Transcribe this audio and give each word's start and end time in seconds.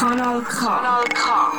Kanal 0.00 0.40
K. 0.44 0.66
Kanal 0.66 1.04
K. 1.12 1.52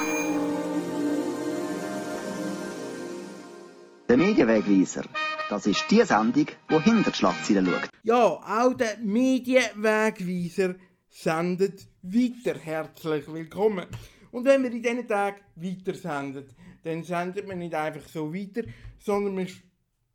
Der 4.09 4.17
Medienwegweiser, 4.17 5.03
das 5.47 5.67
ist 5.67 5.85
die 5.91 6.01
Sendung, 6.01 6.47
die 6.71 6.79
hinter 6.79 7.11
die 7.11 7.17
Schlagzeilen 7.17 7.67
schaut. 7.67 7.89
Ja, 8.01 8.17
auch 8.17 8.73
der 8.73 8.97
Medienwegweiser 8.97 10.73
sendet 11.07 11.87
weiter. 12.01 12.57
Herzlich 12.57 13.31
willkommen. 13.31 13.85
Und 14.31 14.45
wenn 14.45 14.63
wir 14.63 14.71
in 14.71 14.81
diesen 14.81 15.07
Tagen 15.07 15.41
weiter 15.57 15.93
senden, 15.93 16.49
dann 16.83 17.03
sendet 17.03 17.47
man 17.47 17.59
nicht 17.59 17.75
einfach 17.75 18.09
so 18.09 18.33
weiter, 18.33 18.63
sondern 18.97 19.35
man 19.35 19.49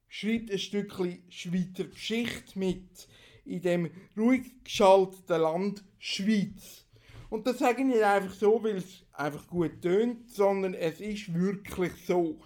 schreibt 0.09 0.51
ein 0.51 0.59
Stückchen 0.59 1.23
Schweizer 1.29 1.85
Geschichte 1.85 2.59
mit 2.59 3.07
in 3.45 3.63
dem 3.63 3.89
ruhig 4.17 4.65
geschalteten 4.65 5.41
Land 5.41 5.85
Schweiz. 6.01 6.86
Und 7.29 7.47
das 7.47 7.59
sage 7.59 7.83
ich 7.83 7.87
nicht 7.87 8.03
einfach 8.03 8.33
so, 8.33 8.63
weil 8.63 8.77
es 8.77 9.05
einfach 9.13 9.47
gut 9.49 9.83
tönt, 9.83 10.31
sondern 10.31 10.75
es 10.75 11.01
ist 11.01 11.35
wirklich 11.35 11.93
so. 12.07 12.39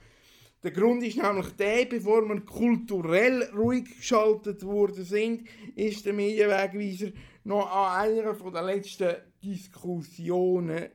Der 0.62 0.70
Grund 0.72 1.02
ist 1.02 1.16
nämlich 1.16 1.48
der, 1.56 1.86
bevor 1.86 2.28
wir 2.28 2.38
kulturell 2.42 3.44
ruhig 3.54 3.96
geschaltet 3.96 4.62
worden 4.62 5.04
sind, 5.04 5.48
ist 5.74 6.04
der 6.04 6.12
Medienwegweiser 6.12 7.12
noch 7.44 7.70
an 7.70 8.00
einer 8.00 8.34
von 8.34 8.52
der 8.52 8.60
letzten 8.62 9.16
Diskussionen 9.42 10.90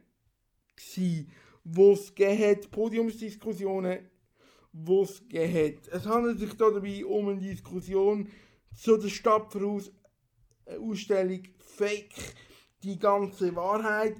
gsi, 0.76 1.28
wo 1.64 1.94
es 1.94 2.14
hat, 2.20 2.70
Podiumsdiskussionen, 2.70 4.08
wo 4.72 5.02
es 5.02 5.24
hat. 5.32 5.88
Es 5.92 6.06
handelt 6.06 6.38
sich 6.40 6.54
dabei 6.54 7.04
um 7.06 7.30
eine 7.30 7.40
Diskussion 7.40 8.30
zu 8.76 8.98
der 8.98 9.10
Stadtvoraus-Ausstellung 9.10 11.42
Fake 11.58 12.36
die 12.86 13.00
ganze 13.00 13.56
Wahrheit. 13.56 14.16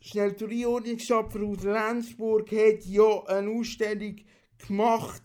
Schnell 0.00 0.34
zur 0.34 0.48
Einordnung, 0.48 0.98
Stadtvoraus 0.98 1.62
Lenzburg 1.62 2.50
hat 2.50 2.84
ja 2.86 3.24
eine 3.26 3.50
Ausstellung 3.50 4.16
gemacht 4.66 5.22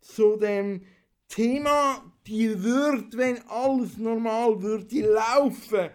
zu 0.00 0.36
dem 0.36 0.82
Thema, 1.28 2.02
die 2.26 2.62
wird, 2.62 3.16
wenn 3.16 3.42
alles 3.48 3.98
normal 3.98 4.62
würde 4.62 5.00
laufen, 5.00 5.90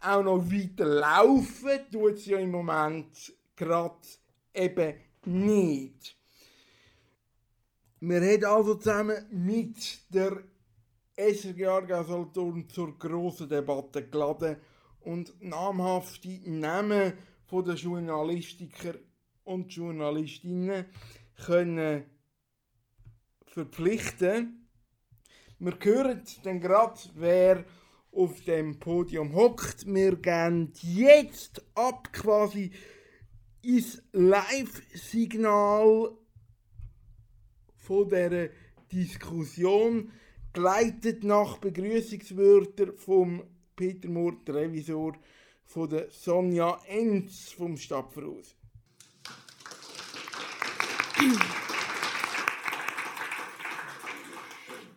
auch 0.00 0.22
noch 0.22 0.50
weiter 0.50 0.84
laufen, 0.84 1.80
tut 1.90 2.14
es 2.14 2.26
ja 2.26 2.38
im 2.38 2.50
Moment 2.50 3.32
gerade 3.56 3.96
eben 4.54 4.94
nicht. 5.24 6.16
Wir 8.00 8.20
haben 8.20 8.44
also 8.44 8.74
zusammen 8.74 9.26
mit 9.30 9.98
der 10.10 10.42
SRG 11.16 11.66
Aargau 11.66 12.26
zur 12.26 12.98
grossen 12.98 13.48
Debatte 13.48 14.06
geladen 14.06 14.56
und 15.06 15.40
namhafte 15.40 16.40
Namen 16.44 17.12
der 17.50 17.74
Journalistiker 17.74 18.94
und 19.44 19.72
Journalistinnen 19.72 20.86
können 21.44 22.04
verpflichten. 23.46 24.68
Wir 25.60 25.78
hören 25.80 26.22
dann 26.42 26.60
gerade, 26.60 26.98
wer 27.14 27.64
auf 28.10 28.42
dem 28.42 28.80
Podium 28.80 29.32
hockt. 29.34 29.86
Wir 29.86 30.16
gehen 30.16 30.72
jetzt 30.82 31.64
ab 31.76 32.12
quasi 32.12 32.72
ins 33.62 34.02
Live-Signal 34.12 36.10
von 37.76 38.08
der 38.08 38.50
Diskussion, 38.90 40.10
geleitet 40.52 41.22
nach 41.22 41.58
Begrüßungswörtern 41.58 42.96
vom 42.96 43.44
Peter 43.76 44.08
Mohr, 44.08 44.34
der 44.46 44.54
Revisor 44.54 45.12
von 45.66 45.88
der 45.88 46.10
Sonja 46.10 46.80
Enz 46.88 47.52
vom 47.52 47.76
Stadtvoraus. 47.76 48.56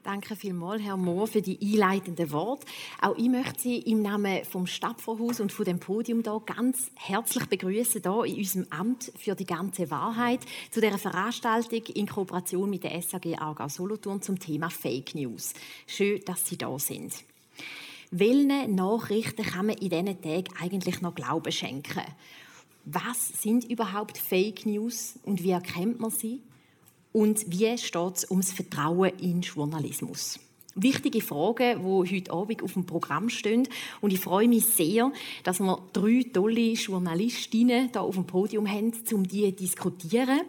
Danke 0.03 0.35
vielmals, 0.35 0.81
Herr 0.81 0.97
Mohr, 0.97 1.27
für 1.27 1.41
die 1.41 1.59
einleitenden 1.61 2.31
Worte. 2.31 2.65
Auch 2.99 3.15
ich 3.15 3.29
möchte 3.29 3.59
Sie 3.59 3.77
im 3.77 4.01
Namen 4.01 4.43
vom 4.43 4.65
Stadtvorhaus 4.65 5.39
und 5.39 5.51
von 5.51 5.65
dem 5.65 5.79
Podium 5.79 6.23
da 6.23 6.41
ganz 6.43 6.89
herzlich 6.95 7.45
begrüßen 7.45 8.01
da 8.01 8.23
in 8.23 8.37
unserem 8.37 8.65
Amt 8.71 9.11
für 9.17 9.35
die 9.35 9.45
ganze 9.45 9.91
Wahrheit 9.91 10.39
zu 10.71 10.81
der 10.81 10.97
Veranstaltung 10.97 11.83
in 11.93 12.07
Kooperation 12.07 12.69
mit 12.69 12.85
der 12.85 12.99
SAG 13.01 13.39
Aargau 13.39 13.67
Solothurn 13.67 14.21
zum 14.21 14.39
Thema 14.39 14.71
Fake 14.71 15.13
News. 15.13 15.53
Schön, 15.85 16.21
dass 16.25 16.47
Sie 16.47 16.57
da 16.57 16.79
sind. 16.79 17.13
Welchen 18.11 18.73
Nachrichten 18.73 19.43
kann 19.43 19.67
man 19.67 19.77
in 19.77 19.89
diesen 19.89 20.21
Tagen 20.21 20.47
eigentlich 20.59 21.01
noch 21.01 21.13
Glauben 21.13 21.51
schenken? 21.51 22.01
Was 22.85 23.27
sind 23.27 23.69
überhaupt 23.69 24.17
Fake 24.17 24.65
News 24.65 25.19
und 25.23 25.43
wie 25.43 25.51
erkennt 25.51 25.99
man 25.99 26.09
sie? 26.09 26.41
Und 27.13 27.45
wie 27.51 27.77
steht 27.77 28.15
es 28.15 28.31
ums 28.31 28.51
Vertrauen 28.51 29.11
in 29.19 29.41
Journalismus? 29.41 30.39
Wichtige 30.73 31.21
Fragen, 31.21 31.81
die 31.83 32.15
heute 32.15 32.31
Abend 32.31 32.63
auf 32.63 32.73
dem 32.73 32.87
Programm 32.87 33.29
stehen. 33.29 33.67
Und 34.01 34.11
ich 34.11 34.19
freue 34.19 34.47
mich 34.47 34.65
sehr, 34.65 35.11
dass 35.43 35.59
wir 35.59 35.79
drei 35.93 36.25
tolle 36.33 36.73
Journalistinnen 36.73 37.89
hier 37.91 38.01
auf 38.01 38.15
dem 38.15 38.25
Podium 38.25 38.67
haben, 38.67 38.91
um 39.11 39.27
die 39.27 39.55
zu 39.55 39.63
diskutieren. 39.63 40.41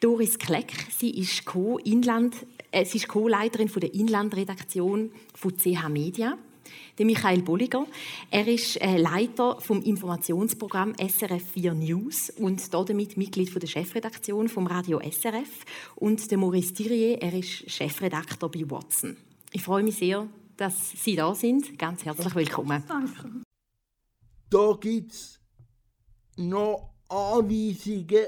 Doris 0.00 0.38
Kleck, 0.38 0.72
sie 0.96 1.10
ist 1.10 1.44
Co-Inland, 1.44 2.34
äh, 2.72 2.84
sie 2.84 2.98
ist 2.98 3.06
Co-Leiterin 3.06 3.70
der 3.76 3.94
Inlandredaktion 3.94 5.12
von 5.34 5.56
CH 5.56 5.88
Media 5.88 6.36
der 6.98 7.06
Michael 7.06 7.42
Bolliger. 7.42 7.86
Er 8.30 8.46
ist 8.46 8.80
äh, 8.80 8.96
Leiter 8.96 9.60
vom 9.60 9.82
Informationsprogramm 9.82 10.94
SRF 10.94 11.52
4 11.52 11.74
News 11.74 12.30
und 12.30 12.72
damit 12.72 13.16
Mitglied 13.16 13.54
der 13.60 13.66
Chefredaktion 13.66 14.48
vom 14.48 14.66
Radio 14.66 15.00
SRF. 15.00 15.64
Und 15.94 16.30
der 16.30 16.38
Maurice 16.38 16.74
Thirier, 16.74 17.22
er 17.22 17.34
ist 17.34 17.70
Chefredakteur 17.70 18.50
bei 18.50 18.68
Watson. 18.70 19.16
Ich 19.52 19.62
freue 19.62 19.82
mich 19.82 19.96
sehr, 19.96 20.26
dass 20.56 20.90
Sie 20.90 21.16
da 21.16 21.34
sind. 21.34 21.78
Ganz 21.78 22.04
herzlich 22.04 22.34
willkommen. 22.34 22.82
Danke. 22.88 23.42
Da 24.50 24.76
gibt 24.80 25.12
es 25.12 25.40
noch 26.36 26.94
Anweisungen 27.08 28.26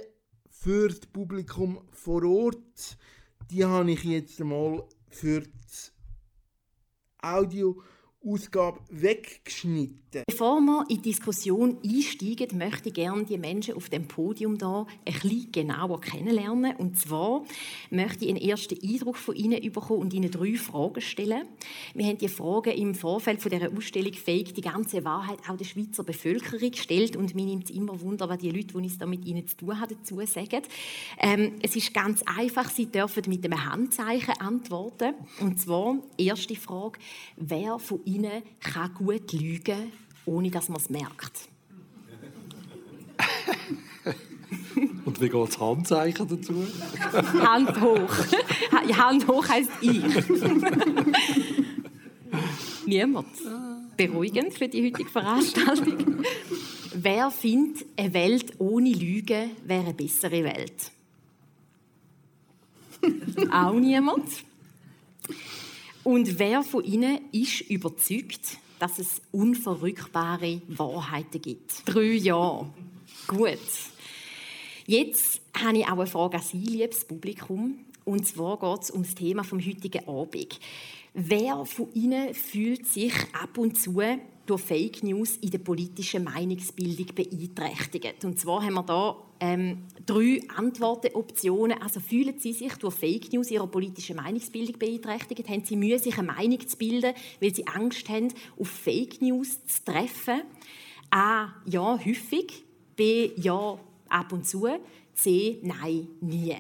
für 0.51 0.89
das 0.89 1.01
Publikum 1.01 1.81
vor 1.93 2.25
Ort. 2.25 2.97
Die 3.51 3.65
habe 3.65 3.93
ich 3.93 4.05
jetzt 4.05 4.41
mal 4.41 4.85
für 5.09 5.41
das 5.41 5.93
Audio 7.23 7.81
Ausgabe 8.25 8.81
weggeschnitten. 8.91 10.23
Bevor 10.27 10.61
wir 10.61 10.85
in 10.89 10.97
die 10.97 11.11
Diskussion 11.11 11.79
einsteigen, 11.85 12.59
möchte 12.59 12.89
ich 12.89 12.95
gerne 12.95 13.25
die 13.25 13.39
Menschen 13.39 13.75
auf 13.75 13.91
dem 13.91 14.09
Podium 14.09 14.59
da 14.59 14.87
ein 15.05 15.13
bisschen 15.13 15.53
genauer 15.53 16.01
kennenlernen. 16.01 16.75
Und 16.77 16.99
zwar 16.99 17.45
möchte 17.91 18.25
ich 18.25 18.31
einen 18.31 18.41
ersten 18.41 18.79
Eindruck 18.83 19.17
von 19.19 19.37
Ihnen 19.37 19.61
bekommen 19.71 20.01
und 20.01 20.15
Ihnen 20.15 20.31
drei 20.31 20.55
Fragen 20.55 21.01
stellen. 21.01 21.47
Wir 21.95 22.07
haben 22.07 22.19
die 22.19 22.29
Fragen 22.29 22.73
im 22.73 22.95
Vorfeld 22.95 23.43
von 23.43 23.51
dieser 23.51 23.71
Ausstellung 23.71 24.15
«Fake 24.15 24.55
die 24.55 24.63
ganze 24.63 25.05
Wahrheit» 25.05 25.39
auch 25.49 25.57
der 25.57 25.65
Schweizer 25.65 26.05
Bevölkerung 26.05 26.71
gestellt 26.71 27.17
und 27.17 27.35
mir 27.35 27.45
nimmt 27.45 27.71
es 27.71 27.77
immer 27.77 28.01
Wunder, 28.01 28.29
was 28.29 28.39
die 28.39 28.51
Leute, 28.51 28.81
die 28.81 28.87
es 28.87 28.99
da 28.99 29.07
mit 29.07 29.25
Ihnen 29.27 29.47
zu 29.47 29.57
tun 29.59 29.79
haben, 29.79 29.95
dazu 29.95 30.21
sagen. 30.27 30.63
Ähm, 31.19 31.53
es 31.63 31.77
ist 31.77 31.93
ganz 31.93 32.23
einfach, 32.23 32.71
Sie 32.71 32.87
dürfen 32.87 33.25
mit 33.29 33.45
einem 33.45 33.65
Handzeichen 33.65 34.41
antworten. 34.41 35.15
Und 35.41 35.61
zwar, 35.61 35.99
erste 36.17 36.57
Frage, 36.57 36.99
wer 37.37 37.79
von 37.79 38.01
Ihnen 38.09 38.43
kann 38.61 38.95
gut 38.95 39.33
lügen, 39.35 39.93
ohne 40.25 40.51
dass 40.51 40.71
man 40.71 40.79
es 40.79 40.89
merkt. 40.89 41.41
Und 45.05 45.21
wie 45.21 45.29
geht 45.29 45.49
das 45.49 45.61
Handzeichen 45.61 46.27
dazu? 46.27 46.67
Hand 47.43 47.79
hoch. 47.81 48.09
Hand 48.97 49.29
hoch 49.29 49.47
heisst 49.47 49.71
ich. 49.83 50.03
Niemand. 52.87 53.29
Beruhigend 53.97 54.55
für 54.55 54.69
die 54.69 54.87
heutige 54.87 55.11
Veranstaltung. 55.11 56.23
Wer 56.95 57.31
findet, 57.31 57.85
eine 57.97 58.15
Welt 58.15 58.55
ohne 58.59 58.91
Lügen 58.91 59.51
wäre 59.67 59.85
eine 59.85 59.93
bessere 59.93 60.45
Welt? 60.45 60.93
Auch 63.53 63.75
niemand. 63.75 64.25
Und 66.09 66.39
wer 66.39 66.63
von 66.63 66.83
Ihnen 66.83 67.21
ist 67.33 67.61
überzeugt, 67.61 68.57
dass 68.79 68.99
es 68.99 69.21
unverrückbare 69.31 70.63
Wahrheiten 70.67 71.43
gibt? 71.43 71.83
Drei 71.85 72.13
Jahre. 72.13 72.73
Gut. 73.27 73.59
Jetzt 74.87 75.43
habe 75.53 75.77
ich 75.77 75.85
auch 75.85 75.99
eine 75.99 76.07
Frage 76.07 76.39
an 76.39 76.43
Sie, 76.43 76.65
liebes 76.65 77.05
Publikum. 77.05 77.81
Und 78.07 78.27
zwar 78.27 78.59
geht 78.59 78.85
es 78.85 78.91
um 78.91 79.03
das 79.03 79.17
Thema 79.17 79.45
vom 79.45 79.61
heutigen 79.61 80.09
Abend. 80.09 80.59
Wer 81.13 81.67
von 81.67 81.93
Ihnen 81.93 82.33
fühlt 82.33 82.87
sich 82.87 83.13
ab 83.39 83.59
und 83.59 83.79
zu 83.79 84.01
durch 84.49 84.63
Fake 84.63 85.03
News 85.03 85.37
in 85.37 85.51
der 85.51 85.59
politischen 85.59 86.25
Meinungsbildung 86.25 87.07
beeinträchtigt? 87.15 88.25
Und 88.25 88.39
zwar 88.41 88.63
haben 88.63 88.75
wir 88.75 88.83
da 88.83 89.17
ähm, 89.41 89.85
drei 90.07 90.41
Antwortoptionen. 90.57 91.81
Also 91.83 92.01
fühlen 92.01 92.39
Sie 92.39 92.53
sich 92.53 92.75
durch 92.75 92.95
Fake 92.95 93.33
News 93.33 93.51
Ihrer 93.51 93.67
politischen 93.67 94.17
Meinungsbildung 94.17 94.79
beeinträchtigt? 94.79 95.49
Haben 95.49 95.65
Sie 95.65 95.77
Mühe, 95.77 95.99
sich 95.99 96.17
eine 96.19 96.29
Meinung 96.29 96.67
zu 96.67 96.77
bilden, 96.77 97.15
weil 97.41 97.55
Sie 97.55 97.67
Angst 97.67 98.09
haben, 98.09 98.29
auf 98.59 98.69
Fake 98.69 99.21
News 99.21 99.65
zu 99.67 99.85
treffen? 99.85 100.43
A. 101.11 101.49
Ja, 101.67 101.99
häufig. 101.99 102.65
B. 102.97 103.31
Ja, 103.37 103.79
ab 104.09 104.33
und 104.33 104.47
zu. 104.47 104.67
C. 105.15 105.59
Nein, 105.63 106.09
nie. 106.21 106.57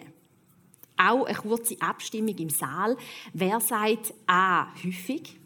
Auch 0.97 1.27
eine 1.27 1.37
kurze 1.37 1.81
Abstimmung 1.81 2.37
im 2.37 2.51
Saal. 2.51 2.97
Wer 3.33 3.61
sagt 3.61 4.13
A. 4.27 4.75
häufig? 4.85 5.39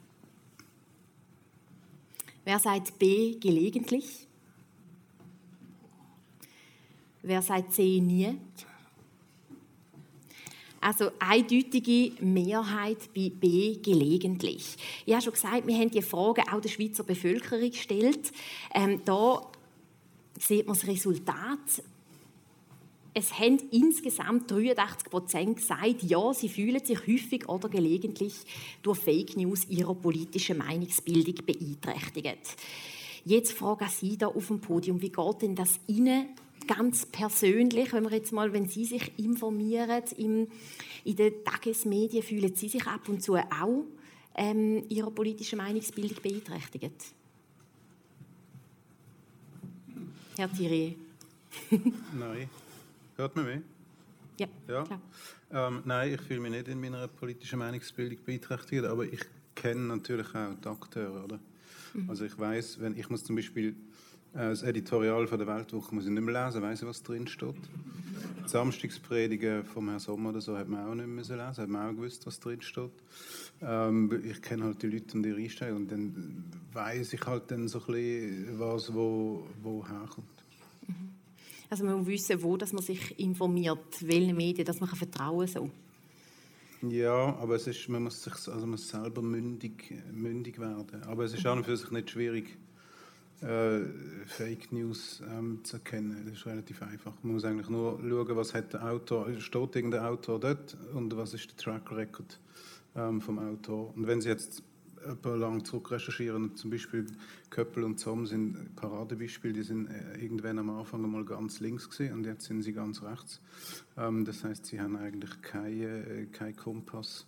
Wer 2.44 2.59
sagt 2.59 2.99
B. 2.99 3.39
gelegentlich? 3.39 4.27
Wer 7.23 7.41
sagt 7.41 7.73
C. 7.73 8.00
nie? 8.00 8.37
Also 10.81 11.12
eindeutige 11.21 12.21
Mehrheit 12.21 12.99
bei 13.15 13.31
B 13.31 13.77
gelegentlich. 13.77 14.77
Ich 15.06 15.12
habe 15.12 15.23
schon 15.23 15.33
gesagt, 15.33 15.67
wir 15.69 15.77
haben 15.77 15.93
die 15.93 16.03
Frage 16.03 16.43
auch 16.53 16.61
der 16.61 16.69
Schweizer 16.69 17.05
Bevölkerung 17.05 17.71
gestellt. 17.71 18.33
Ähm, 18.75 19.00
da 19.05 19.49
sieht 20.41 20.67
man 20.67 20.77
das 20.77 20.89
Resultat. 20.89 21.61
Es 23.14 23.38
haben 23.38 23.59
insgesamt 23.70 24.50
83 24.50 25.11
Prozent 25.11 25.56
gesagt, 25.56 26.03
ja, 26.03 26.32
sie 26.32 26.49
fühlen 26.49 26.82
sich 26.82 27.06
häufig 27.06 27.47
oder 27.49 27.69
gelegentlich 27.69 28.35
durch 28.82 29.00
Fake 29.00 29.37
News 29.37 29.67
ihrer 29.69 29.94
politischen 29.94 30.59
Meinungsbildung 30.59 31.44
beeinträchtigt. 31.44 32.56
Jetzt 33.25 33.53
frage 33.53 33.85
ich 33.85 33.91
Sie 33.93 34.17
da 34.17 34.29
auf 34.29 34.47
dem 34.47 34.61
Podium, 34.61 35.03
wie 35.03 35.11
geht 35.11 35.43
denn 35.43 35.55
das 35.55 35.79
Ihnen 35.87 36.31
ganz 36.67 37.06
persönlich, 37.06 37.93
wenn 37.93 38.05
wir 38.05 38.12
jetzt 38.12 38.32
mal, 38.32 38.53
wenn 38.53 38.67
Sie 38.67 38.85
sich 38.85 39.12
informieren 39.19 40.03
im, 40.17 40.49
in 41.05 41.17
den 41.17 41.44
Tagesmedien, 41.44 42.23
fühlen 42.23 42.55
Sie 42.55 42.69
sich 42.69 42.87
ab 42.87 43.08
und 43.08 43.23
zu 43.23 43.37
auch 43.37 43.85
ähm, 44.35 44.85
Ihrer 44.88 45.11
politischen 45.11 45.58
Meinungsbildung 45.58 46.19
beeinträchtigt? 46.23 47.12
Herr 50.37 50.50
Thierry. 50.50 50.97
Nein. 52.19 52.49
Hört 53.17 53.37
man 53.37 53.44
mich? 53.47 53.61
Ja, 54.38 54.47
Ja. 54.69 54.85
klar. 54.85 55.00
Ähm, 55.50 55.82
nein, 55.85 56.14
ich 56.14 56.20
fühle 56.23 56.41
mich 56.41 56.53
nicht 56.53 56.69
in 56.69 56.81
meiner 56.81 57.06
politischen 57.09 57.59
Meinungsbildung 57.59 58.19
beeinträchtigt, 58.25 58.85
aber 58.85 59.05
ich 59.05 59.20
kenne 59.55 59.81
natürlich 59.82 60.35
auch 60.35 60.55
die 60.62 60.69
Akteure, 60.69 61.25
oder? 61.25 61.38
Also 62.09 62.25
ich 62.25 62.38
weiß, 62.38 62.81
wenn 62.81 62.97
ich 62.97 63.11
muss 63.11 63.23
zum 63.23 63.37
Beispiel 63.37 63.75
äh, 64.32 64.49
das 64.49 64.62
Editorial 64.62 65.26
von 65.26 65.37
der 65.38 65.47
Weltwoche 65.47 65.94
muss 65.94 66.05
ich 66.06 66.11
nicht 66.11 66.23
mehr 66.23 66.47
lesen, 66.47 66.62
weiß 66.62 66.81
ich, 66.82 66.88
was 66.88 67.03
drin 67.03 67.26
steht. 67.26 67.55
Die 68.44 68.49
Samstagspredigen 68.49 69.62
vom 69.65 69.88
Herrn 69.91 70.00
Sommer 70.00 70.31
oder 70.31 70.41
so 70.41 70.56
hat 70.56 70.69
man 70.70 70.87
auch 70.87 70.94
nicht 70.94 71.06
mehr 71.06 71.23
lesen, 71.23 71.62
hat 71.62 71.69
man 71.69 71.87
auch 71.91 71.91
gewusst, 71.97 72.26
was 72.26 72.41
drin 72.41 72.62
steht. 72.62 72.91
Ähm, 73.61 74.11
ich 74.25 74.41
kenne 74.41 74.65
halt 74.65 74.82
die 74.82 74.87
Leute 74.88 75.19
und 75.19 75.26
ihre 75.26 75.38
Einstellung 75.38 75.82
und 75.82 75.93
dann 75.93 76.44
weiß 76.73 77.12
ich 77.12 77.26
halt 77.26 77.50
dann 77.50 77.69
so 77.69 77.81
ein 77.81 77.85
bisschen, 77.87 78.58
was 78.58 78.93
wo, 78.94 79.47
wo 79.62 79.87
herkommt. 79.87 80.42
Also 81.73 81.85
man 81.85 82.01
muss 82.01 82.07
wissen, 82.07 82.43
wo 82.43 82.59
dass 82.59 82.75
man 82.75 82.83
sich 82.83 83.19
informiert, 83.19 83.79
welche 84.03 84.35
Medien, 84.35 84.67
dass 84.67 84.79
man 84.79 84.91
vertrauen 84.91 85.51
kann. 85.51 85.71
So. 86.83 86.87
Ja, 86.91 87.35
aber 87.37 87.55
es 87.55 87.67
ist, 87.67 87.89
man 87.89 88.03
muss 88.03 88.23
sich, 88.23 88.35
also 88.35 88.61
man 88.61 88.73
muss 88.73 88.91
selber 88.91 89.23
mündig, 89.23 89.95
mündig 90.13 90.59
werden. 90.59 91.03
Aber 91.05 91.25
es 91.25 91.33
ist 91.33 91.47
an 91.47 91.57
und 91.57 91.65
für 91.65 91.75
sich 91.75 91.91
nicht 91.91 92.11
schwierig, 92.11 92.59
äh, 93.41 93.87
Fake 94.27 94.71
News 94.71 95.23
ähm, 95.27 95.65
zu 95.65 95.79
erkennen. 95.79 96.21
Das 96.27 96.35
ist 96.35 96.45
relativ 96.45 96.83
einfach. 96.83 97.15
Man 97.23 97.33
muss 97.33 97.45
eigentlich 97.47 97.71
nur 97.71 97.99
schauen, 98.07 98.37
was 98.37 98.53
hat 98.53 98.75
der 98.75 98.85
Autor, 98.85 99.33
steht 99.41 99.75
irgendein 99.75 100.05
Autor 100.05 100.41
dort 100.41 100.77
und 100.93 101.17
was 101.17 101.33
ist 101.33 101.49
der 101.49 101.57
Track 101.57 101.91
Record 101.91 102.39
ähm, 102.95 103.23
vom 103.23 103.39
Autor. 103.39 103.97
Und 103.97 104.07
wenn 104.07 104.21
Sie 104.21 104.29
jetzt 104.29 104.63
lang 105.25 105.65
zurück 105.65 105.91
recherchieren, 105.91 106.57
zum 106.57 106.71
Beispiel 106.71 107.07
Köppel 107.51 107.85
und 107.85 107.99
Zomm 107.99 108.27
sind 108.27 108.77
Paradebeispiele, 108.77 109.55
die 109.55 109.63
sind 109.63 109.89
äh, 109.89 110.19
irgendwann 110.19 110.59
am 110.59 110.71
Anfang 110.71 111.11
mal 111.11 111.25
ganz 111.25 111.61
links 111.61 111.89
gewesen 111.91 112.15
und 112.15 112.27
jetzt 112.27 112.45
sind 112.45 112.63
sie 112.63 112.73
ganz 112.73 113.03
rechts. 113.03 113.41
Ähm, 113.97 114.25
das 114.25 114.45
heißt, 114.45 114.67
sie 114.67 114.81
haben 114.81 114.97
eigentlich 114.97 115.43
keinen 115.43 116.31
kein 116.33 116.57
Kompass, 116.57 117.27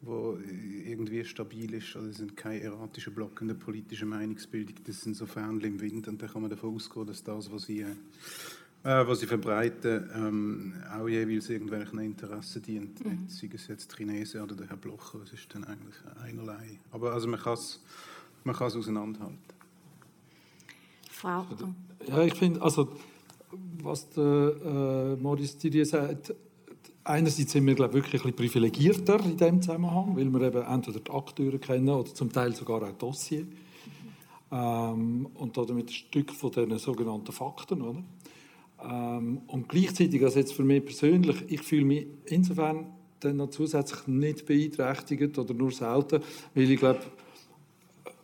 wo 0.00 0.38
irgendwie 0.86 1.24
stabil 1.24 1.74
ist, 1.74 1.96
oder 1.96 2.06
sie 2.06 2.18
sind 2.18 2.36
kein 2.36 2.60
erratischer 2.60 3.10
Block 3.10 3.40
in 3.40 3.48
der 3.48 3.54
politischen 3.54 4.08
Meinungsbildung. 4.08 4.76
Das 4.84 5.00
sind 5.00 5.16
so 5.16 5.26
Fähnchen 5.26 5.74
im 5.74 5.80
Wind 5.80 6.08
und 6.08 6.20
da 6.20 6.26
kann 6.26 6.42
man 6.42 6.50
davon 6.50 6.74
ausgehen, 6.74 7.06
dass 7.06 7.22
das, 7.22 7.50
was 7.50 7.64
sie, 7.64 7.86
äh, 8.84 9.06
was 9.06 9.20
sie 9.20 9.26
verbreiten, 9.26 10.10
ähm, 10.14 10.74
auch 10.92 11.08
jeweils 11.08 11.48
irgendwelchen 11.48 11.98
Interessen 12.00 12.62
dient. 12.62 12.98
Sei 13.28 13.48
es 13.52 13.68
jetzt 13.68 13.96
Chinesen 13.96 14.42
oder 14.42 14.54
der 14.54 14.68
Herr 14.68 14.76
Blocher, 14.76 15.18
das 15.20 15.32
ist 15.32 15.54
dann 15.54 15.64
eigentlich 15.64 15.94
einerlei. 16.22 16.78
Aber 16.90 17.12
also 17.12 17.28
man 17.28 17.40
kann 17.40 17.54
es 17.54 17.80
man 18.44 18.56
kann's 18.56 18.76
auseinanderhalten. 18.76 19.38
Frau, 21.10 21.46
Ja, 22.08 22.22
ich 22.22 22.34
finde, 22.34 22.60
also, 22.60 22.88
was 23.82 24.08
der 24.10 24.24
äh, 25.14 25.22
Maurice 25.22 25.56
Thierry 25.56 25.84
sagt, 25.84 26.34
einerseits 27.04 27.52
sind 27.52 27.66
wir, 27.66 27.74
glaube 27.74 27.98
ich, 27.98 28.04
wirklich 28.04 28.24
ein 28.24 28.32
bisschen 28.32 28.52
privilegierter 28.52 29.20
in 29.24 29.36
diesem 29.36 29.62
Zusammenhang, 29.62 30.16
weil 30.16 30.28
wir 30.30 30.40
eben 30.40 30.62
entweder 30.62 30.98
die 30.98 31.10
Akteure 31.10 31.58
kennen 31.58 31.88
oder 31.88 32.12
zum 32.12 32.32
Teil 32.32 32.54
sogar 32.54 32.82
auch 32.82 32.92
Dossier. 32.92 33.46
Ähm, 34.50 35.28
und 35.34 35.56
damit 35.56 35.86
ein 35.86 35.92
Stück 35.92 36.32
von 36.32 36.50
diesen 36.50 36.78
sogenannten 36.78 37.32
Fakten, 37.32 37.80
oder? 37.82 38.02
Ähm, 38.84 39.42
und 39.46 39.68
gleichzeitig, 39.68 40.22
also 40.22 40.38
jetzt 40.38 40.52
für 40.52 40.64
mich 40.64 40.84
persönlich, 40.84 41.36
ich 41.48 41.62
fühle 41.62 41.84
mich 41.84 42.06
insofern 42.26 42.86
dann 43.20 43.36
noch 43.36 43.50
zusätzlich 43.50 44.06
nicht 44.06 44.46
beeinträchtigt 44.46 45.38
oder 45.38 45.54
nur 45.54 45.70
selten, 45.70 46.20
weil 46.54 46.70
ich 46.70 46.78
glaube, 46.78 47.00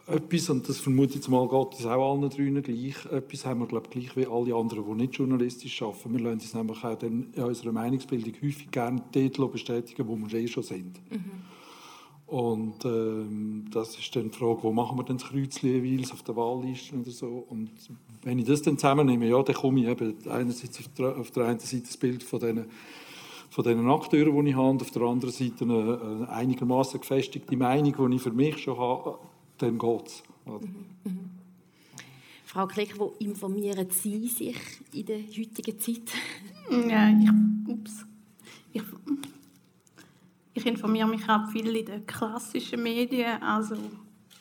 etwas, 0.09 0.49
und 0.49 0.69
das 0.69 0.79
vermute 0.79 1.11
ich 1.11 1.15
jetzt 1.17 1.29
mal, 1.29 1.47
geht 1.47 1.79
es 1.79 1.87
auch 1.87 2.13
allen 2.13 2.31
dreien 2.31 2.63
gleich, 2.63 3.05
etwas 3.13 3.45
haben 3.45 3.61
wir, 3.61 3.67
glaube 3.67 3.89
ich, 3.93 4.09
gleich 4.09 4.17
wie 4.17 4.27
alle 4.27 4.55
anderen, 4.55 4.85
die 4.87 5.03
nicht 5.03 5.15
journalistisch 5.15 5.83
arbeiten. 5.83 6.13
Wir 6.15 6.21
lassen 6.21 6.41
uns 6.41 6.55
nämlich 6.55 6.85
auch 6.85 7.03
in 7.03 7.27
unserer 7.35 7.73
Meinungsbildung 7.73 8.33
häufig 8.43 8.71
gerne 8.71 9.03
dort 9.13 9.53
bestätigen, 9.53 10.09
wo 10.09 10.17
wir 10.17 10.33
eh 10.39 10.49
schon 10.49 10.63
sind. 10.63 10.99
Und 12.29 12.85
ähm, 12.85 13.65
das 13.73 13.99
ist 13.99 14.15
dann 14.15 14.31
die 14.31 14.37
Frage, 14.37 14.63
wo 14.63 14.71
machen 14.71 14.99
wir 14.99 15.05
denn 15.05 15.17
das 15.17 15.29
Kreuzchen 15.29 15.71
jeweils 15.71 16.13
auf 16.13 16.23
der 16.23 16.37
Wahlliste 16.37 16.95
oder 16.97 17.11
so. 17.11 17.47
Und 17.49 17.71
wenn 18.23 18.39
ich 18.39 18.45
das 18.45 18.61
dann 18.61 18.77
zusammennehme, 18.77 19.27
ja, 19.27 19.43
dann 19.43 19.55
komme 19.55 19.81
ich 19.81 19.89
eben 19.89 20.15
einerseits 20.29 20.79
auf 20.79 20.89
der, 20.99 21.17
auf 21.17 21.31
der 21.31 21.47
einen 21.47 21.59
Seite 21.59 21.85
das 21.85 21.97
Bild 21.97 22.23
von 22.23 22.39
diesen 22.41 22.67
von 23.51 23.65
den 23.65 23.89
Akteuren, 23.89 24.45
die 24.45 24.51
ich 24.51 24.57
habe, 24.57 24.69
und 24.69 24.83
auf 24.83 24.91
der 24.91 25.03
anderen 25.03 25.33
Seite 25.33 25.65
eine, 25.65 26.01
eine 26.01 26.29
einigermaßen 26.29 27.01
gefestigte 27.01 27.57
Meinung, 27.57 28.11
die 28.11 28.17
ich 28.17 28.23
für 28.23 28.31
mich 28.31 28.59
schon 28.59 28.79
habe, 28.79 29.19
dann 29.57 29.79
geht 29.79 30.07
es. 30.07 30.23
Frau 32.45 32.67
Kreck, 32.67 32.99
wo 32.99 33.15
informieren 33.19 33.89
Sie 33.91 34.29
sich 34.29 34.57
in 34.93 35.07
der 35.07 35.19
heutigen 35.19 35.79
Zeit? 35.79 36.13
Ja, 36.71 37.09
ich, 37.09 37.31
ups. 37.69 38.05
Ich, 38.73 38.83
ich 40.59 40.67
informiere 40.67 41.07
mich 41.07 41.29
auch 41.29 41.49
viel 41.51 41.75
in 41.75 41.87
den 41.87 42.07
klassischen 42.07 42.83
Medien, 42.83 43.41
also 43.43 43.77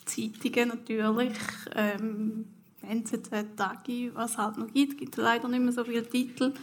Zeitungen 0.05 0.69
natürlich, 0.69 1.37
ähm, 1.75 2.45
NZZ, 2.81 3.55
Tagi, 3.55 4.11
was 4.13 4.37
halt 4.37 4.57
noch 4.57 4.71
gibt. 4.73 4.97
gibt 4.97 5.15
leider 5.17 5.47
nicht 5.47 5.61
mehr 5.61 5.71
so 5.71 5.83
viele 5.83 6.07
Titel. 6.07 6.53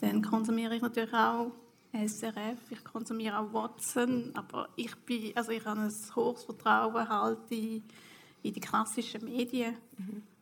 Dann 0.00 0.22
konsumiere 0.22 0.76
ich 0.76 0.82
natürlich 0.82 1.12
auch 1.12 1.50
SRF, 1.92 2.70
ich 2.70 2.84
konsumiere 2.84 3.38
auch 3.38 3.52
Watson, 3.52 4.30
aber 4.34 4.68
ich, 4.76 4.94
bin, 4.98 5.32
also 5.34 5.50
ich 5.50 5.64
habe 5.64 5.80
ein 5.80 5.92
hohes 6.14 6.44
Vertrauen 6.44 7.08
halt 7.08 7.38
in, 7.50 7.82
in 8.42 8.52
die 8.52 8.60
klassischen 8.60 9.24
Medien. 9.24 9.74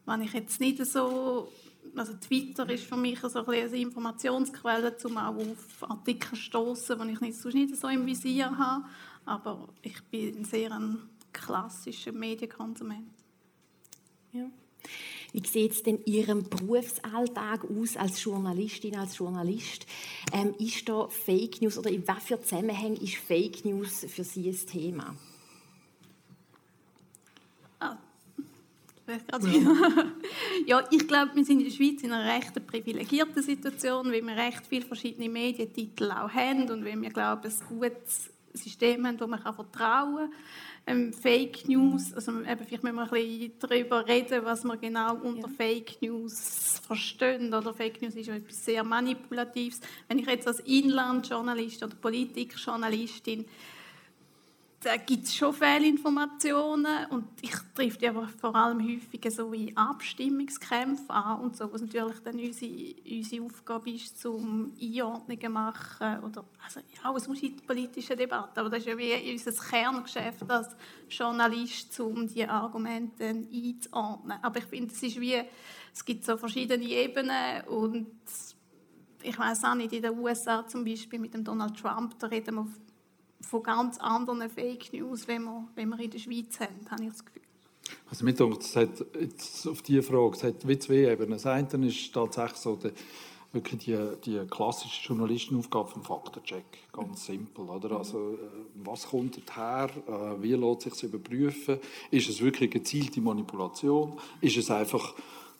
Wenn 0.05 0.23
ich 0.23 0.33
jetzt 0.35 0.61
nicht 0.61 0.85
so 0.85 1.49
also 1.97 2.15
Twitter 2.15 2.69
ist 2.71 2.85
für 2.85 2.97
mich 2.97 3.21
so 3.21 3.45
ein 3.45 3.49
eine 3.49 3.77
Informationsquelle, 3.77 4.97
um 5.05 5.17
auch 5.19 5.37
auf 5.37 5.91
Artikel 5.91 6.31
zu 6.31 6.37
stoßen, 6.37 7.01
die 7.01 7.13
ich 7.13 7.21
nicht, 7.21 7.37
sonst 7.37 7.55
nicht 7.55 7.77
so 7.77 7.89
im 7.89 8.07
Visier 8.07 8.57
habe. 8.57 8.85
Aber 9.25 9.69
ich 9.83 10.03
bin 10.05 10.45
sehr 10.45 10.73
ein 10.73 10.99
klassischer 11.33 12.13
Medienkonsument. 12.13 13.11
Ja. 14.33 14.51
Wie 15.33 15.47
sieht 15.47 15.73
es 15.73 15.83
denn 15.83 15.99
in 15.99 16.13
Ihrem 16.13 16.49
Berufsalltag 16.49 17.65
aus 17.65 17.97
als 17.97 18.23
Journalistin, 18.23 18.97
als 18.97 19.19
Journalist? 19.19 19.87
Ähm, 20.33 20.55
ist 20.59 20.89
da 20.89 21.09
Fake 21.09 21.61
News 21.61 21.77
oder 21.79 21.91
in 21.91 22.07
was 22.09 22.25
für 22.25 22.41
Zusammenhängen 22.41 22.97
ist 22.97 23.17
Fake 23.17 23.65
News 23.65 24.07
für 24.09 24.25
Sie 24.25 24.49
ein 24.49 24.67
Thema? 24.67 25.15
Gerade 29.17 29.47
wieder. 29.47 30.07
ja, 30.67 30.85
ich 30.91 31.07
glaube, 31.07 31.35
wir 31.35 31.45
sind 31.45 31.61
in 31.61 31.65
der 31.67 31.73
Schweiz 31.73 32.03
in 32.03 32.13
einer 32.13 32.35
recht 32.35 32.67
privilegierten 32.67 33.43
Situation, 33.43 34.13
weil 34.13 34.25
wir 34.27 34.37
recht 34.37 34.67
viele 34.69 34.85
verschiedene 34.85 35.29
Medientitel 35.29 36.11
auch 36.11 36.31
haben 36.31 36.71
und 36.71 36.85
weil 36.85 37.01
wir, 37.01 37.11
glaube 37.11 37.49
ich, 37.49 37.55
ein 37.55 37.79
gutes 37.79 38.31
System 38.53 39.07
haben, 39.07 39.21
wo 39.21 39.27
man 39.27 39.43
kann 39.43 39.55
vertrauen 39.55 40.31
kann. 40.31 40.33
Ähm, 40.87 41.13
Fake 41.13 41.69
News, 41.69 42.15
also 42.15 42.33
eben, 42.33 42.65
vielleicht 42.65 42.83
müssen 42.83 42.97
wir 42.97 43.03
ein 43.03 43.11
bisschen 43.11 43.53
darüber 43.59 44.07
reden, 44.07 44.45
was 44.45 44.65
wir 44.65 44.77
genau 44.79 45.17
unter 45.17 45.49
Ja. 45.49 45.55
Fake 45.55 46.01
News 46.01 46.81
verstehen. 46.87 47.53
Oder 47.53 47.75
Fake 47.75 48.01
News 48.01 48.15
ist 48.15 48.27
ja 48.27 48.35
etwas 48.35 48.65
sehr 48.65 48.83
Manipulatives. 48.85 49.81
Wenn 50.09 50.19
ich 50.19 50.27
jetzt 50.27 50.47
als 50.47 50.61
Inlandjournalist 50.61 51.83
oder 51.83 51.95
Politikjournalistin 51.95 53.45
da 54.81 54.97
gibt 54.97 55.25
es 55.25 55.35
schon 55.35 55.53
Fehlinformationen 55.53 57.07
und 57.11 57.25
ich 57.41 57.55
treffe 57.75 57.99
die 57.99 58.09
aber 58.09 58.29
vor 58.29 58.55
allem 58.55 58.81
häufig 58.81 59.21
so 59.35 59.53
in 59.53 59.77
Abstimmungskämpfen 59.77 61.11
an 61.11 61.41
und 61.41 61.57
so, 61.57 61.73
was 61.73 61.81
natürlich 61.81 62.21
dann 62.21 62.39
unsere, 62.39 62.95
unsere 63.11 63.45
Aufgabe 63.45 63.91
ist, 63.91 64.21
zum 64.21 64.73
Einordnungen 64.81 65.53
machen 65.53 66.23
oder, 66.23 66.45
also 66.65 66.81
ja, 66.95 67.13
es 67.17 67.27
muss 67.27 67.43
in 67.43 67.57
die 67.57 67.63
politische 67.63 68.15
Debatte, 68.15 68.61
aber 68.61 68.71
das 68.71 68.81
ist 68.81 68.87
ja 68.87 68.97
wie 68.97 69.33
unser 69.33 69.53
Kerngeschäft 69.53 70.49
als 70.49 70.77
Journalist, 71.11 71.99
um 71.99 72.29
die 72.29 72.47
Argumente 72.47 73.25
einzuordnen. 73.25 74.39
Aber 74.43 74.59
ich 74.59 74.67
finde, 74.67 74.95
es 74.95 75.03
ist 75.03 75.21
wie, 75.21 75.43
es 75.93 76.05
gibt 76.05 76.25
so 76.25 76.37
verschiedene 76.37 76.85
Ebenen 76.85 77.65
und 77.67 78.07
ich 79.25 79.37
weiß 79.37 79.65
auch 79.65 79.75
nicht, 79.75 79.93
in 79.93 80.03
den 80.03 80.17
USA 80.17 80.65
zum 80.65 80.85
Beispiel 80.85 81.19
mit 81.19 81.35
dem 81.35 81.43
Donald 81.43 81.77
Trump, 81.77 82.17
da 82.21 82.29
reden 82.29 82.55
wir 82.55 82.69
von 83.41 83.63
ganz 83.63 83.99
anderen 83.99 84.49
Fake 84.51 84.93
News, 84.93 85.29
wenn 85.29 85.45
wir, 85.45 85.69
wenn 85.75 85.89
wir 85.91 86.01
in 86.01 86.11
der 86.11 86.19
Schweiz 86.19 86.61
haben, 86.61 86.91
habe 86.91 87.05
ich 87.05 87.11
das 87.11 87.25
Gefühl. 87.25 87.43
Also 88.11 88.27
denkt, 88.27 88.63
es 88.63 88.77
hat 88.77 89.05
jetzt 89.19 89.67
auf 89.67 89.83
diese 89.83 90.03
Frage, 90.03 90.37
es 90.37 90.43
hat 90.43 90.67
wie 90.67 90.79
zwei 90.79 91.11
Ebenen. 91.11 91.33
Das 91.33 91.47
eine 91.47 91.87
ist 91.87 92.13
tatsächlich 92.13 92.59
so 92.59 92.77
die, 92.77 92.91
wirklich 93.53 93.85
die, 93.85 93.97
die 94.25 94.47
klassische 94.47 95.09
Journalistenaufgabe 95.09 95.91
vom 95.91 96.03
Faktencheck, 96.03 96.65
ganz 96.93 97.27
simpel. 97.27 97.65
Oder? 97.65 97.97
Also, 97.97 98.33
äh, 98.33 98.37
was 98.75 99.07
kommt 99.07 99.41
daher? 99.47 99.91
Äh, 100.07 100.43
wie 100.43 100.53
lässt 100.53 100.83
sich 100.83 101.03
überprüfen? 101.05 101.79
Ist 102.11 102.29
es 102.29 102.41
wirklich 102.41 102.71
gezielte 102.71 103.21
Manipulation? 103.21 104.19
Ist 104.41 104.57
es 104.57 104.71
einfach 104.71 105.15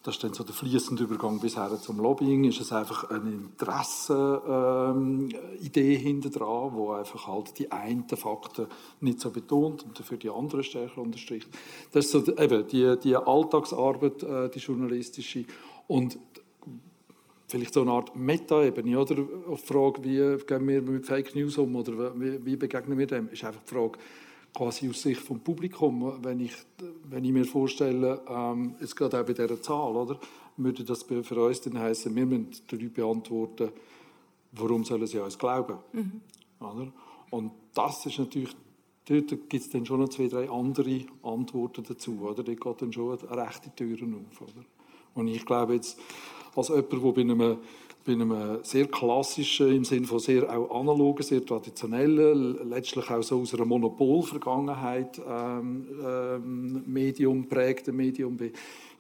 das 0.09 0.17
ist 0.17 0.25
dann 0.25 0.33
so 0.33 0.43
der 0.43 0.55
fließende 0.55 1.05
Übergang 1.05 1.39
bisher 1.39 1.71
zum 1.83 1.99
Lobbying. 1.99 2.45
Ist 2.45 2.63
es 2.63 2.73
einfach 2.73 3.11
eine 3.11 3.31
Interessenidee 3.31 5.95
ähm, 5.95 6.01
hinter 6.01 6.31
dran, 6.31 6.71
wo 6.73 6.93
einfach 6.93 7.27
halt 7.27 7.59
die 7.59 7.71
einen 7.71 8.09
Fakten 8.09 8.69
nicht 9.03 9.21
so 9.21 9.31
betont 9.31 9.85
und 9.85 9.99
dafür 9.99 10.17
die 10.17 10.31
anderen 10.31 10.65
stärker 10.65 11.03
unterstricht. 11.03 11.51
Das 11.93 12.07
ist 12.07 12.13
so 12.13 12.27
eben 12.39 12.67
die, 12.69 12.97
die 13.05 13.17
Alltagsarbeit, 13.17 14.23
äh, 14.23 14.49
die 14.49 14.61
journalistische 14.61 15.45
und 15.89 16.19
vielleicht 17.47 17.75
so 17.75 17.83
eine 17.83 17.91
Art 17.91 18.17
Meta-Ebene, 18.17 18.99
oder? 18.99 19.17
Auf 19.47 19.61
die 19.61 19.67
Frage, 19.67 20.03
wie 20.05 20.39
gehen 20.43 20.69
wir 20.69 20.81
mit 20.81 21.05
Fake 21.05 21.35
News 21.35 21.59
um 21.59 21.77
oder 21.77 22.19
wie, 22.19 22.43
wie 22.47 22.57
begegnen 22.57 22.97
wir 22.97 23.07
dem, 23.07 23.29
ist 23.29 23.45
einfach 23.45 23.61
die 23.63 23.75
Frage, 23.75 23.99
quasi 24.55 24.89
aus 24.89 25.03
Sicht 25.03 25.21
vom 25.21 25.41
Publikum, 25.41 26.23
wenn 26.23 26.41
ich, 26.41 26.53
wenn 27.05 27.25
ich 27.25 27.33
mir 27.33 27.45
vorstelle, 27.45 28.21
ähm, 28.29 28.75
jetzt 28.81 28.97
gerade 28.97 29.21
auch 29.21 29.27
bei 29.27 29.33
dieser 29.33 29.61
Zahl, 29.63 29.95
oder, 29.97 30.19
würde 30.57 30.85
das 30.85 31.05
für 31.05 31.41
uns 31.41 31.61
dann 31.61 31.79
heißen, 31.79 32.15
wir 32.15 32.27
müssen 32.27 32.51
Leute 32.71 32.89
beantworten, 32.89 33.71
warum 34.53 34.85
sollen 34.85 35.07
sie 35.07 35.19
uns 35.19 35.39
glauben, 35.39 35.79
mhm. 35.93 36.21
oder? 36.61 36.93
Und 37.31 37.53
das 37.75 38.07
ist 38.07 38.19
natürlich, 38.19 38.57
dort 39.05 39.29
gibt 39.29 39.55
es 39.55 39.71
dann 39.71 39.87
schon 39.87 40.01
noch 40.01 40.09
zwei, 40.09 40.29
drei 40.29 40.51
andere 40.51 41.03
Antworten 41.23 41.85
dazu, 41.87 42.21
oder? 42.23 42.43
Dort 42.43 42.61
geht 42.61 42.83
dann 42.83 42.93
schon 42.93 43.13
rechte 43.13 43.71
Türen 43.75 44.15
auf, 44.15 44.43
oder? 44.43 44.65
Und 45.15 45.29
ich 45.29 45.45
glaube 45.45 45.75
jetzt, 45.75 45.99
als 46.57 46.69
jemand, 46.69 46.93
der 46.93 47.13
bei 47.13 47.21
einem 47.21 47.59
bei 48.09 48.15
einem 48.15 48.61
sehr 48.63 48.87
klassischen, 48.87 49.71
im 49.71 49.85
Sinne 49.85 50.07
von 50.07 50.19
sehr 50.19 50.49
auch 50.49 50.81
analogen, 50.81 51.23
sehr 51.23 51.45
traditionellen, 51.45 52.67
letztlich 52.67 53.11
auch 53.11 53.23
so 53.23 53.43
aus 53.43 53.53
einer 53.53 53.67
Monopolvergangenheit 53.67 55.21
ähm, 55.29 55.87
ähm, 56.03 56.83
Medium 56.87 57.47
prägten 57.47 57.95
Medium 57.95 58.35
bin. 58.35 58.53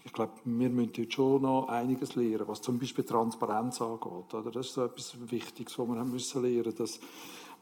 Ich 0.04 0.12
glaube, 0.12 0.32
wir 0.44 0.68
müssen 0.68 0.92
dort 0.94 1.12
schon 1.14 1.42
noch 1.42 1.68
einiges 1.68 2.16
lernen, 2.16 2.44
was 2.46 2.60
zum 2.60 2.78
Beispiel 2.78 3.04
Transparenz 3.04 3.80
angeht. 3.80 4.34
Oder? 4.34 4.50
Das 4.50 4.66
ist 4.66 4.74
so 4.74 4.84
etwas 4.84 5.16
Wichtiges, 5.30 5.78
was 5.78 5.88
wir 5.88 5.96
haben 5.96 6.12
müssen 6.12 6.42
lernen. 6.42 6.74
Das, 6.76 7.00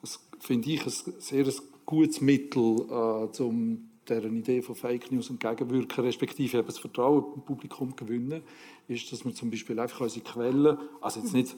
das 0.01 0.19
finde 0.41 0.71
ich 0.71 0.85
ein 0.85 0.93
sehr 1.21 1.47
gutes 1.85 2.21
Mittel, 2.21 2.87
äh, 2.91 3.43
um 3.43 3.89
deren 4.09 4.37
Idee 4.37 4.63
von 4.63 4.75
Fake 4.75 5.13
News 5.13 5.31
entgegenwirken, 5.31 6.05
respektive 6.05 6.59
eben 6.59 6.67
das 6.67 6.79
Vertrauen 6.79 7.25
im 7.37 7.43
Publikum 7.43 7.95
gewinnen, 7.95 8.43
ist, 8.89 9.13
dass 9.13 9.25
wir 9.25 9.35
zum 9.35 9.51
Beispiel 9.51 9.79
einfach 9.79 10.01
unsere 10.01 10.25
Quellen, 10.25 10.79
also 11.01 11.21
jetzt 11.21 11.33
nicht, 11.33 11.57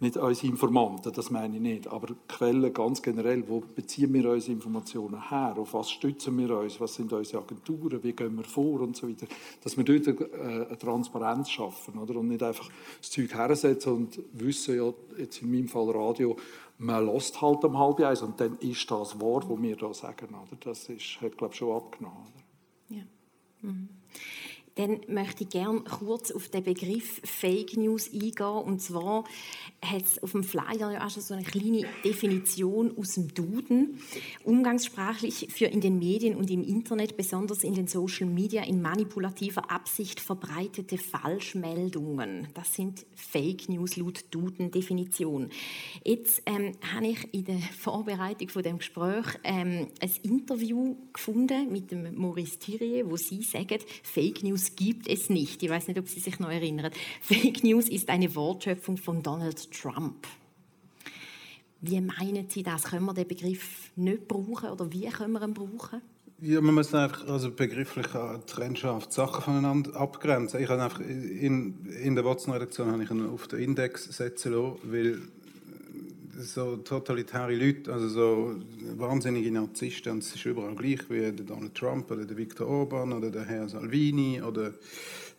nicht 0.00 0.16
unsere 0.16 0.46
Informanten, 0.46 1.12
das 1.12 1.30
meine 1.30 1.56
ich 1.56 1.60
nicht, 1.62 1.86
aber 1.86 2.14
Quellen 2.26 2.72
ganz 2.72 3.02
generell, 3.02 3.46
wo 3.46 3.60
beziehen 3.60 4.14
wir 4.14 4.30
unsere 4.30 4.52
Informationen 4.52 5.28
her, 5.28 5.54
auf 5.58 5.74
was 5.74 5.90
stützen 5.90 6.38
wir 6.38 6.58
uns, 6.58 6.80
was 6.80 6.94
sind 6.94 7.12
unsere 7.12 7.42
Agenturen, 7.42 8.02
wie 8.02 8.12
gehen 8.12 8.36
wir 8.36 8.44
vor 8.44 8.80
und 8.80 8.96
so 8.96 9.08
weiter, 9.08 9.26
dass 9.62 9.76
wir 9.76 9.84
dort 9.84 10.08
eine 10.08 10.78
Transparenz 10.78 11.50
schaffen 11.50 11.98
oder? 11.98 12.16
und 12.16 12.28
nicht 12.28 12.42
einfach 12.42 12.70
das 12.98 13.10
Zeug 13.10 13.34
hersetzen 13.34 13.92
und 13.92 14.18
wissen, 14.32 14.76
ja, 14.76 14.90
jetzt 15.18 15.42
in 15.42 15.50
meinem 15.50 15.68
Fall 15.68 15.90
Radio, 15.90 16.36
man 16.78 17.06
lässt 17.06 17.40
halt 17.42 17.62
um 17.64 17.78
halb 17.78 18.00
eins 18.00 18.22
und 18.22 18.40
dann 18.40 18.56
ist 18.58 18.90
das 18.90 19.20
wahr, 19.20 19.42
was 19.46 19.62
wir 19.62 19.76
da 19.76 19.92
sagen. 19.92 20.28
Oder? 20.28 20.56
Das 20.60 20.88
ist, 20.88 21.20
hat, 21.20 21.36
glaube 21.36 21.52
ich, 21.52 21.58
schon 21.58 21.76
abgenommen. 21.76 22.16
Oder? 22.18 22.96
Ja. 22.96 23.02
Mhm. 23.60 23.88
Dann 24.76 25.00
möchte 25.08 25.44
ich 25.44 25.50
gerne 25.50 25.80
kurz 25.80 26.30
auf 26.30 26.48
den 26.48 26.62
Begriff 26.62 27.20
Fake 27.24 27.76
News 27.76 28.12
eingehen. 28.12 28.46
Und 28.46 28.80
zwar 28.80 29.24
hat 29.82 30.02
es 30.02 30.22
auf 30.22 30.32
dem 30.32 30.44
Flyer 30.44 30.92
ja 30.92 31.06
auch 31.06 31.10
schon 31.10 31.22
so 31.22 31.34
eine 31.34 31.42
kleine 31.42 31.86
Definition 32.04 32.96
aus 32.96 33.14
dem 33.14 33.34
Duden. 33.34 34.00
Umgangssprachlich 34.44 35.48
für 35.50 35.66
in 35.66 35.80
den 35.80 35.98
Medien 35.98 36.36
und 36.36 36.50
im 36.50 36.62
Internet, 36.62 37.16
besonders 37.16 37.64
in 37.64 37.74
den 37.74 37.88
Social 37.88 38.26
Media, 38.26 38.62
in 38.62 38.80
manipulativer 38.80 39.70
Absicht 39.70 40.20
verbreitete 40.20 40.98
Falschmeldungen. 40.98 42.48
Das 42.54 42.74
sind 42.74 43.04
Fake 43.14 43.68
News 43.68 43.96
laut 43.96 44.24
Duden-Definition. 44.30 45.50
Jetzt 46.04 46.42
ähm, 46.46 46.72
habe 46.94 47.08
ich 47.08 47.34
in 47.34 47.44
der 47.44 47.58
Vorbereitung 47.58 48.48
von 48.48 48.62
dem 48.62 48.78
Gespräch 48.78 49.26
ähm, 49.44 49.88
ein 50.00 50.12
Interview 50.22 50.96
gefunden 51.12 51.72
mit 51.72 51.90
dem 51.90 52.14
Maurice 52.14 52.58
Thierry, 52.58 53.02
wo 53.06 53.16
Sie 53.16 53.42
sagen, 53.42 53.78
Fake 54.02 54.42
News 54.42 54.59
gibt 54.76 55.08
es 55.08 55.30
nicht. 55.30 55.62
Ich 55.62 55.70
weiß 55.70 55.88
nicht, 55.88 55.98
ob 55.98 56.08
Sie 56.08 56.20
sich 56.20 56.38
noch 56.38 56.50
erinnern. 56.50 56.92
Fake 57.20 57.64
News 57.64 57.88
ist 57.88 58.08
eine 58.08 58.34
Wortschöpfung 58.34 58.96
von 58.96 59.22
Donald 59.22 59.70
Trump. 59.72 60.26
Wie 61.80 62.00
meinen 62.00 62.48
Sie 62.48 62.62
das? 62.62 62.84
Können 62.84 63.06
wir 63.06 63.14
den 63.14 63.26
Begriff 63.26 63.90
nicht 63.96 64.28
brauchen 64.28 64.70
oder 64.70 64.92
wie 64.92 65.08
können 65.08 65.32
wir 65.32 65.42
ihn 65.42 65.54
brauchen? 65.54 66.02
Ja, 66.42 66.62
man 66.62 66.74
muss 66.74 66.94
einfach 66.94 67.26
also 67.28 67.50
begrifflich 67.50 68.06
Trennscharf 68.46 69.08
Sachen 69.10 69.42
voneinander 69.42 69.94
abgrenzen. 69.94 70.62
Ich 70.62 70.70
habe 70.70 70.82
einfach 70.82 71.00
in, 71.00 71.84
in 71.86 72.14
der 72.14 72.24
Watson-Redaktion 72.24 72.90
habe 72.90 73.04
ich 73.04 73.10
ihn 73.10 73.26
auf 73.26 73.46
den 73.48 73.60
Index 73.60 74.04
setzen 74.04 74.52
lassen, 74.52 74.78
weil 74.84 75.20
so 76.40 76.76
totalitäre 76.76 77.54
Leute, 77.54 77.92
also 77.92 78.08
so 78.08 78.54
wahnsinnige 78.96 79.50
Narzissten, 79.50 80.12
und 80.12 80.22
es 80.22 80.34
ist 80.34 80.44
überall 80.44 80.74
gleich 80.74 81.08
wie 81.08 81.20
der 81.20 81.32
Donald 81.32 81.74
Trump 81.74 82.10
oder 82.10 82.24
der 82.24 82.36
Viktor 82.36 82.66
Orban 82.66 83.12
oder 83.12 83.30
der 83.30 83.44
Herr 83.44 83.68
Salvini 83.68 84.42
oder 84.42 84.68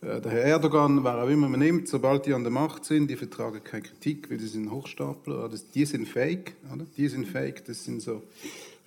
äh, 0.02 0.22
der 0.22 0.32
Herr 0.32 0.44
Erdogan, 0.44 1.04
wer 1.04 1.24
auch 1.24 1.30
immer 1.30 1.50
man 1.50 1.60
nimmt, 1.60 1.88
sobald 1.88 2.26
die 2.26 2.34
an 2.34 2.44
der 2.44 2.52
Macht 2.52 2.86
sind, 2.86 3.10
die 3.10 3.16
vertragen 3.16 3.64
keine 3.64 3.84
Kritik, 3.84 4.30
weil 4.30 4.40
sie 4.40 4.48
sind 4.48 4.72
Hochstapler, 4.72 5.46
oder 5.46 5.58
die 5.74 5.86
sind 5.86 6.08
fake, 6.08 6.54
oder? 6.74 6.86
Die 6.98 7.08
sind 7.08 7.28
fake, 7.28 7.66
das 7.66 7.84
sind 7.84 8.02
so 8.02 8.24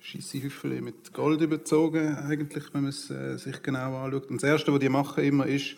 scheisse 0.01 0.41
Hüffel 0.41 0.81
mit 0.81 1.13
Gold 1.13 1.41
überzogen, 1.41 2.15
eigentlich, 2.15 2.73
wenn 2.73 2.83
man 2.83 2.89
es 2.89 3.09
äh, 3.09 3.37
sich 3.37 3.61
genau 3.63 3.97
anschaut. 3.97 4.29
Und 4.29 4.41
das 4.41 4.49
Erste, 4.49 4.71
was 4.71 4.79
die 4.79 4.89
machen 4.89 5.23
immer, 5.23 5.47
ist, 5.47 5.75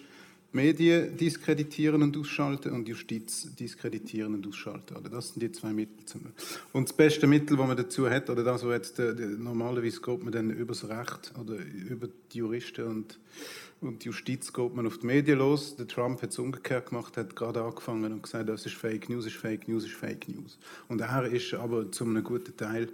Medien 0.57 1.15
diskreditieren 1.15 2.01
und 2.01 2.17
ausschalten 2.17 2.73
und 2.73 2.87
Justiz 2.87 3.55
diskreditieren 3.55 4.33
und 4.33 4.47
ausschalten. 4.47 4.97
Oder 4.97 5.09
das 5.09 5.29
sind 5.29 5.43
die 5.43 5.51
zwei 5.51 5.71
Mittel. 5.71 6.21
Und 6.73 6.89
das 6.89 6.97
beste 6.97 7.27
Mittel, 7.27 7.55
das 7.55 7.67
man 7.67 7.77
dazu 7.77 8.09
hat, 8.09 8.29
oder 8.29 8.43
das, 8.43 8.65
was 8.65 8.73
jetzt 8.73 8.99
normalerweise 8.99 10.01
geht 10.01 10.23
man 10.23 10.33
dann 10.33 10.49
über 10.49 10.73
das 10.73 10.89
Recht 10.89 11.33
oder 11.39 11.55
über 11.89 12.07
die 12.33 12.39
Juristen 12.39 12.85
und, 12.85 13.19
und 13.81 14.03
die 14.03 14.07
Justiz 14.07 14.51
geht 14.51 14.75
man 14.75 14.87
auf 14.87 14.97
die 14.97 15.05
Medien 15.05 15.37
los. 15.37 15.75
Der 15.75 15.87
Trump 15.87 16.21
hat 16.23 16.31
es 16.31 16.39
umgekehrt 16.39 16.89
gemacht, 16.89 17.15
hat 17.17 17.35
gerade 17.35 17.61
angefangen 17.61 18.11
und 18.11 18.23
gesagt, 18.23 18.49
das 18.49 18.65
ist 18.65 18.75
Fake 18.75 19.09
News, 19.09 19.27
ist 19.27 19.35
Fake 19.35 19.67
News, 19.67 19.85
ist 19.85 19.93
Fake 19.93 20.27
News. 20.27 20.57
Und 20.87 21.01
er 21.01 21.25
ist 21.25 21.53
aber 21.53 21.91
zu 21.91 22.03
einem 22.03 22.23
guten 22.23 22.57
Teil 22.57 22.89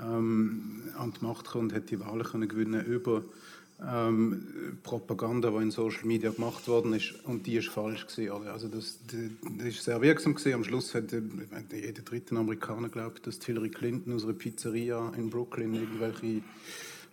ähm, 0.00 0.82
an 0.96 1.12
die 1.12 1.24
Macht 1.24 1.46
gekommen 1.46 1.70
und 1.70 1.74
hat 1.74 1.90
die 1.90 1.98
Wahlen 1.98 2.22
können 2.22 2.48
gewinnen 2.48 2.84
über 2.84 3.24
ähm, 3.88 4.78
Propaganda, 4.82 5.50
die 5.50 5.56
in 5.56 5.70
Social 5.70 6.04
Media 6.04 6.30
gemacht 6.30 6.68
worden 6.68 6.92
ist, 6.92 7.14
und 7.24 7.46
die 7.46 7.56
ist 7.56 7.68
falsch 7.68 8.06
gewesen. 8.06 8.48
Also 8.48 8.68
das, 8.68 8.98
das 9.58 9.66
ist 9.66 9.84
sehr 9.84 10.00
wirksam 10.00 10.34
gewesen. 10.34 10.54
Am 10.54 10.64
Schluss 10.64 10.94
hat 10.94 11.12
jeder 11.12 12.02
dritte 12.02 12.36
Amerikaner 12.36 12.88
glaubt, 12.88 13.26
dass 13.26 13.44
Hillary 13.44 13.70
Clinton 13.70 14.14
aus 14.14 14.24
einer 14.24 14.34
Pizzeria 14.34 15.12
in 15.16 15.30
Brooklyn 15.30 15.74
irgendwelche 15.74 16.42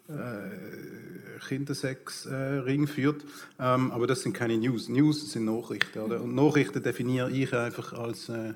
äh, 0.09 1.39
Kindersex-Ring 1.47 2.83
äh, 2.83 2.87
führt. 2.87 3.23
Ähm, 3.59 3.91
aber 3.91 4.07
das 4.07 4.21
sind 4.21 4.33
keine 4.33 4.57
News. 4.57 4.89
News 4.89 5.31
sind 5.31 5.45
Nachrichten. 5.45 5.99
Oder? 5.99 6.21
Und 6.21 6.35
Nachrichten 6.35 6.81
definiere 6.81 7.31
ich 7.31 7.53
einfach 7.53 7.93
als 7.93 8.29
äh, 8.29 8.53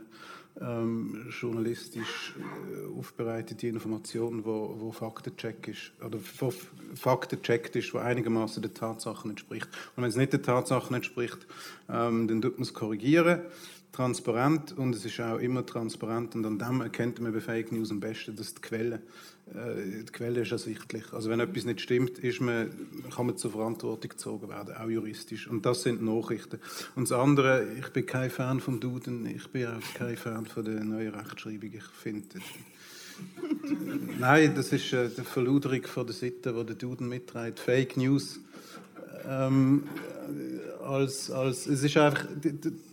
ähm, 0.59 1.27
journalistisch 1.29 2.35
äh, 2.37 2.99
aufbereitete 2.99 3.67
Information, 3.67 4.43
wo, 4.43 4.75
wo 4.77 4.91
Faktencheck 4.91 5.67
ist 5.67 5.91
oder 6.05 6.19
wo 6.39 6.53
Faktencheckt 6.95 7.75
ist, 7.75 7.93
wo 7.93 7.99
einigermaßen 7.99 8.61
den 8.61 8.73
Tatsachen 8.73 9.29
entspricht. 9.29 9.67
Und 9.95 10.03
wenn 10.03 10.09
es 10.09 10.17
nicht 10.17 10.33
den 10.33 10.43
Tatsachen 10.43 10.95
entspricht, 10.95 11.47
ähm, 11.89 12.27
dann 12.27 12.41
tut 12.41 12.55
man 12.55 12.63
es 12.63 12.73
korrigieren. 12.73 13.41
transparent 13.91 14.77
und 14.77 14.95
es 14.95 15.05
ist 15.05 15.19
auch 15.19 15.37
immer 15.37 15.65
transparent 15.65 16.35
und 16.35 16.45
an 16.45 16.57
dem 16.57 16.81
erkennt 16.81 17.19
man 17.19 17.33
bei 17.33 17.41
Fake 17.41 17.71
News 17.71 17.91
am 17.91 17.99
besten, 17.99 18.35
dass 18.35 18.53
die 18.53 18.61
Quelle, 18.61 19.01
die 19.53 20.11
Quelle 20.11 20.41
ist 20.41 20.51
ersichtlich. 20.51 21.03
Also 21.11 21.29
wenn 21.29 21.39
etwas 21.39 21.65
nicht 21.65 21.81
stimmt, 21.81 22.19
ist 22.19 22.39
man, 22.39 22.69
kann 23.13 23.25
man 23.25 23.37
zur 23.37 23.51
Verantwortung 23.51 24.09
gezogen 24.09 24.49
werden, 24.49 24.75
auch 24.75 24.89
juristisch. 24.89 25.47
Und 25.47 25.65
das 25.65 25.83
sind 25.83 26.01
Nachrichten. 26.01 26.59
Und 26.95 27.09
das 27.09 27.17
andere, 27.17 27.67
ich 27.79 27.89
bin 27.89 28.05
kein 28.05 28.29
Fan 28.29 28.61
vom 28.61 28.79
Duden, 28.79 29.25
ich 29.25 29.47
bin 29.49 29.67
auch 29.67 29.93
kein 29.95 30.15
Fan 30.15 30.45
von 30.45 30.63
der 30.63 30.83
neuen 30.83 31.13
Rechtschreibung. 31.13 31.71
Ich 31.73 31.83
finde, 31.83 32.27
Nein, 34.19 34.53
das 34.55 34.71
ist 34.71 34.93
äh, 34.93 35.09
die 35.09 35.21
Verluderung 35.21 35.83
von 35.83 36.05
der 36.05 36.15
Seite, 36.15 36.53
die 36.53 36.65
der 36.65 36.75
Duden 36.75 37.09
mitträgt. 37.09 37.59
Fake 37.59 37.97
News. 37.97 38.39
Ähm, 39.27 39.83
als, 40.83 41.29
als, 41.29 41.67
es 41.67 41.83
ist 41.83 41.97
einfach, 41.97 42.25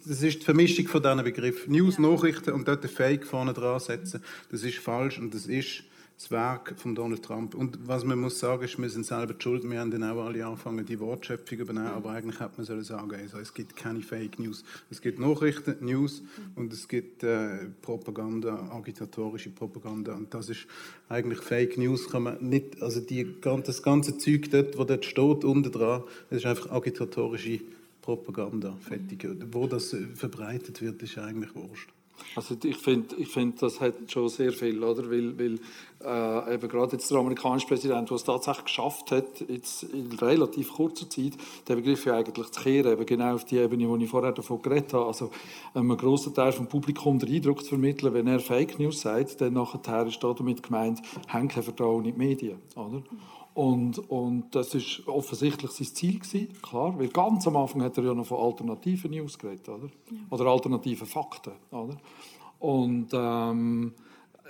das 0.06 0.22
ist 0.22 0.40
die 0.40 0.44
Vermischung 0.44 0.86
von 0.88 1.02
diesen 1.02 1.24
Begriffen. 1.24 1.72
News. 1.72 1.98
Nachrichten 1.98 2.52
und 2.52 2.68
dort 2.68 2.84
Fake 2.86 3.26
vorne 3.26 3.54
dran 3.54 3.80
setzen, 3.80 4.22
das 4.50 4.62
ist 4.62 4.78
falsch 4.78 5.18
und 5.18 5.34
das 5.34 5.46
ist 5.46 5.84
das 6.18 6.32
Werk 6.32 6.74
von 6.76 6.96
Donald 6.96 7.22
Trump. 7.22 7.54
Und 7.54 7.78
was 7.86 8.04
man 8.04 8.18
muss 8.18 8.40
sagen, 8.40 8.64
ist, 8.64 8.76
wir 8.76 8.90
sind 8.90 9.06
selber 9.06 9.34
schuld. 9.38 9.62
Wir 9.70 9.78
haben 9.78 9.92
dann 9.92 10.02
auch 10.02 10.24
alle 10.24 10.44
angefangen, 10.44 10.84
die 10.84 10.98
Wortschöpfung 10.98 11.58
übernehmen. 11.58 11.86
Aber 11.86 12.10
eigentlich 12.10 12.40
hätte 12.40 12.54
man 12.56 12.66
sollen 12.66 12.82
sagen, 12.82 13.14
also 13.14 13.38
es 13.38 13.54
gibt 13.54 13.76
keine 13.76 14.00
Fake 14.00 14.36
News. 14.40 14.64
Es 14.90 15.00
gibt 15.00 15.20
Nachrichten, 15.20 15.76
News 15.80 16.22
und 16.56 16.72
es 16.72 16.88
gibt 16.88 17.22
äh, 17.22 17.66
Propaganda, 17.82 18.68
agitatorische 18.72 19.50
Propaganda. 19.50 20.14
Und 20.14 20.34
das 20.34 20.48
ist 20.48 20.66
eigentlich 21.08 21.38
Fake 21.38 21.78
News. 21.78 22.10
Kann 22.10 22.24
man 22.24 22.38
nicht, 22.40 22.82
also 22.82 23.00
die, 23.00 23.36
das 23.40 23.82
ganze 23.84 24.18
Zeug 24.18 24.50
dort, 24.50 24.76
wo 24.76 24.82
dort 24.82 25.04
steht, 25.04 25.44
unten 25.44 25.70
dran, 25.70 26.02
das 26.30 26.40
ist 26.40 26.46
einfach 26.46 26.72
agitatorische 26.72 27.60
Propaganda. 28.02 28.76
Fertig. 28.80 29.24
Wo 29.52 29.68
das 29.68 29.94
verbreitet 30.16 30.82
wird, 30.82 31.00
ist 31.00 31.16
eigentlich 31.16 31.54
wurscht. 31.54 31.90
Also 32.34 32.56
ich 32.62 32.76
finde, 32.76 33.16
ich 33.16 33.28
find, 33.28 33.60
das 33.62 33.80
hat 33.80 33.94
schon 34.08 34.28
sehr 34.28 34.52
viel, 34.52 34.82
oder? 34.82 35.10
Weil, 35.10 35.38
weil 35.38 35.58
äh, 36.04 36.54
eben 36.54 36.68
gerade 36.68 36.92
jetzt 36.92 37.10
der 37.10 37.18
amerikanische 37.18 37.66
Präsident, 37.66 38.08
der 38.08 38.16
es 38.16 38.24
tatsächlich 38.24 38.64
geschafft 38.66 39.10
hat, 39.10 39.40
jetzt 39.48 39.82
in 39.84 40.12
relativ 40.12 40.72
kurzer 40.72 41.08
Zeit 41.08 41.32
den 41.68 41.76
Begriff 41.76 42.04
ja 42.06 42.16
eigentlich 42.16 42.50
zu 42.50 42.62
kehren, 42.62 42.92
eben 42.92 43.06
genau 43.06 43.34
auf 43.34 43.44
die 43.44 43.56
Ebene, 43.56 43.88
wo 43.88 43.96
ich 43.96 44.08
vorher 44.08 44.32
davon 44.32 44.62
geredet 44.62 44.92
habe. 44.92 45.06
Also 45.06 45.30
einem 45.74 45.96
grossen 45.96 46.34
Teil 46.34 46.52
vom 46.52 46.68
Publikum 46.68 47.18
den 47.18 47.34
Eindruck 47.34 47.62
zu 47.62 47.70
vermitteln, 47.70 48.14
wenn 48.14 48.26
er 48.26 48.40
Fake 48.40 48.78
News 48.78 49.00
sagt, 49.00 49.40
dann 49.40 49.54
nachher 49.54 50.06
ist 50.06 50.22
damit 50.22 50.62
gemeint, 50.62 51.02
haben 51.28 51.48
kein 51.48 51.62
Vertrauen 51.62 52.04
in 52.04 52.12
die 52.12 52.18
Medien, 52.18 52.58
oder? 52.76 53.02
Und, 53.58 53.98
und 54.08 54.54
das 54.54 54.72
ist 54.76 55.02
offensichtlich 55.08 55.72
sein 55.72 55.88
Ziel 55.88 56.20
gewesen, 56.20 56.62
klar, 56.62 56.96
weil 56.96 57.08
ganz 57.08 57.44
am 57.48 57.56
Anfang 57.56 57.82
hat 57.82 57.98
er 57.98 58.04
ja 58.04 58.14
noch 58.14 58.26
von 58.26 58.38
alternativen 58.38 59.10
News 59.10 59.36
geredet, 59.36 59.68
oder? 59.68 59.86
Ja. 60.12 60.18
Oder 60.30 60.46
alternativen 60.46 61.08
Fakten, 61.08 61.54
oder? 61.72 61.96
Und 62.60 63.08
ähm, 63.12 63.94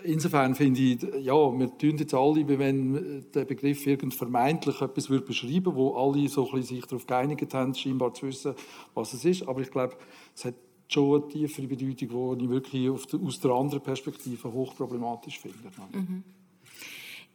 insofern 0.05 0.55
finde 0.55 0.81
ich, 0.81 1.03
ja, 1.23 1.33
wir 1.33 1.79
tun 1.79 1.97
jetzt 1.97 2.13
alle, 2.13 2.47
wie 2.47 2.59
wenn 2.59 3.25
der 3.33 3.47
Begriff 3.47 3.87
irgend 3.87 4.13
vermeintlich 4.13 4.79
etwas 4.83 5.09
würde 5.09 5.25
beschreiben, 5.25 5.75
wo 5.75 5.97
alle 5.97 6.29
so 6.29 6.45
ein 6.45 6.57
bisschen 6.57 6.77
sich 6.77 6.85
darauf 6.85 7.07
geeinigt 7.07 7.55
haben, 7.55 7.75
scheinbar 7.75 8.13
zu 8.13 8.27
wissen, 8.27 8.53
was 8.93 9.15
es 9.15 9.25
ist. 9.25 9.49
Aber 9.49 9.63
ich 9.63 9.71
glaube, 9.71 9.97
es 10.37 10.45
hat 10.45 10.55
schon 10.89 11.23
eine 11.23 11.33
tiefere 11.33 11.67
Bedeutung, 11.67 12.37
die 12.39 12.45
ich 12.45 12.51
wirklich 12.51 13.07
der, 13.11 13.21
aus 13.23 13.41
der 13.41 13.53
anderen 13.53 13.83
Perspektive 13.83 14.53
hochproblematisch 14.53 15.39
finde. 15.39 15.57
Mhm 15.95 16.25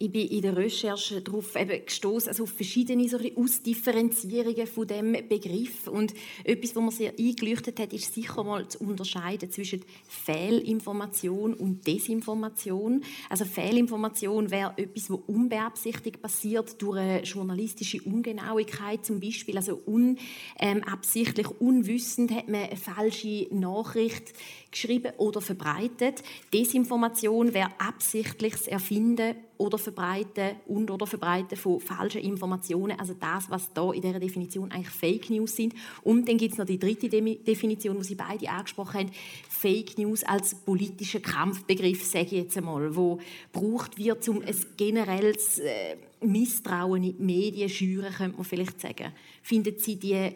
ich 0.04 0.12
bin 0.12 0.28
in 0.28 0.42
der 0.42 0.58
Recherche 0.58 1.22
darauf 1.22 1.54
gestoßen, 1.54 2.28
also 2.28 2.44
auf 2.44 2.50
verschiedene 2.50 3.08
so 3.08 3.18
Ausdifferenzierungen 3.38 4.68
von 4.68 4.86
dem 4.86 5.14
Begriff 5.30 5.88
und 5.88 6.14
etwas, 6.44 6.76
was 6.76 6.84
mir 6.84 6.92
sehr 6.92 7.14
eingeleuchtet 7.18 7.80
hat, 7.80 7.94
ist 7.94 8.14
sicher 8.14 8.44
mal 8.44 8.68
zu 8.68 8.80
unterscheiden 8.80 9.50
zwischen 9.50 9.86
Fehlinformation 10.10 11.54
und 11.54 11.88
Desinformation. 11.88 13.02
Also 13.30 13.46
Fehlinformation 13.46 14.52
wäre 14.52 14.74
etwas, 14.76 15.10
was 15.10 15.20
unbeabsichtigt 15.28 16.22
passiert 16.22 16.82
durch 16.82 16.98
eine 16.98 17.24
journalistische 17.24 18.02
Ungenauigkeit 18.02 19.06
zum 19.06 19.22
Beispiel, 19.22 19.56
also 19.56 19.80
unabsichtlich, 19.86 21.48
ähm, 21.48 21.56
unwissend 21.60 22.32
hat 22.32 22.50
man 22.50 22.64
eine 22.64 22.76
falsche 22.76 23.48
Nachricht 23.52 24.34
geschrieben 24.70 25.14
oder 25.18 25.40
verbreitet. 25.40 26.24
Desinformation 26.54 27.54
wäre 27.54 27.70
absichtliches 27.80 28.68
Erfinden 28.68 29.36
oder 29.64 29.78
Verbreiten 29.78 30.58
und 30.68 30.92
oder 30.92 31.08
Verbreiten 31.08 31.56
von 31.56 31.80
falschen 31.80 32.22
Informationen. 32.22 33.00
Also 33.00 33.14
das, 33.14 33.50
was 33.50 33.72
da 33.74 33.94
in 33.94 34.02
dieser 34.02 34.20
Definition 34.20 34.70
eigentlich 34.72 34.90
Fake 34.90 35.30
News 35.30 35.56
sind. 35.56 35.74
Und 36.04 36.28
dann 36.28 36.38
gibt 36.38 36.52
es 36.52 36.58
noch 36.58 36.66
die 36.66 36.78
dritte 36.78 37.08
Definition, 37.08 37.98
die 37.98 38.04
Sie 38.04 38.16
beide 38.16 38.50
angesprochen 38.50 39.00
haben. 39.00 39.12
Fake 39.50 39.98
News 39.98 40.24
als 40.24 40.54
politischer 40.54 41.22
Kampfbegriff, 41.22 42.04
sage 42.04 42.26
ich 42.26 42.32
jetzt 42.32 42.58
einmal, 42.58 42.94
wo 42.94 43.20
gebraucht 43.54 43.98
wird, 43.98 44.28
um 44.28 44.42
ein 44.42 44.56
generelles 44.76 45.60
äh, 45.60 45.96
Misstrauen 46.20 47.04
in 47.04 47.18
die 47.18 47.24
Medien 47.24 47.70
zu 47.70 47.76
schüren, 47.76 48.14
könnte 48.14 48.36
man 48.36 48.46
vielleicht 48.46 48.82
sagen. 48.82 49.14
Finden 49.42 49.76
Sie 49.78 49.96
die 49.96 50.32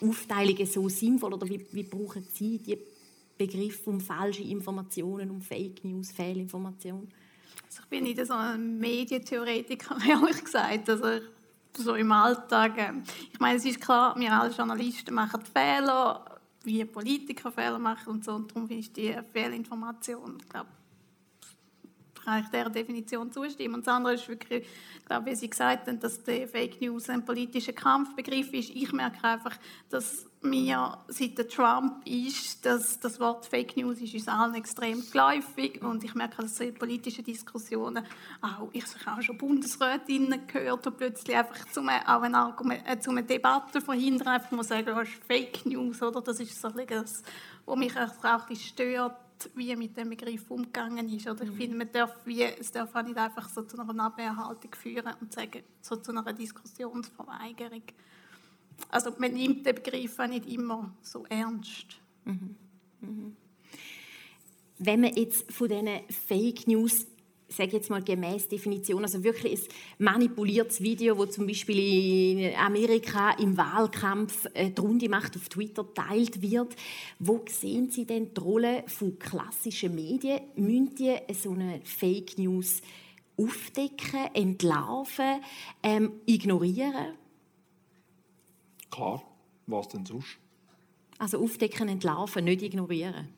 Aufteilungen 0.00 0.66
so 0.66 0.88
sinnvoll 0.88 1.34
oder 1.34 1.48
wie, 1.48 1.66
wie 1.72 1.82
brauchen 1.82 2.24
Sie 2.32 2.58
die 2.58 2.78
Begriff 3.36 3.86
um 3.88 4.00
falsche 4.00 4.44
Informationen, 4.44 5.30
um 5.30 5.40
Fake 5.40 5.84
News, 5.84 6.12
Fehlinformationen? 6.12 7.08
Also 7.66 7.80
ich 7.82 7.88
bin 7.88 8.04
nicht 8.04 8.24
so 8.24 8.34
ein 8.34 8.78
Medientheoretiker, 8.78 9.96
ehrlich 10.08 10.44
gesagt. 10.44 10.88
Also 10.88 11.20
so 11.76 11.94
im 11.94 12.10
Alltag. 12.12 12.78
Äh, 12.78 12.92
ich 13.32 13.40
meine, 13.40 13.58
es 13.58 13.64
ist 13.64 13.80
klar, 13.80 14.14
wir 14.18 14.32
alle 14.32 14.52
Journalisten 14.52 15.14
machen 15.14 15.42
Fehler, 15.42 16.24
wie 16.64 16.84
Politiker 16.84 17.50
Fehler 17.52 17.78
machen 17.78 18.08
und 18.08 18.24
so. 18.24 18.32
Und 18.32 18.50
darum 18.50 18.66
finde 18.66 18.80
ich 18.80 18.92
die 18.92 19.16
Fehlinformation, 19.32 20.38
ich 20.40 20.48
glaube, 20.48 20.68
kann 22.26 22.42
ich 22.42 22.48
dieser 22.48 22.70
Definition 22.70 23.30
zustimmen. 23.30 23.76
Und 23.76 23.86
das 23.86 23.94
andere 23.94 24.14
ist 24.14 24.28
wirklich, 24.28 24.64
ich 24.98 25.04
glaube, 25.06 25.26
wie 25.26 25.36
Sie 25.36 25.48
gesagt 25.48 25.86
haben, 25.86 26.00
dass 26.00 26.22
die 26.24 26.46
Fake 26.46 26.80
News 26.80 27.08
ein 27.08 27.24
politischer 27.24 27.72
Kampfbegriff 27.72 28.52
ist. 28.52 28.70
Ich 28.70 28.92
merke 28.92 29.22
einfach, 29.22 29.56
dass 29.88 30.26
mir 30.46 30.98
seit 31.08 31.50
Trump 31.50 32.06
ist, 32.06 32.64
dass 32.64 32.98
das 33.00 33.20
Wort 33.20 33.46
Fake 33.46 33.76
News 33.76 34.00
ist 34.00 34.14
uns 34.14 34.28
allen 34.28 34.54
extrem 34.54 35.02
geläufig 35.10 35.82
und 35.82 36.02
ich 36.04 36.14
merke, 36.14 36.42
dass 36.42 36.58
in 36.60 36.74
politischen 36.74 37.24
Diskussionen 37.24 38.04
auch 38.40 38.68
ich 38.72 38.84
habe 39.04 39.18
auch 39.18 39.22
schon 39.22 39.38
Bundesrätinnen 39.38 40.46
gehört 40.46 40.86
und 40.86 40.96
plötzlich 40.96 41.36
einfach 41.36 41.64
zum 41.72 41.88
auch 41.88 42.22
Argument, 42.22 42.82
äh, 42.86 42.98
zum 42.98 43.16
eine 43.16 43.26
Debatte 43.26 43.80
verhindern, 43.80 44.28
einfach 44.28 44.50
mal 44.52 44.64
sagen, 44.64 44.86
das 44.86 45.08
ist 45.08 45.24
Fake 45.24 45.66
News, 45.66 46.02
oder? 46.02 46.20
Das 46.20 46.40
ist 46.40 46.60
so 46.60 46.68
das, 46.70 47.22
was 47.64 47.76
mich 47.76 47.96
auch 47.96 48.24
ein 48.24 48.40
bisschen 48.48 48.68
stört 48.68 49.16
wie 49.54 49.74
mit 49.76 49.96
dem 49.96 50.10
Begriff 50.10 50.50
umgegangen 50.50 51.08
ist. 51.08 51.28
Oder 51.28 51.44
ich 51.44 51.50
mhm. 51.50 51.56
finde, 51.56 51.76
man 51.76 51.92
darf 51.92 52.14
wie, 52.24 52.42
es 52.42 52.72
darf 52.72 52.94
auch 52.94 53.02
nicht 53.02 53.18
einfach 53.18 53.48
so 53.48 53.62
zu 53.62 53.78
einer 53.78 54.04
Abwehrhaltung 54.04 54.74
führen 54.74 55.12
und 55.20 55.32
sagen, 55.32 55.62
so 55.80 55.96
zu 55.96 56.12
einer 56.12 56.32
Diskussionsverweigerung. 56.32 57.82
Also 58.90 59.12
man 59.18 59.32
nimmt 59.32 59.66
den 59.66 59.74
Begriff 59.74 60.18
auch 60.18 60.26
nicht 60.26 60.46
immer 60.46 60.94
so 61.02 61.24
ernst. 61.28 61.98
Mhm. 62.24 62.56
Mhm. 63.00 63.36
Wenn 64.78 65.00
man 65.00 65.14
jetzt 65.14 65.50
von 65.50 65.68
diesen 65.68 65.88
Fake 66.10 66.66
News 66.66 67.06
sage 67.48 67.72
jetzt 67.72 67.90
mal 67.90 68.02
gemäß 68.02 68.48
Definition, 68.48 69.02
also 69.02 69.22
wirklich 69.22 69.68
ein 69.98 70.04
manipuliertes 70.04 70.80
Video, 70.80 71.16
wo 71.16 71.26
zum 71.26 71.46
Beispiel 71.46 71.78
in 71.78 72.54
Amerika 72.56 73.32
im 73.32 73.56
Wahlkampf 73.56 74.46
äh, 74.54 74.70
die 74.70 74.80
Runde 74.80 75.08
macht, 75.08 75.36
auf 75.36 75.48
Twitter 75.48 75.86
teilt 75.94 76.42
wird. 76.42 76.74
Wo 77.18 77.44
sehen 77.48 77.90
Sie 77.90 78.04
denn 78.04 78.34
die 78.34 78.40
Rolle 78.40 78.84
von 78.86 79.18
klassischen 79.18 79.94
Medien? 79.94 80.40
Müssen 80.56 80.94
die 80.96 81.16
so 81.34 81.52
eine 81.52 81.80
Fake 81.84 82.38
News 82.38 82.80
aufdecken, 83.36 84.34
entlarven, 84.34 85.40
ähm, 85.82 86.12
ignorieren? 86.26 87.14
Klar, 88.96 89.22
was 89.66 89.88
denn 89.88 90.06
sonst? 90.06 90.38
Also 91.18 91.38
aufdecken, 91.38 91.86
entlarven, 91.88 92.46
nicht 92.46 92.62
ignorieren. 92.62 93.28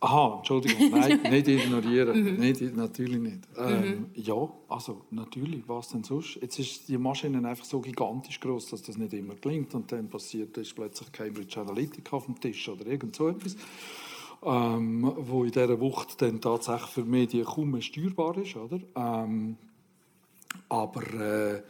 Aha, 0.00 0.36
Entschuldigung, 0.38 0.90
nein, 0.98 1.20
nicht 1.30 1.46
ignorieren. 1.46 2.36
Mhm. 2.36 2.40
nicht, 2.40 2.74
natürlich 2.74 3.18
nicht. 3.18 3.40
Ähm, 3.58 3.82
mhm. 3.82 4.06
Ja, 4.14 4.48
also 4.66 5.02
natürlich, 5.10 5.62
was 5.66 5.90
denn 5.90 6.04
sonst? 6.04 6.38
Jetzt 6.40 6.58
ist 6.58 6.88
die 6.88 6.96
Maschine 6.96 7.46
einfach 7.46 7.66
so 7.66 7.80
gigantisch 7.80 8.40
groß, 8.40 8.70
dass 8.70 8.80
das 8.80 8.96
nicht 8.96 9.12
immer 9.12 9.34
klingt 9.34 9.74
und 9.74 9.92
dann 9.92 10.08
passiert 10.08 10.56
ist 10.56 10.74
plötzlich 10.74 11.12
Cambridge 11.12 11.60
Analytica 11.60 12.16
auf 12.16 12.24
dem 12.24 12.40
Tisch 12.40 12.66
oder 12.70 12.86
irgend 12.86 13.14
so 13.14 13.28
etwas, 13.28 13.56
ähm, 14.42 15.12
wo 15.18 15.44
in 15.44 15.50
dieser 15.50 15.78
Wucht 15.80 16.22
dann 16.22 16.40
tatsächlich 16.40 16.88
für 16.88 17.04
Medien 17.04 17.44
kaum 17.44 17.72
mehr 17.72 17.82
steuerbar 17.82 18.38
ist, 18.38 18.56
oder? 18.56 18.80
Ähm, 18.96 19.58
aber 20.70 21.02
äh, 21.12 21.62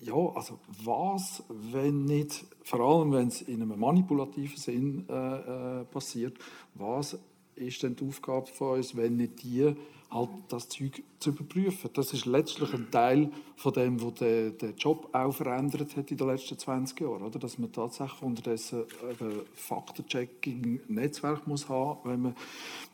ja, 0.00 0.14
also 0.14 0.58
was, 0.84 1.42
wenn 1.48 2.04
nicht, 2.04 2.44
vor 2.62 2.80
allem 2.80 3.12
wenn 3.12 3.28
es 3.28 3.42
in 3.42 3.62
einem 3.62 3.78
manipulativen 3.78 4.56
Sinn 4.56 5.04
äh, 5.08 5.80
äh, 5.82 5.84
passiert, 5.84 6.38
was 6.74 7.18
ist 7.54 7.82
denn 7.82 7.96
die 7.96 8.08
Aufgabe 8.08 8.46
von 8.46 8.78
uns, 8.78 8.96
wenn 8.96 9.16
nicht 9.16 9.42
die, 9.42 9.74
halt 10.10 10.30
das 10.48 10.68
Zeug 10.68 11.02
zu 11.18 11.30
überprüfen. 11.30 11.90
Das 11.92 12.12
ist 12.12 12.26
letztlich 12.26 12.72
ein 12.74 12.90
Teil 12.90 13.30
von 13.56 13.72
dem, 13.72 14.02
was 14.02 14.14
der, 14.14 14.50
der 14.50 14.70
Job 14.70 15.08
auch 15.12 15.32
verändert 15.32 15.96
hat 15.96 16.10
in 16.10 16.16
den 16.16 16.26
letzten 16.26 16.58
20 16.58 17.00
Jahren. 17.00 17.22
Oder? 17.22 17.38
Dass 17.38 17.58
man 17.58 17.70
tatsächlich 17.70 18.22
unterdessen 18.22 18.84
ein 19.20 19.42
Faktenchecking-Netzwerk 19.54 21.46
muss 21.46 21.68
haben 21.68 21.98
wenn 22.04 22.22
man, 22.22 22.34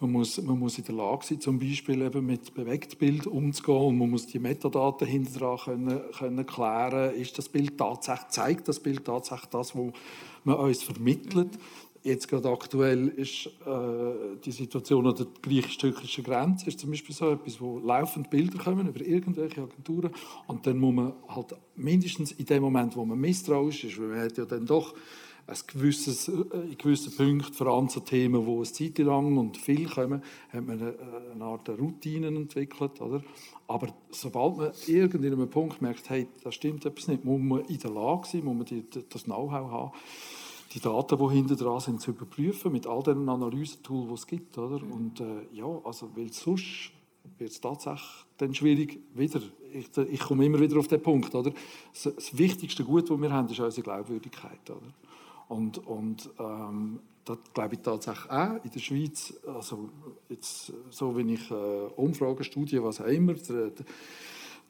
man, 0.00 0.12
muss, 0.12 0.40
man 0.42 0.58
muss 0.58 0.78
in 0.78 0.84
der 0.84 0.94
Lage 0.94 1.24
sein, 1.24 1.40
zum 1.40 1.58
Beispiel 1.58 2.02
eben 2.02 2.26
mit 2.26 2.54
Bewegtbild 2.54 3.26
umzugehen 3.26 3.86
und 3.86 3.98
man 3.98 4.10
muss 4.10 4.26
die 4.26 4.38
Metadaten 4.38 5.06
hinterher 5.06 5.56
können, 5.64 6.00
können 6.18 6.46
klären, 6.46 7.14
ist 7.14 7.38
das 7.38 7.48
Bild 7.48 7.78
tatsächlich, 7.78 8.28
zeigt 8.28 8.68
das 8.68 8.80
Bild 8.80 9.04
tatsächlich 9.04 9.50
das, 9.50 9.74
was 9.74 9.92
man 10.44 10.56
uns 10.56 10.82
vermittelt. 10.82 11.58
Jetzt 12.06 12.28
gerade 12.28 12.48
aktuell 12.48 13.08
ist 13.08 13.46
äh, 13.66 14.36
die 14.44 14.52
Situation 14.52 15.08
an 15.08 15.16
der 15.16 15.26
griechisch-türkischen 15.42 16.22
Grenze 16.22 16.68
ist 16.68 16.78
zum 16.78 16.90
Beispiel 16.90 17.12
so 17.12 17.32
etwas, 17.32 17.60
wo 17.60 17.80
laufend 17.80 18.30
Bilder 18.30 18.62
kommen 18.62 18.86
über 18.86 19.00
irgendwelche 19.00 19.62
Agenturen 19.62 20.12
und 20.46 20.64
dann 20.68 20.78
muss 20.78 20.94
man 20.94 21.14
halt 21.26 21.56
mindestens 21.74 22.30
in 22.30 22.46
dem 22.46 22.62
Moment, 22.62 22.94
wo 22.94 23.04
man 23.04 23.18
misstrauisch 23.18 23.82
ist, 23.82 24.00
weil 24.00 24.06
man 24.06 24.20
hat 24.20 24.38
ja 24.38 24.44
dann 24.44 24.64
doch 24.66 24.94
ein 25.48 25.56
gewisses, 25.66 26.28
äh, 26.28 26.32
in 26.52 26.78
gewissen 26.78 27.12
Punkten, 27.16 27.52
vor 27.52 27.66
allem 27.66 27.88
zu 27.88 27.98
Themen, 27.98 28.46
die 28.46 28.52
eine 28.52 28.62
Zeit 28.62 28.98
lang 28.98 29.36
und 29.36 29.56
viel 29.56 29.88
kommen, 29.88 30.22
hat 30.50 30.64
man 30.64 30.80
eine, 30.80 30.94
eine 31.34 31.44
Art 31.44 31.68
Routinen 31.68 32.36
entwickelt. 32.36 33.00
Oder? 33.00 33.24
Aber 33.66 33.88
sobald 34.10 34.56
man 34.58 34.70
irgendeinem 34.86 35.50
Punkt 35.50 35.82
merkt, 35.82 36.08
hey, 36.08 36.28
da 36.44 36.52
stimmt 36.52 36.86
etwas 36.86 37.08
nicht, 37.08 37.24
muss 37.24 37.40
man 37.40 37.64
in 37.64 37.78
der 37.78 37.90
Lage 37.90 38.28
sein, 38.28 38.44
muss 38.44 38.70
man 38.70 38.84
das 39.08 39.24
Know-how 39.24 39.70
haben, 39.70 39.92
die 40.76 40.80
Daten, 40.80 41.18
die 41.18 41.34
hinter 41.34 41.56
dran 41.56 41.80
sind, 41.80 42.02
zu 42.02 42.10
überprüfen 42.10 42.70
mit 42.70 42.86
all 42.86 43.02
den 43.02 43.28
Analysetools, 43.28 44.08
die 44.08 44.14
es 44.14 44.26
gibt. 44.26 44.58
Oder? 44.58 44.76
Und 44.82 45.20
äh, 45.20 45.46
ja, 45.52 45.66
also, 45.84 46.10
weil 46.14 46.30
sonst 46.32 46.92
wird 47.38 47.50
es 47.50 47.60
tatsächlich 47.60 48.10
dann 48.36 48.54
schwierig 48.54 49.00
wieder. 49.14 49.40
Ich, 49.72 49.96
ich, 49.96 50.20
komme 50.20 50.44
immer 50.44 50.60
wieder 50.60 50.78
auf 50.78 50.86
den 50.86 51.02
Punkt. 51.02 51.34
Oder? 51.34 51.52
Das, 51.92 52.14
das 52.14 52.36
wichtigste 52.36 52.84
Gut, 52.84 53.08
das 53.08 53.18
wir 53.20 53.32
haben, 53.32 53.48
ist 53.48 53.58
unsere 53.58 53.82
Glaubwürdigkeit. 53.82 54.68
Oder? 54.68 54.92
Und, 55.48 55.78
und 55.86 56.28
ähm, 56.38 57.00
das 57.24 57.38
glaube 57.54 57.74
ich 57.76 57.80
tatsächlich 57.80 58.30
auch 58.30 58.62
in 58.62 58.70
der 58.70 58.80
Schweiz, 58.80 59.34
also 59.46 59.88
jetzt, 60.28 60.72
so 60.90 61.16
wenn 61.16 61.30
ich 61.30 61.50
äh, 61.50 61.54
Umfragen, 61.96 62.44
Studien, 62.44 62.84
was 62.84 63.00
auch 63.00 63.06
immer, 63.06 63.34
der, 63.34 63.72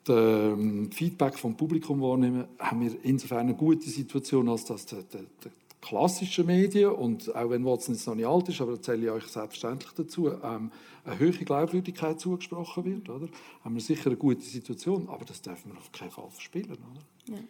der, 0.07 0.53
ähm, 0.53 0.91
Feedback 0.93 1.37
vom 1.37 1.57
Publikum 1.57 2.01
wahrnehme, 2.01 2.49
haben 2.59 2.81
wir 2.81 2.97
insofern 3.03 3.41
eine 3.41 3.55
gute 3.55 3.91
Situation, 3.91 4.49
als 4.49 4.65
dass 4.65 4.87
der, 4.87 5.03
der, 5.03 5.25
der 5.43 5.51
klassischen 5.87 6.47
Medien, 6.47 6.91
und 6.91 7.35
auch 7.35 7.51
wenn 7.51 7.65
Watson 7.65 7.95
jetzt 7.95 8.07
noch 8.07 8.15
nicht 8.15 8.27
alt 8.27 8.49
ist, 8.49 8.61
aber 8.61 8.73
da 8.73 8.83
zähle 8.83 9.07
ich 9.07 9.11
euch 9.11 9.27
selbstverständlich 9.27 9.93
dazu, 9.93 10.31
ähm, 10.43 10.71
eine 11.05 11.19
höhere 11.19 11.45
Glaubwürdigkeit 11.45 12.19
zugesprochen 12.19 12.85
wird, 12.85 13.09
oder? 13.09 13.29
haben 13.65 13.75
wir 13.75 13.83
sicher 13.83 14.07
eine 14.07 14.17
gute 14.17 14.43
Situation, 14.43 15.09
aber 15.09 15.25
das 15.25 15.41
dürfen 15.41 15.73
wir 15.73 15.79
auf 15.79 15.93
keinen 15.93 16.11
Fall 16.11 16.29
verspielen. 16.31 16.73
Oder? 16.73 17.37
Ja. 17.37 17.43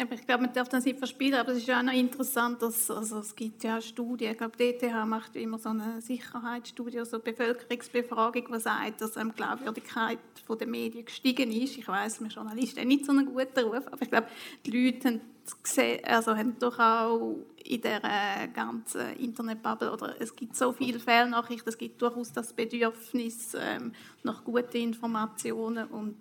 Ich 0.00 0.26
glaube, 0.26 0.44
man 0.44 0.52
darf 0.52 0.68
das 0.68 0.84
nicht 0.84 0.98
verspielen, 0.98 1.40
aber 1.40 1.50
es 1.50 1.58
ist 1.58 1.70
auch 1.70 1.82
noch 1.82 1.92
interessant, 1.92 2.62
dass 2.62 2.88
also 2.88 3.18
es 3.18 3.34
gibt 3.34 3.64
ja 3.64 3.80
Studien, 3.80 4.30
ich 4.30 4.38
glaube, 4.38 4.56
DTH 4.56 5.04
macht 5.04 5.34
immer 5.34 5.58
so 5.58 5.70
eine 5.70 6.00
Sicherheitsstudie, 6.00 7.04
so 7.04 7.16
eine 7.16 7.24
Bevölkerungsbefragung, 7.24 8.46
die 8.52 8.60
sagt, 8.60 9.00
dass 9.00 9.14
die 9.14 9.28
Glaubwürdigkeit 9.34 10.18
der 10.48 10.66
Medien 10.68 11.04
gestiegen 11.04 11.50
ist. 11.50 11.76
Ich 11.78 11.88
weiß, 11.88 12.20
wir 12.20 12.28
Journalisten 12.28 12.78
haben 12.80 12.88
nicht 12.88 13.06
so 13.06 13.10
einen 13.10 13.26
guten 13.26 13.58
Ruf, 13.58 13.88
aber 13.88 14.00
ich 14.00 14.08
glaube, 14.08 14.28
die 14.64 14.70
Leute 14.70 15.08
haben, 15.08 15.20
gesehen, 15.64 16.04
also 16.04 16.36
haben 16.36 16.56
doch 16.60 16.78
auch 16.78 17.36
in 17.64 17.80
der 17.80 18.48
ganzen 18.54 19.16
Internetbubble, 19.16 19.92
oder 19.92 20.14
es 20.20 20.36
gibt 20.36 20.54
so 20.54 20.72
viele 20.72 21.00
Fehlnachrichten, 21.00 21.68
es 21.68 21.78
gibt 21.78 22.00
durchaus 22.00 22.32
das 22.32 22.52
Bedürfnis 22.52 23.54
ähm, 23.58 23.92
nach 24.22 24.44
guten 24.44 24.76
Informationen 24.76 25.88
und 25.88 26.16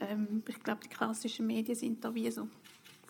ähm, 0.00 0.42
ich 0.48 0.60
glaube, 0.62 0.80
die 0.84 0.88
klassischen 0.88 1.46
Medien 1.46 1.76
sind 1.76 2.04
da 2.04 2.12
wie 2.14 2.30
so 2.30 2.48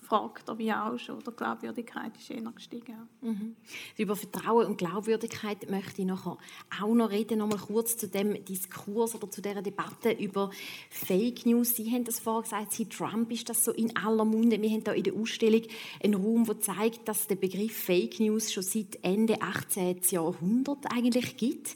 gefragt, 0.08 0.44
wie 0.56 0.72
auch 0.72 0.98
schon. 0.98 1.16
Oder 1.16 1.32
Glaubwürdigkeit 1.32 2.16
ist 2.16 2.30
eher 2.30 2.50
gestiegen. 2.52 3.08
Mhm. 3.20 3.56
Über 3.96 4.16
Vertrauen 4.16 4.66
und 4.66 4.78
Glaubwürdigkeit 4.78 5.68
möchte 5.70 6.02
ich 6.02 6.08
nachher 6.08 6.38
auch 6.80 6.94
noch 6.94 7.10
reden, 7.10 7.38
noch 7.38 7.48
mal 7.48 7.58
kurz 7.58 7.96
zu 7.96 8.08
dem 8.08 8.44
Diskurs 8.44 9.14
oder 9.14 9.30
zu 9.30 9.42
dieser 9.42 9.62
Debatte 9.62 10.10
über 10.12 10.50
Fake 10.90 11.46
News. 11.46 11.76
Sie 11.76 11.90
haben 11.92 12.04
das 12.04 12.20
vorher 12.20 12.42
gesagt, 12.42 12.72
seit 12.72 12.90
Trump 12.90 13.30
ist 13.30 13.48
das 13.48 13.64
so 13.64 13.72
in 13.72 13.96
aller 13.96 14.24
Munde. 14.24 14.60
Wir 14.60 14.70
haben 14.70 14.84
da 14.84 14.92
in 14.92 15.02
der 15.02 15.14
Ausstellung 15.14 15.62
einen 16.02 16.14
Raum, 16.14 16.44
der 16.44 16.60
zeigt, 16.60 17.08
dass 17.08 17.26
der 17.26 17.36
Begriff 17.36 17.76
Fake 17.76 18.20
News 18.20 18.52
schon 18.52 18.62
seit 18.62 18.98
Ende 19.02 19.40
18. 19.40 20.00
Jahrhundert 20.10 20.86
eigentlich 20.90 21.36
gibt. 21.36 21.74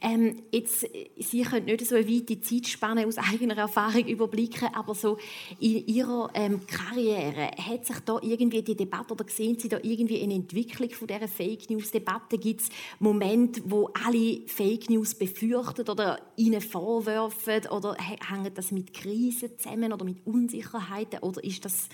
Ähm, 0.00 0.42
jetzt, 0.50 0.86
Sie 1.18 1.42
können 1.42 1.66
nicht 1.66 1.86
so 1.86 1.94
eine 1.94 2.08
weite 2.08 2.40
Zeitspanne 2.40 3.06
aus 3.06 3.18
eigener 3.18 3.56
Erfahrung 3.56 4.06
überblicken, 4.06 4.68
aber 4.74 4.94
so 4.94 5.18
in 5.60 5.86
Ihrer 5.86 6.30
ähm, 6.34 6.66
Karriere 6.66 7.50
hat 7.72 7.86
sich 7.86 7.98
da 8.00 8.18
irgendwie 8.22 8.62
die 8.62 8.76
Debatte 8.76 9.14
oder 9.14 9.24
sehen 9.28 9.58
Sie 9.58 9.68
da 9.68 9.78
irgendwie 9.82 10.22
eine 10.22 10.34
Entwicklung 10.34 10.90
von 10.90 11.08
dieser 11.08 11.28
Fake 11.28 11.70
News 11.70 11.90
Debatte? 11.90 12.38
Gibt 12.38 12.62
es 12.62 12.68
Momente, 12.98 13.62
wo 13.64 13.90
alle 14.04 14.42
Fake 14.46 14.90
News 14.90 15.14
befürchten 15.14 15.88
oder 15.88 16.20
ihnen 16.36 16.60
vorwerfen 16.60 17.68
oder 17.70 17.94
hängt 17.94 18.56
das 18.56 18.70
mit 18.70 18.92
Krisen 18.92 19.58
zusammen 19.58 19.92
oder 19.92 20.04
mit 20.04 20.26
Unsicherheiten 20.26 21.20
oder 21.20 21.42
ist 21.42 21.64
das 21.64 21.88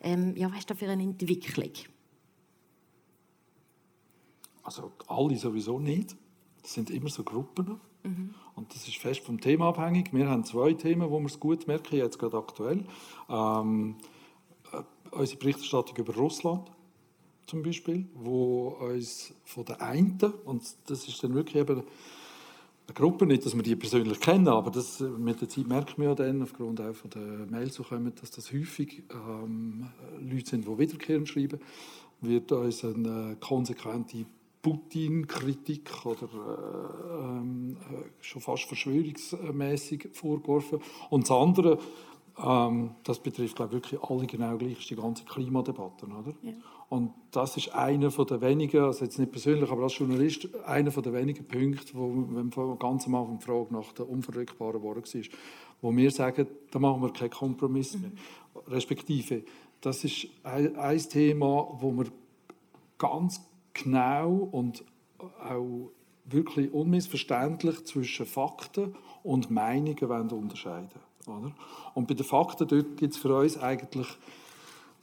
ähm, 0.00 0.34
ja, 0.36 0.50
was 0.50 0.60
ist 0.60 0.70
das 0.70 0.78
für 0.78 0.88
eine 0.88 1.02
Entwicklung? 1.02 1.72
Also 4.62 4.92
alle 5.06 5.36
sowieso 5.36 5.78
nicht. 5.78 6.16
Das 6.62 6.74
sind 6.74 6.90
immer 6.90 7.10
so 7.10 7.22
Gruppen. 7.22 7.80
Mhm. 8.02 8.34
Und 8.54 8.74
das 8.74 8.88
ist 8.88 8.96
fest 8.98 9.20
vom 9.20 9.40
Thema 9.40 9.68
abhängig. 9.68 10.12
Wir 10.12 10.28
haben 10.28 10.44
zwei 10.44 10.72
Themen, 10.74 11.10
wo 11.10 11.18
wir 11.18 11.26
es 11.26 11.40
gut 11.40 11.66
merken, 11.66 11.96
jetzt 11.96 12.18
gerade 12.18 12.38
aktuell. 12.38 12.84
Ähm, 13.28 13.96
unsere 15.12 15.38
Berichterstattung 15.38 15.96
über 15.96 16.14
Russland 16.14 16.70
zum 17.46 17.62
Beispiel, 17.62 18.06
wo 18.14 18.68
uns 18.80 19.34
von 19.44 19.64
der 19.64 19.82
einen, 19.82 20.18
und 20.44 20.62
das 20.86 21.08
ist 21.08 21.22
dann 21.24 21.34
wirklich 21.34 21.56
eben 21.56 21.80
eine 21.80 22.94
Gruppe, 22.94 23.26
nicht, 23.26 23.44
dass 23.44 23.56
wir 23.56 23.62
die 23.62 23.74
persönlich 23.76 24.20
kennen, 24.20 24.48
aber 24.48 24.70
das, 24.70 25.00
mit 25.00 25.40
der 25.40 25.48
Zeit 25.48 25.66
merkt 25.66 25.98
man 25.98 26.08
ja 26.08 26.14
dann, 26.14 26.42
aufgrund 26.42 26.80
auch 26.80 26.94
von 26.94 27.10
der 27.10 27.46
Mails, 27.50 27.76
die 27.76 27.82
kommen, 27.82 28.12
dass 28.20 28.30
das 28.30 28.52
häufig 28.52 29.02
ähm, 29.12 29.88
Leute 30.20 30.50
sind, 30.50 30.66
die 30.66 30.78
wiederkehrend 30.78 31.28
schreiben, 31.28 31.60
wird 32.20 32.52
uns 32.52 32.84
eine 32.84 33.36
konsequente 33.40 34.26
Putin-Kritik 34.62 35.90
oder 36.04 36.28
äh, 36.28 37.20
ähm, 37.20 37.76
schon 38.20 38.42
fast 38.42 38.64
verschwörungsmäßig 38.64 40.08
vorgeworfen. 40.12 40.80
Und 41.08 41.24
das 41.24 41.30
andere, 41.30 41.78
ähm, 42.42 42.94
das 43.04 43.18
betrifft 43.18 43.56
glaube 43.56 43.76
ich, 43.76 43.82
wirklich 43.82 44.02
alle 44.02 44.26
genau 44.26 44.56
gleich, 44.56 44.78
ist 44.78 44.90
die 44.90 44.96
ganze 44.96 45.24
Klimadebatte. 45.24 46.06
Oder? 46.06 46.34
Ja. 46.42 46.52
Und 46.88 47.12
das 47.30 47.56
ist 47.56 47.72
einer 47.74 48.10
von 48.10 48.26
der 48.26 48.40
wenigen, 48.40 48.82
also 48.82 49.04
jetzt 49.04 49.18
nicht 49.18 49.30
persönlich, 49.30 49.70
aber 49.70 49.84
als 49.84 49.96
Journalist, 49.96 50.48
einer 50.64 50.90
von 50.90 51.02
der 51.02 51.12
wenigen 51.12 51.44
Punkte, 51.46 51.92
wo, 51.94 52.26
wenn 52.30 52.50
von 52.50 52.78
ganz 52.78 53.06
am 53.06 53.14
Anfang 53.14 53.38
die 53.38 53.44
Frage 53.44 53.72
nach 53.72 53.92
der 53.92 54.08
unverrückbaren 54.08 54.82
Worte 54.82 55.02
war, 55.02 55.22
wo 55.82 55.96
wir 55.96 56.10
sagen, 56.10 56.46
da 56.70 56.78
machen 56.78 57.02
wir 57.02 57.12
keinen 57.12 57.30
Kompromiss 57.30 57.96
mehr. 57.98 58.10
Mhm. 58.10 58.72
Respektive, 58.72 59.44
das 59.80 60.04
ist 60.04 60.26
ein, 60.42 60.76
ein 60.76 60.98
Thema, 60.98 61.76
wo 61.80 61.92
wir 61.92 62.06
ganz 62.98 63.40
genau 63.72 64.48
und 64.50 64.84
auch 65.42 65.90
wirklich 66.24 66.72
unmissverständlich 66.72 67.84
zwischen 67.84 68.26
Fakten 68.26 68.94
und 69.22 69.50
Meinungen 69.50 70.30
unterscheiden 70.30 71.09
oder? 71.26 71.52
Und 71.94 72.08
bei 72.08 72.14
den 72.14 72.24
Fakten 72.24 72.66
gibt 72.96 73.14
es 73.14 73.16
für 73.16 73.34
uns 73.36 73.58
eigentlich 73.58 74.08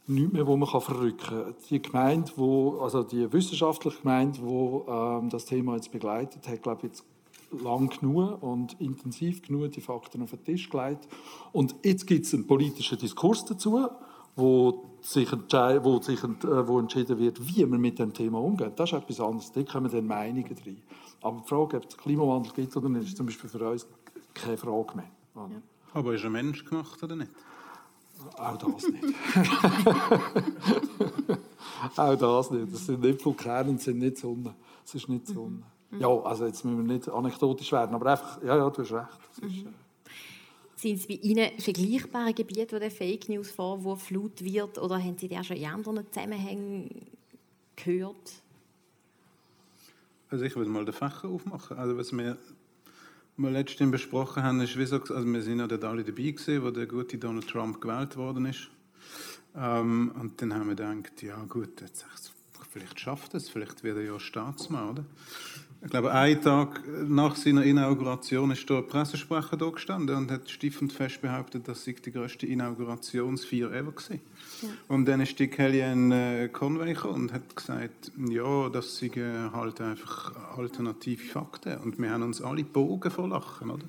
nichts 0.06 0.32
mehr, 0.32 0.46
wo 0.46 0.56
man 0.56 0.68
verrücken 0.68 1.18
kann. 1.18 1.54
Die 1.70 1.82
Gemeinde, 1.82 2.32
wo, 2.36 2.78
also 2.80 3.02
die 3.02 3.30
wissenschaftliche 3.32 4.00
Gemeinde, 4.00 4.40
die 4.40 4.90
ähm, 4.90 5.28
das 5.28 5.44
Thema 5.44 5.74
jetzt 5.74 5.92
begleitet, 5.92 6.48
hat, 6.48 6.62
glaube 6.62 6.86
ich, 6.86 6.92
jetzt 6.92 7.04
lang 7.62 7.88
genug 7.88 8.42
und 8.42 8.78
intensiv 8.80 9.42
genug 9.42 9.72
die 9.72 9.80
Fakten 9.80 10.22
auf 10.22 10.30
den 10.30 10.44
Tisch 10.44 10.68
gelegt. 10.68 11.08
Und 11.52 11.74
jetzt 11.82 12.06
gibt 12.06 12.26
es 12.26 12.34
einen 12.34 12.46
politischen 12.46 12.98
Diskurs 12.98 13.44
dazu, 13.44 13.88
wo 14.36 14.84
sich, 15.00 15.30
wo 15.32 16.00
sich 16.00 16.22
äh, 16.22 16.68
wo 16.68 16.78
entschieden 16.78 17.18
wird, 17.18 17.40
wie 17.46 17.64
man 17.66 17.80
mit 17.80 17.98
dem 17.98 18.12
Thema 18.12 18.40
umgeht. 18.40 18.72
Das 18.76 18.92
ist 18.92 18.98
etwas 18.98 19.20
anderes. 19.20 19.52
Da 19.52 19.62
kommen 19.62 19.90
dann 19.90 20.06
Meinungen 20.06 20.56
rein. 20.64 20.82
Aber 21.22 21.40
die 21.40 21.48
Frage, 21.48 21.76
ob 21.78 21.86
es 21.88 21.96
Klimawandel 21.96 22.52
gibt 22.52 22.76
oder 22.76 22.88
nicht, 22.88 23.08
ist 23.08 23.16
zum 23.16 23.26
Beispiel 23.26 23.50
für 23.50 23.68
uns 23.68 23.86
keine 24.34 24.56
Frage 24.56 24.96
mehr. 24.96 25.10
Ja. 25.34 25.62
Aber 25.94 26.14
ist 26.14 26.24
er 26.24 26.30
Mensch 26.30 26.64
gemacht 26.64 27.02
oder 27.02 27.16
nicht? 27.16 27.32
Auch 28.36 28.56
das 28.56 28.88
nicht. 28.88 29.04
Auch 31.96 32.16
das 32.16 32.50
nicht. 32.50 32.72
Das 32.72 32.86
sind 32.86 33.00
nicht 33.00 33.24
Vulkane 33.24 33.70
und 33.70 33.80
sind 33.80 33.98
nicht 33.98 34.18
Sonne. 34.18 34.54
Es 34.84 34.94
ist 34.94 35.08
nicht 35.08 35.26
Sonne. 35.26 35.62
Mhm. 35.90 36.00
Ja, 36.00 36.08
also 36.08 36.46
jetzt 36.46 36.64
müssen 36.64 36.86
wir 36.86 36.94
nicht 36.94 37.08
anekdotisch 37.08 37.72
werden, 37.72 37.94
aber 37.94 38.10
einfach, 38.10 38.42
ja, 38.42 38.56
ja, 38.56 38.70
du 38.70 38.82
hast 38.82 38.92
recht. 38.92 39.18
Ist, 39.36 39.64
mhm. 39.64 39.74
Sind 40.76 40.98
es 40.98 41.06
bei 41.06 41.14
Ihnen 41.14 41.58
vergleichbare 41.58 42.32
Gebiete, 42.32 42.76
wo 42.76 42.80
der 42.80 42.90
Fake 42.90 43.28
News 43.28 43.50
Vorwurf 43.50 44.10
laut 44.10 44.44
wird, 44.44 44.78
oder 44.78 44.98
haben 44.98 45.18
Sie 45.18 45.28
das 45.28 45.46
schon 45.46 45.56
in 45.56 45.66
anderen 45.66 46.06
Zusammenhängen 46.12 47.06
gehört? 47.74 48.42
Also 50.30 50.44
ich 50.44 50.54
würde 50.54 50.70
mal 50.70 50.84
den 50.84 50.94
Fächer 50.94 51.28
aufmachen. 51.28 51.78
Also 51.78 51.96
was 51.96 52.12
mir 52.12 52.36
wir 53.38 53.50
letztens 53.50 53.92
besprochen 53.92 54.42
haben, 54.42 54.60
ist 54.60 54.76
wie 54.76 54.84
so, 54.84 54.96
also 54.96 55.24
wir 55.24 55.42
sind 55.42 55.60
ja 55.60 55.66
dort 55.66 55.84
alle 55.84 56.02
dabei 56.02 56.30
gewesen, 56.32 56.62
wo 56.62 56.70
der 56.70 56.86
gute 56.86 57.18
Donald 57.18 57.48
Trump 57.48 57.80
gewählt 57.80 58.16
worden 58.16 58.46
ist. 58.46 58.68
Ähm, 59.56 60.12
und 60.20 60.42
dann 60.42 60.52
haben 60.54 60.68
wir 60.68 60.74
gedacht, 60.74 61.22
ja 61.22 61.42
gut, 61.44 61.80
jetzt, 61.80 62.04
vielleicht 62.70 62.98
schafft 62.98 63.34
es, 63.34 63.48
vielleicht 63.48 63.84
wird 63.84 63.96
er 63.96 64.02
ja 64.02 64.18
Staatsmann, 64.18 64.90
oder? 64.90 65.04
Ich 65.80 65.90
glaube, 65.90 66.12
einen 66.12 66.42
Tag 66.42 66.82
nach 67.08 67.36
seiner 67.36 67.62
Inauguration 67.62 68.50
ist 68.50 68.68
ein 68.68 68.86
Pressesprecher 68.86 69.56
da 69.56 69.70
gestanden 69.70 70.16
und 70.16 70.30
hat 70.30 70.50
stiefend 70.50 70.92
fest 70.92 71.20
behauptet, 71.22 71.68
dass 71.68 71.84
sie 71.84 71.94
die 71.94 72.10
größte 72.10 72.46
Inaugurationsfeier 72.46 73.70
ever 73.70 73.94
war. 73.94 74.14
Ja. 74.14 74.20
Und 74.88 75.06
dann 75.06 75.20
ist 75.20 75.38
die 75.38 75.46
Kellyanne 75.46 76.48
Conway 76.52 76.94
gekommen 76.94 77.22
und 77.22 77.32
hat 77.32 77.54
gesagt, 77.54 78.10
ja, 78.28 78.68
das 78.70 78.96
sind 78.98 79.16
halt 79.16 79.80
einfach 79.80 80.56
alternative 80.58 81.22
Fakten. 81.22 81.78
Und 81.78 81.98
wir 82.00 82.10
haben 82.10 82.24
uns 82.24 82.42
alle 82.42 82.64
Bogen 82.64 83.10
vor 83.12 83.28
Lachen, 83.28 83.70
oder? 83.70 83.86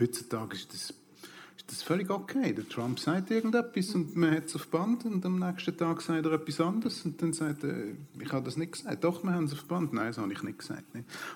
Heutzutage 0.00 0.56
ist 0.56 0.74
das 0.74 0.94
das 1.66 1.78
ist 1.78 1.82
völlig 1.82 2.10
okay. 2.10 2.52
Der 2.52 2.68
Trump 2.68 2.98
sagt 2.98 3.30
irgendetwas 3.30 3.94
und 3.94 4.16
man 4.16 4.30
hat 4.30 4.46
es 4.46 4.56
auf 4.56 4.68
Band 4.68 5.04
und 5.04 5.24
am 5.26 5.38
nächsten 5.38 5.76
Tag 5.76 6.00
sagt 6.00 6.24
er 6.24 6.32
etwas 6.32 6.60
anderes 6.60 7.04
und 7.04 7.20
dann 7.20 7.32
sagt 7.32 7.64
er, 7.64 7.74
ich 8.20 8.32
habe 8.32 8.44
das 8.44 8.56
nicht 8.56 8.72
gesagt. 8.72 9.02
Doch, 9.04 9.22
wir 9.24 9.32
haben 9.32 9.44
es 9.44 9.52
auf 9.52 9.64
Band. 9.64 9.92
Nein, 9.92 10.06
das 10.08 10.18
habe 10.18 10.32
ich 10.32 10.42
nicht 10.42 10.58
gesagt. 10.58 10.84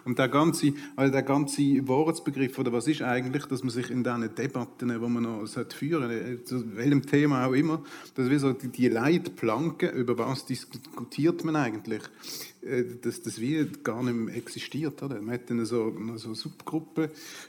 Und 0.05 0.19
der 0.19 0.29
ganze, 0.29 0.73
also 0.97 1.13
der 1.13 1.23
ganze 1.23 1.63
Wahrheitsbegriff, 1.89 2.59
oder 2.59 2.73
was 2.73 2.87
ist 2.87 3.03
eigentlich, 3.03 3.47
dass 3.47 3.63
man 3.63 3.71
sich 3.71 3.91
in 3.91 4.05
diesen 4.05 4.35
Debatten, 4.35 4.89
die 4.89 4.99
man 4.99 5.23
noch 5.23 5.47
führen 5.75 6.09
sollte, 6.09 6.45
zu 6.45 6.77
welchem 6.77 7.03
Thema 7.03 7.47
auch 7.47 7.53
immer, 7.53 7.83
dass 8.15 8.31
wir 8.31 8.39
so 8.39 8.53
die, 8.53 8.89
Leitplanken, 8.89 9.91
über 9.91 10.17
was 10.19 10.47
diskutiert 10.47 11.45
man 11.45 11.57
eigentlich, 11.57 12.03
äh, 12.03 12.52
dass 13.03 13.23
das 13.23 13.41
wie 13.41 13.67
gar 13.83 14.03
nicht 14.03 14.15
mehr 14.15 14.37
existiert. 14.37 15.03
Oder? 15.03 15.21
Man 15.21 15.35
hat 15.35 15.51
dann 15.51 15.65
so, 15.65 15.93
so 16.17 16.35
Subgruppen, 16.35 17.09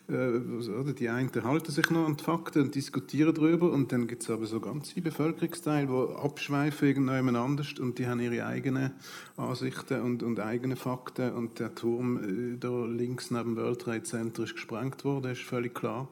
äh, 0.09 0.13
oder? 0.13 0.93
die 0.93 1.09
einen 1.09 1.31
halten 1.43 1.71
sich 1.71 1.89
noch 1.91 2.07
an 2.07 2.17
die 2.17 2.23
Fakten 2.23 2.63
und 2.63 2.75
diskutieren 2.75 3.33
darüber 3.33 3.71
und 3.71 3.91
dann 3.91 4.07
gibt 4.07 4.23
es 4.23 4.29
aber 4.29 4.47
so 4.47 4.59
ganze 4.59 4.99
Bevölkerungsteile, 5.01 5.87
die 5.87 6.15
abschweifen 6.15 6.87
irgendjemand 6.87 7.37
anders 7.37 7.73
und 7.79 7.99
die 7.99 8.07
haben 8.07 8.21
ihre 8.21 8.45
eigenen 8.45 8.93
Ansichten 9.37 10.01
und, 10.01 10.23
und 10.23 10.39
eigene 10.39 10.75
Fakten 10.75 11.31
und 11.33 11.59
der 11.59 11.75
Turm 11.75 12.53
äh, 12.53 12.57
da 12.57 12.85
links 12.85 13.29
neben 13.29 13.55
dem 13.55 13.63
World 13.63 13.81
Trade 13.81 14.03
Center 14.03 14.43
ist 14.43 14.55
gesprengt 14.55 15.05
worden, 15.05 15.31
ist 15.31 15.41
völlig 15.41 15.75
klar. 15.75 16.07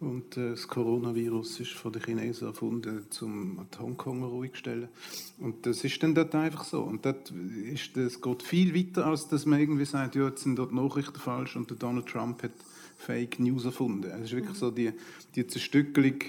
Und 0.00 0.36
äh, 0.38 0.50
das 0.50 0.66
Coronavirus 0.66 1.60
ist 1.60 1.72
von 1.72 1.92
den 1.92 2.02
Chinesen 2.02 2.48
erfunden, 2.48 3.06
um 3.20 3.66
die 3.72 3.78
Hongkonger 3.78 4.26
ruhig 4.26 4.52
zu 4.52 4.58
stellen. 4.58 4.88
Und 5.38 5.66
das 5.66 5.84
ist 5.84 6.02
dann 6.02 6.14
dort 6.14 6.34
einfach 6.34 6.64
so. 6.64 6.82
Und 6.82 7.04
dort 7.04 7.30
ist, 7.72 7.96
das 7.96 8.20
geht 8.20 8.42
viel 8.42 8.74
weiter, 8.74 9.06
als 9.06 9.28
dass 9.28 9.44
man 9.44 9.60
irgendwie 9.60 9.84
sagt, 9.84 10.16
ja, 10.16 10.28
jetzt 10.28 10.42
sind 10.42 10.56
dort 10.56 10.72
Nachrichten 10.72 11.18
falsch 11.18 11.54
und 11.56 11.68
der 11.68 11.76
Donald 11.76 12.06
Trump 12.06 12.42
hat 12.42 12.52
Fake 12.96 13.38
News 13.38 13.66
erfunden. 13.66 14.10
Es 14.10 14.30
ist 14.30 14.32
wirklich 14.32 14.56
so 14.56 14.70
die, 14.70 14.92
die 15.34 15.46
Zerstückelung 15.46 16.20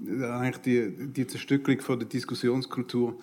eigentlich 0.00 0.56
die, 0.58 0.90
die 1.12 1.26
Zerstückelung 1.26 1.80
von 1.80 1.98
der 1.98 2.08
Diskussionskultur 2.08 3.18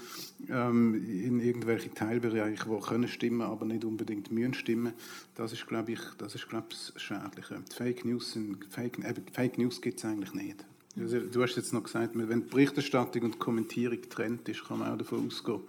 in 0.48 1.40
irgendwelche 1.42 1.94
Teilbereiche, 1.94 2.70
die 2.70 2.80
können 2.80 3.08
stimmen, 3.08 3.42
aber 3.42 3.66
nicht 3.66 3.84
unbedingt 3.84 4.32
müssen 4.32 4.54
stimmen, 4.54 4.94
das 5.36 5.52
ist, 5.52 5.68
glaube 5.68 5.92
ich, 5.92 6.00
das 6.18 6.36
ist, 6.36 6.48
glaube 6.48 6.68
ich, 6.72 7.02
schädlich. 7.02 7.46
Fake 7.76 8.06
News, 8.06 8.34
sind, 8.34 8.66
Fake, 8.70 9.00
äh, 9.00 9.14
Fake 9.34 9.58
News 9.58 9.82
gibt 9.82 10.00
es 10.00 10.06
eigentlich 10.06 10.34
nicht. 10.34 10.66
Also, 10.98 11.20
du 11.20 11.44
hast 11.44 11.56
jetzt 11.56 11.74
noch 11.74 11.84
gesagt, 11.84 12.12
wenn 12.14 12.48
Berichterstattung 12.48 13.24
und 13.24 13.40
Kommentierung 13.40 14.02
getrennt 14.02 14.48
ist, 14.50 14.66
kann 14.66 14.80
man 14.80 14.92
auch 14.92 14.98
davon 14.98 15.28
ausgehen, 15.28 15.62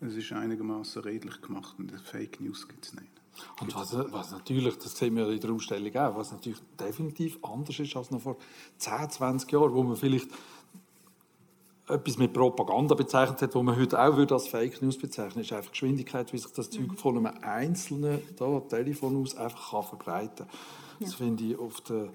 es 0.00 0.14
ist 0.14 0.32
einigermaßen 0.32 1.02
redlich 1.02 1.40
gemacht 1.40 1.74
und 1.78 1.92
Fake 2.00 2.40
News 2.40 2.68
gibt 2.68 2.84
es 2.84 2.94
nicht. 2.94 3.10
Und 3.60 3.74
was, 3.74 3.92
was, 4.12 4.30
natürlich, 4.30 4.76
das 4.78 4.96
sehen 4.96 5.16
wir 5.16 5.28
in 5.28 5.40
der 5.40 5.50
Ausstellung 5.50 5.94
auch, 5.96 6.16
was 6.16 6.32
natürlich 6.32 6.60
definitiv 6.78 7.38
anders 7.42 7.78
ist 7.78 7.96
als 7.96 8.10
noch 8.10 8.20
vor 8.20 8.36
10, 8.78 9.10
20 9.10 9.50
Jahren, 9.50 9.74
wo 9.74 9.82
man 9.82 9.96
vielleicht 9.96 10.28
etwas 11.88 12.16
mit 12.16 12.32
Propaganda 12.32 12.94
bezeichnet 12.94 13.42
hat, 13.42 13.54
wo 13.54 13.62
man 13.62 13.76
heute 13.76 14.00
auch 14.00 14.16
würde 14.16 14.34
als 14.34 14.48
Fake 14.48 14.80
News 14.80 14.98
bezeichnen 14.98 15.42
ist 15.44 15.52
einfach 15.52 15.70
Geschwindigkeit, 15.70 16.32
wie 16.32 16.38
sich 16.38 16.52
das 16.52 16.70
Zeug 16.70 16.88
mhm. 16.88 16.96
von 16.96 17.18
einem 17.18 17.38
einzelnen 17.42 18.20
da, 18.36 18.60
Telefon 18.60 19.20
aus 19.20 19.36
einfach 19.36 19.70
kann 19.70 19.82
verbreiten 19.82 20.46
kann. 20.46 20.58
Ja. 21.00 21.06
Das 21.06 21.14
finde 21.14 21.44
ich 21.44 21.58
auf 21.58 21.80
den, 21.82 22.08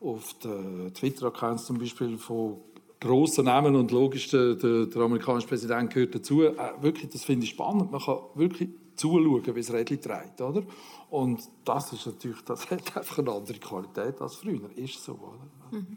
auf 0.00 0.34
den 0.34 0.92
Twitter-Accounts 0.92 1.64
zum 1.64 1.78
Beispiel 1.78 2.18
von 2.18 2.58
grossen 3.00 3.46
Namen 3.46 3.74
und 3.74 3.90
logisch, 3.90 4.28
der, 4.28 4.54
der, 4.54 4.86
der 4.86 5.02
amerikanische 5.02 5.48
Präsident 5.48 5.92
gehört 5.92 6.14
dazu. 6.14 6.42
Äh, 6.42 6.54
wirklich, 6.80 7.10
das 7.10 7.24
finde 7.24 7.44
ich 7.44 7.50
spannend. 7.50 7.90
Man 7.90 8.00
kann 8.00 8.18
wirklich 8.34 8.68
zuschauen, 8.96 9.54
wie 9.54 9.60
es 9.60 9.72
Rädchen 9.72 10.00
trägt, 10.00 10.40
oder? 10.40 10.62
Und 11.10 11.40
das 11.64 11.92
ist 11.92 12.06
natürlich, 12.06 12.42
das 12.42 12.70
hat 12.70 12.96
einfach 12.96 13.18
eine 13.18 13.32
andere 13.32 13.58
Qualität 13.58 14.20
als 14.20 14.36
früher, 14.36 14.70
ist 14.76 15.02
so, 15.02 15.12
oder? 15.12 15.78
Mhm. 15.78 15.96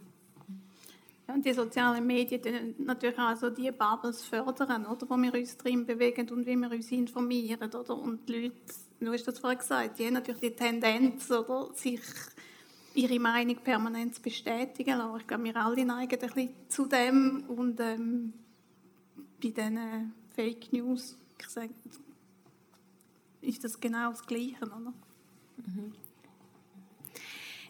Ja, 1.30 1.36
und 1.36 1.46
die 1.46 1.54
sozialen 1.54 2.08
Medien 2.08 2.74
natürlich 2.80 3.20
auch 3.20 3.36
so 3.36 3.52
die 3.52 3.72
Bubbles 3.72 4.26
fördern, 4.26 4.88
oder, 4.88 5.08
wo 5.08 5.16
wir 5.16 5.32
uns 5.32 5.58
drin 5.58 5.86
bewegen 5.86 6.28
und 6.32 6.48
wie 6.48 6.56
wir 6.56 6.72
uns 6.72 6.92
informieren, 6.92 7.72
oder? 7.72 7.96
Und 7.96 8.28
die 8.28 8.34
Leute, 8.34 8.56
du 9.00 9.14
hast 9.14 9.28
das 9.28 9.38
vorhin 9.38 9.60
gesagt, 9.60 10.00
die 10.00 10.08
haben 10.08 10.14
natürlich 10.14 10.42
die 10.42 10.56
Tendenz, 10.56 11.30
oder, 11.30 11.72
sich 11.76 12.02
ihre 12.96 13.20
Meinung 13.20 13.58
permanent 13.58 14.16
zu 14.16 14.24
bestätigen 14.24 14.98
lassen. 14.98 15.20
Ich 15.20 15.28
glaube, 15.28 15.44
wir 15.44 15.56
alle 15.56 15.86
neigen 15.86 16.20
ein 16.20 16.28
bisschen 16.30 16.50
zu 16.68 16.88
dem 16.88 17.44
und 17.48 17.80
ähm, 17.80 18.34
bei 19.40 19.50
diesen 19.50 20.14
Fake 20.36 20.74
News, 20.74 21.16
ich 21.40 21.48
sage, 21.48 21.70
ist 23.42 23.64
das 23.64 23.80
genau 23.80 24.10
das 24.10 24.26
Gleiche. 24.26 24.66
Oder? 24.66 24.80
Mhm. 25.58 25.94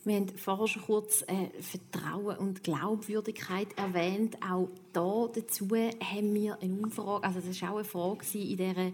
Wir 0.05 0.15
haben 0.15 0.29
vorher 0.29 0.67
schon 0.67 0.83
kurz 0.83 1.23
äh, 1.23 1.49
Vertrauen 1.61 2.37
und 2.37 2.63
Glaubwürdigkeit 2.63 3.67
erwähnt. 3.77 4.37
Auch 4.41 4.69
da 4.93 5.27
dazu 5.33 5.67
haben 5.69 6.33
wir 6.33 6.57
eine 6.61 6.73
Umfrage, 6.73 7.23
also 7.25 7.41
das 7.41 7.61
war 7.61 7.71
auch 7.71 7.75
eine 7.75 7.83
Frage 7.83 8.25
in 8.33 8.57
dieser 8.57 8.91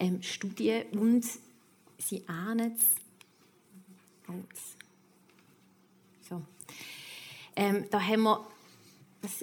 ähm, 0.00 0.22
Studie 0.22 0.82
und 0.92 1.26
Sie 1.98 2.22
ahnen 2.26 2.74
es. 2.74 2.96
So. 6.28 6.42
Ähm, 7.54 7.84
da 7.90 8.00
haben 8.00 8.22
wir 8.22 8.46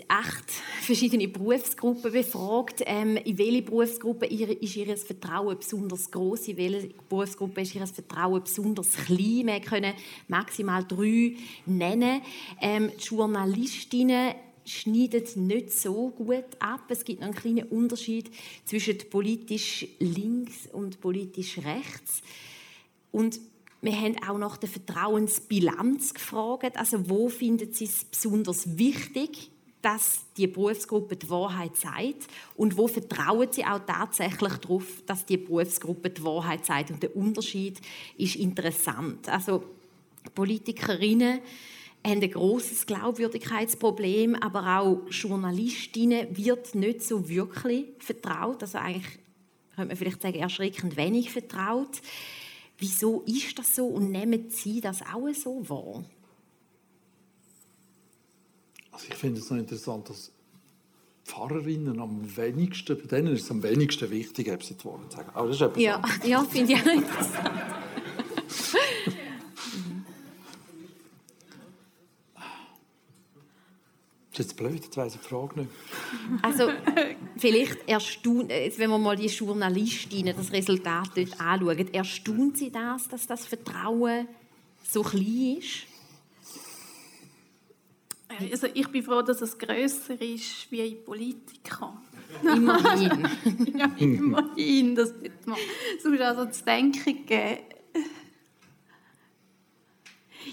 acht 0.07 0.51
verschiedene 0.81 1.27
Berufsgruppen 1.27 2.11
befragt. 2.11 2.83
Ähm, 2.85 3.17
in 3.17 3.37
welche 3.37 3.61
Berufsgruppe 3.61 4.25
ist 4.25 4.75
ihr 4.75 4.97
Vertrauen 4.97 5.57
besonders 5.57 6.09
groß? 6.11 6.49
In 6.49 6.57
welche 6.57 6.89
Berufsgruppe 7.09 7.61
ist 7.61 7.75
ihr 7.75 7.87
Vertrauen 7.87 8.43
besonders 8.43 8.91
klein? 8.91 9.47
Wir 9.47 9.59
können 9.59 9.93
maximal 10.27 10.83
drei 10.83 11.35
nennen. 11.65 12.21
Ähm, 12.61 12.91
die 12.97 13.03
Journalistinnen 13.03 14.35
schneiden 14.65 15.47
nicht 15.47 15.71
so 15.71 16.09
gut 16.09 16.45
ab. 16.59 16.85
Es 16.89 17.03
gibt 17.03 17.21
noch 17.21 17.27
einen 17.27 17.35
kleinen 17.35 17.67
Unterschied 17.67 18.31
zwischen 18.65 18.97
politisch 19.09 19.87
links 19.99 20.67
und 20.71 21.01
politisch 21.01 21.57
rechts. 21.59 22.21
Und 23.11 23.39
wir 23.81 23.99
haben 23.99 24.15
auch 24.25 24.37
nach 24.37 24.57
der 24.57 24.69
Vertrauensbilanz 24.69 26.13
gefragt. 26.13 26.77
Also 26.77 27.09
wo 27.09 27.27
finden 27.27 27.73
Sie 27.73 27.83
es 27.83 28.05
besonders 28.05 28.77
wichtig, 28.77 29.51
dass 29.83 30.21
die 30.37 30.47
Berufsgruppe 30.47 31.17
die 31.17 31.29
Wahrheit 31.29 31.75
sagt 31.75 32.27
und 32.55 32.77
wo 32.77 32.87
vertrauen 32.87 33.49
sie 33.51 33.65
auch 33.65 33.81
tatsächlich 33.85 34.53
darauf, 34.53 34.85
dass 35.05 35.25
die 35.25 35.37
Berufsgruppe 35.37 36.09
die 36.09 36.23
Wahrheit 36.23 36.65
sagt. 36.65 36.89
Und 36.89 37.03
der 37.03 37.15
Unterschied 37.15 37.81
ist 38.17 38.37
interessant. 38.37 39.27
Also 39.27 39.65
Politikerinnen 40.33 41.41
haben 42.05 42.21
ein 42.21 42.31
großes 42.31 42.85
Glaubwürdigkeitsproblem, 42.85 44.35
aber 44.35 44.79
auch 44.79 45.01
Journalistinnen 45.09 46.35
wird 46.35 46.75
nicht 46.75 47.03
so 47.03 47.27
wirklich 47.27 47.87
vertraut. 47.99 48.61
Also 48.61 48.77
eigentlich 48.77 49.19
könnte 49.75 49.89
man 49.89 49.97
vielleicht 49.97 50.21
sagen 50.21 50.39
erschreckend 50.39 50.95
wenig 50.95 51.29
vertraut. 51.29 52.01
Wieso 52.77 53.21
ist 53.21 53.59
das 53.59 53.75
so 53.75 53.87
und 53.87 54.11
nehmen 54.11 54.49
Sie 54.49 54.79
das 54.79 55.01
auch 55.01 55.27
so 55.33 55.67
wahr? 55.69 56.05
Also 59.03 59.13
ich 59.13 59.19
finde 59.19 59.39
es 59.41 59.49
noch 59.49 59.57
interessant, 59.57 60.09
dass 60.09 60.31
Pfarrerinnen 61.25 61.99
am 61.99 62.37
wenigsten, 62.37 62.97
bei 62.97 63.07
denen 63.07 63.33
ist 63.33 63.43
es 63.43 63.51
am 63.51 63.61
wenigsten 63.61 64.09
wichtig, 64.09 64.49
ob 64.49 64.63
sie 64.63 64.75
die 64.75 64.85
Wahrheit 64.85 65.11
sagen. 65.11 65.29
Aber 65.33 65.47
das 65.47 65.61
ist 65.61 65.77
ja, 65.77 66.01
ja 66.23 66.43
finde 66.43 66.73
ich 66.73 66.79
auch 66.79 66.85
interessant. 66.85 67.61
Das 74.29 74.39
ist 74.39 74.47
jetzt 74.47 74.57
blöd, 74.57 74.83
jetzt 74.83 74.97
weiss 74.97 75.15
ich 75.15 75.21
die 75.21 75.27
Frage 75.27 75.59
nicht. 75.59 75.71
Also, 76.41 76.69
vielleicht 77.37 77.87
erstaunt, 77.87 78.49
wenn 78.49 78.89
wir 78.89 78.97
mal 78.97 79.15
die 79.15 79.27
Journalistinnen 79.27 80.35
das 80.35 80.51
Resultat 80.51 81.11
dort 81.15 81.39
anschauen, 81.39 81.93
erstaunt 81.93 82.57
Sie 82.57 82.71
das, 82.71 83.07
dass 83.09 83.27
das 83.27 83.45
Vertrauen 83.45 84.27
so 84.83 85.03
klein 85.03 85.57
ist? 85.59 85.92
Also 88.51 88.67
ich 88.73 88.87
bin 88.87 89.03
froh, 89.03 89.21
dass 89.21 89.41
es 89.41 89.57
grösser 89.57 90.19
ist 90.21 90.71
wie 90.71 90.81
in 90.81 91.03
Politiker. 91.03 92.01
Immerhin. 92.41 93.27
ja, 93.77 93.91
immerhin. 93.97 94.95
Das 94.95 95.13
wird 95.21 95.45
mir 95.45 95.55
sonst 96.01 96.21
also 96.21 96.45
zu 96.45 96.63
denken 96.63 97.25
geben. 97.25 97.59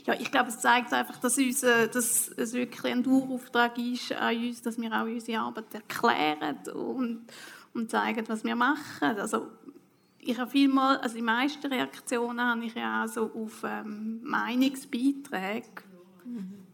Ja, 0.06 0.14
ich 0.14 0.30
glaube, 0.30 0.48
es 0.50 0.58
zeigt 0.60 0.92
einfach, 0.92 1.18
dass, 1.18 1.36
uns, 1.36 1.60
dass 1.60 2.28
es 2.28 2.52
wirklich 2.52 2.92
ein 2.92 3.02
Dauerauftrag 3.02 3.76
ist 3.78 4.12
an 4.12 4.36
uns, 4.36 4.62
dass 4.62 4.80
wir 4.80 4.92
auch 4.92 5.04
unsere 5.04 5.40
Arbeit 5.40 5.74
erklären 5.74 6.58
und, 6.74 7.26
und 7.74 7.90
zeigen, 7.90 8.26
was 8.28 8.44
wir 8.44 8.56
machen. 8.56 9.18
Also, 9.18 9.48
ich 10.18 10.38
habe 10.38 10.50
vielmal, 10.50 10.98
also 10.98 11.16
die 11.16 11.22
meisten 11.22 11.66
Reaktionen 11.66 12.40
habe 12.40 12.64
ich 12.64 12.74
ja 12.74 13.04
auch 13.04 13.08
so 13.08 13.30
auf 13.32 13.64
ähm, 13.64 14.20
Meinungsbeiträge 14.22 15.64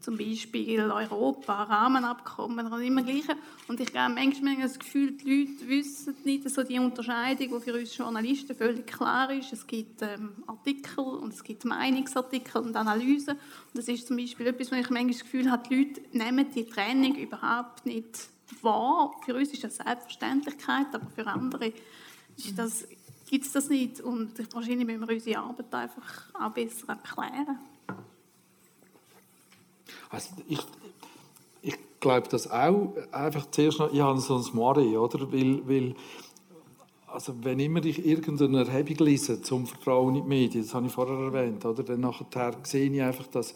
zum 0.07 0.17
Beispiel 0.17 0.79
Europa, 0.79 1.63
Rahmenabkommen 1.63 2.65
oder 2.65 2.79
immer 2.79 3.03
gleiche. 3.03 3.35
Und 3.67 3.81
ich 3.81 3.91
glaube, 3.91 4.13
manchmal 4.13 4.53
habe 4.53 4.63
das 4.63 4.79
Gefühl, 4.79 5.11
die 5.11 5.43
Leute 5.43 5.67
wissen 5.67 6.15
nicht 6.23 6.49
so 6.49 6.63
die 6.63 6.79
Unterscheidung, 6.79 7.59
die 7.59 7.59
für 7.59 7.77
uns 7.77 7.97
Journalisten 7.97 8.55
völlig 8.55 8.87
klar 8.87 9.29
ist. 9.33 9.51
Es 9.51 9.67
gibt 9.67 10.01
ähm, 10.03 10.31
Artikel 10.47 11.03
und 11.03 11.33
es 11.33 11.43
gibt 11.43 11.65
Meinungsartikel 11.65 12.61
und 12.61 12.73
Analysen. 12.77 13.33
Und 13.33 13.73
das 13.73 13.89
ist 13.89 14.07
zum 14.07 14.15
Beispiel 14.15 14.47
etwas, 14.47 14.71
wo 14.71 14.75
ich 14.77 14.89
manchmal 14.89 15.11
das 15.11 15.23
Gefühl 15.23 15.51
habe, 15.51 15.67
die 15.67 15.75
Leute 15.75 16.01
nehmen 16.13 16.51
die 16.55 16.63
Trennung 16.63 17.13
überhaupt 17.17 17.85
nicht 17.85 18.29
wahr. 18.61 19.11
Für 19.25 19.35
uns 19.35 19.51
ist 19.51 19.65
das 19.65 19.75
Selbstverständlichkeit, 19.75 20.87
aber 20.93 21.07
für 21.07 21.27
andere 21.27 21.73
ist 22.37 22.57
das, 22.57 22.87
gibt 23.29 23.45
es 23.45 23.51
das 23.51 23.67
nicht. 23.67 23.99
Und 23.99 24.31
wahrscheinlich 24.55 24.87
müssen 24.87 25.05
wir 25.05 25.15
unsere 25.15 25.39
Arbeit 25.39 25.73
einfach 25.73 26.33
auch 26.33 26.51
besser 26.51 26.87
erklären. 26.87 27.59
Also 30.09 30.29
ich, 30.47 30.59
ich 31.61 31.77
glaube 31.99 32.27
das 32.29 32.49
auch. 32.49 32.93
Einfach 33.11 33.49
zuerst 33.51 33.79
noch, 33.79 33.91
ich 33.91 33.99
habe 33.99 34.19
so 34.19 34.37
ein 34.37 34.45
Moire, 34.53 34.99
oder? 34.99 35.31
Weil, 35.31 35.67
weil 35.67 35.95
also 37.07 37.33
wenn 37.43 37.59
immer 37.59 37.83
ich 37.83 38.05
irgendeine 38.05 38.59
Erhebung 38.59 39.05
lese 39.05 39.41
zum 39.41 39.65
Vertrauen 39.65 40.15
in 40.15 40.23
die 40.23 40.27
Medien, 40.27 40.63
das 40.63 40.73
habe 40.73 40.87
ich 40.87 40.91
vorher 40.91 41.17
erwähnt, 41.17 41.65
oder? 41.65 41.83
dann 41.83 42.01
nachher 42.01 42.55
sehe 42.63 42.91
ich 42.91 43.01
einfach, 43.01 43.27
dass 43.27 43.55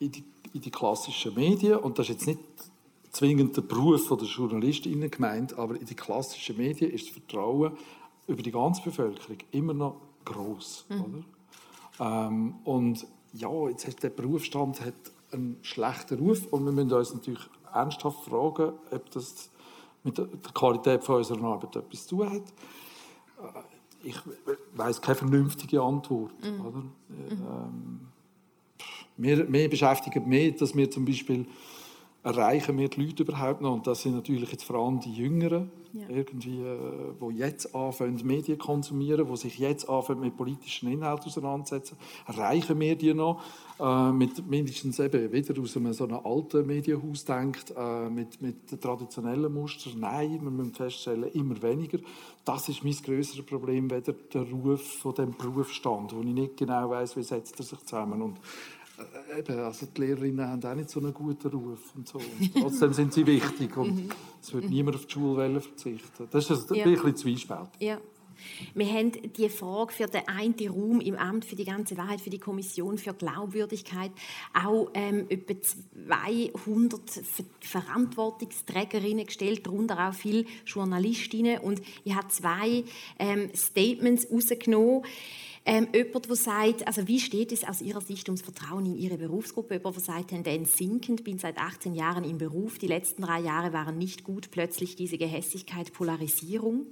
in 0.00 0.10
die, 0.10 0.24
in 0.52 0.60
die 0.60 0.70
klassischen 0.70 1.34
Medien, 1.34 1.78
und 1.78 1.98
das 1.98 2.08
ist 2.08 2.14
jetzt 2.14 2.26
nicht 2.26 2.40
zwingend 3.10 3.56
der 3.56 3.62
Beruf 3.62 4.08
der 4.08 4.26
JournalistInnen 4.26 5.10
gemeint, 5.10 5.58
aber 5.58 5.78
in 5.78 5.86
die 5.86 5.94
klassischen 5.94 6.56
Medien 6.56 6.90
ist 6.90 7.06
das 7.06 7.12
Vertrauen 7.14 7.72
über 8.26 8.42
die 8.42 8.52
ganze 8.52 8.82
Bevölkerung 8.82 9.38
immer 9.52 9.74
noch 9.74 10.00
groß, 10.24 10.86
mhm. 10.88 11.00
oder? 11.00 11.24
Ähm, 12.00 12.54
und 12.64 13.06
ja, 13.32 13.68
jetzt 13.68 13.86
hat 13.86 14.02
der 14.02 14.10
Berufsstand 14.10 14.80
hat 14.80 14.94
einen 15.32 15.58
schlechten 15.62 16.18
Ruf 16.18 16.46
und 16.46 16.64
wir 16.64 16.72
müssen 16.72 16.92
uns 16.92 17.14
natürlich 17.14 17.40
ernsthaft 17.72 18.24
fragen, 18.24 18.72
ob 18.90 19.10
das 19.10 19.50
mit 20.04 20.18
der 20.18 20.26
Qualität 20.54 21.04
von 21.04 21.16
unserer 21.16 21.44
Arbeit 21.44 21.76
etwas 21.76 22.06
zu 22.06 22.16
tun 22.16 22.30
hat. 22.30 22.42
Äh, 22.42 23.60
ich 24.04 24.16
weiß 24.74 25.02
keine 25.02 25.16
vernünftige 25.16 25.82
Antwort. 25.82 26.32
Mhm. 26.42 26.66
Oder? 26.66 26.82
Ähm, 27.10 28.00
mir, 29.16 29.44
mir 29.44 29.68
beschäftigt 29.68 30.26
mehr, 30.26 30.52
dass 30.52 30.74
wir 30.76 30.90
zum 30.90 31.04
Beispiel 31.04 31.46
erreichen 32.22 32.76
wir 32.78 32.88
die 32.88 33.04
Leute 33.04 33.22
überhaupt 33.22 33.60
noch? 33.60 33.72
Und 33.72 33.86
das 33.86 34.02
sind 34.02 34.14
natürlich 34.14 34.50
jetzt 34.50 34.64
vor 34.64 34.76
allem 34.76 35.00
die 35.00 35.12
Jüngeren, 35.12 35.70
ja. 35.92 36.08
irgendwie, 36.08 36.60
äh, 36.60 37.12
wo 37.18 37.30
jetzt 37.30 37.74
anfangen, 37.74 38.20
Medien 38.24 38.58
konsumieren, 38.58 39.28
wo 39.28 39.36
sich 39.36 39.58
jetzt 39.58 39.88
anfangen, 39.88 40.20
mit 40.20 40.36
politischen 40.36 40.90
Inhalten 40.90 41.26
auseinandersetzen. 41.26 41.96
Erreichen 42.26 42.78
wir 42.80 42.96
die 42.96 43.14
noch? 43.14 43.42
Äh, 43.80 44.10
mit 44.10 44.48
mindestens 44.48 44.98
eben 44.98 45.32
wieder 45.32 45.60
aus 45.60 45.76
einem 45.76 45.92
so 45.92 46.04
einem 46.04 46.18
alten 46.24 46.66
Medienhaus 46.66 47.24
denkt, 47.24 47.72
äh, 47.76 48.08
mit, 48.10 48.42
mit 48.42 48.80
traditionellen 48.80 49.52
Mustern. 49.52 50.00
Nein, 50.00 50.40
wir 50.42 50.50
müssen 50.50 50.74
feststellen, 50.74 51.30
immer 51.32 51.60
weniger. 51.62 51.98
Das 52.44 52.68
ist 52.68 52.82
mein 52.82 52.96
grösseres 53.02 53.46
Problem, 53.46 53.90
weder 53.90 54.12
der 54.12 54.42
Ruf 54.42 54.82
von 54.98 55.14
dem 55.14 55.36
Berufsstand, 55.36 56.14
wo 56.14 56.20
ich 56.20 56.26
nicht 56.26 56.56
genau 56.56 56.90
weiß, 56.90 57.16
wie 57.16 57.22
setzt 57.22 57.58
er 57.60 57.64
sich 57.64 57.78
zusammen. 57.80 58.20
Und 58.20 58.38
eben, 59.38 59.58
also 59.58 59.86
die 59.86 60.00
Lehrerinnen 60.00 60.46
haben 60.46 60.64
auch 60.64 60.74
nicht 60.74 60.90
so 60.90 61.00
einen 61.00 61.14
guten 61.14 61.48
Ruf 61.48 61.94
und 61.94 62.08
so. 62.08 62.18
Und 62.18 62.54
trotzdem 62.54 62.92
sind 62.92 63.12
sie 63.12 63.26
wichtig 63.26 63.76
und 63.76 63.94
mhm. 63.94 64.08
es 64.42 64.52
wird 64.52 64.68
niemand 64.68 64.96
auf 64.96 65.06
die 65.06 65.12
Schulwelle 65.12 65.60
verzichten. 65.60 66.28
Das 66.30 66.50
ist 66.50 66.70
ein 66.70 66.76
ja. 66.76 66.84
bisschen 66.84 67.16
zwiespältig. 67.16 67.80
Ja. 67.80 67.98
Wir 68.74 68.86
haben 68.86 69.12
die 69.12 69.48
Frage 69.48 69.92
für 69.92 70.06
den 70.06 70.26
einen 70.28 70.54
Raum 70.68 71.00
im 71.00 71.16
Amt 71.16 71.44
für 71.44 71.56
die 71.56 71.64
ganze 71.64 71.96
Wahrheit, 71.96 72.20
für 72.20 72.30
die 72.30 72.38
Kommission 72.38 72.98
für 72.98 73.14
Glaubwürdigkeit, 73.14 74.12
auch 74.54 74.90
ähm, 74.94 75.26
etwa 75.28 75.54
200 75.60 77.00
Verantwortungsträgerinnen 77.60 79.26
gestellt, 79.26 79.66
darunter 79.66 80.08
auch 80.08 80.14
viele 80.14 80.44
Journalistinnen. 80.66 81.58
Und 81.58 81.82
ich 82.04 82.14
habe 82.14 82.28
zwei 82.28 82.84
ähm, 83.18 83.50
Statements 83.54 84.30
rausgenommen. 84.30 85.02
Ähm, 85.70 85.86
jemand, 85.92 86.26
der 86.30 86.34
sagt, 86.34 86.86
also 86.86 87.06
wie 87.08 87.20
steht 87.20 87.52
es 87.52 87.62
aus 87.62 87.82
Ihrer 87.82 88.00
Sicht 88.00 88.26
ums 88.30 88.40
Vertrauen 88.40 88.86
in 88.86 88.96
Ihre 88.96 89.18
Berufsgruppe? 89.18 89.74
Jemand, 89.74 89.96
der 89.96 90.02
sagt, 90.02 90.28
Tendenz 90.28 90.78
sinkend, 90.78 91.24
bin 91.24 91.38
seit 91.38 91.58
18 91.58 91.94
Jahren 91.94 92.24
im 92.24 92.38
Beruf, 92.38 92.78
die 92.78 92.86
letzten 92.86 93.20
drei 93.20 93.40
Jahre 93.40 93.74
waren 93.74 93.98
nicht 93.98 94.24
gut, 94.24 94.50
plötzlich 94.50 94.96
diese 94.96 95.18
Gehässigkeit, 95.18 95.92
Polarisierung. 95.92 96.86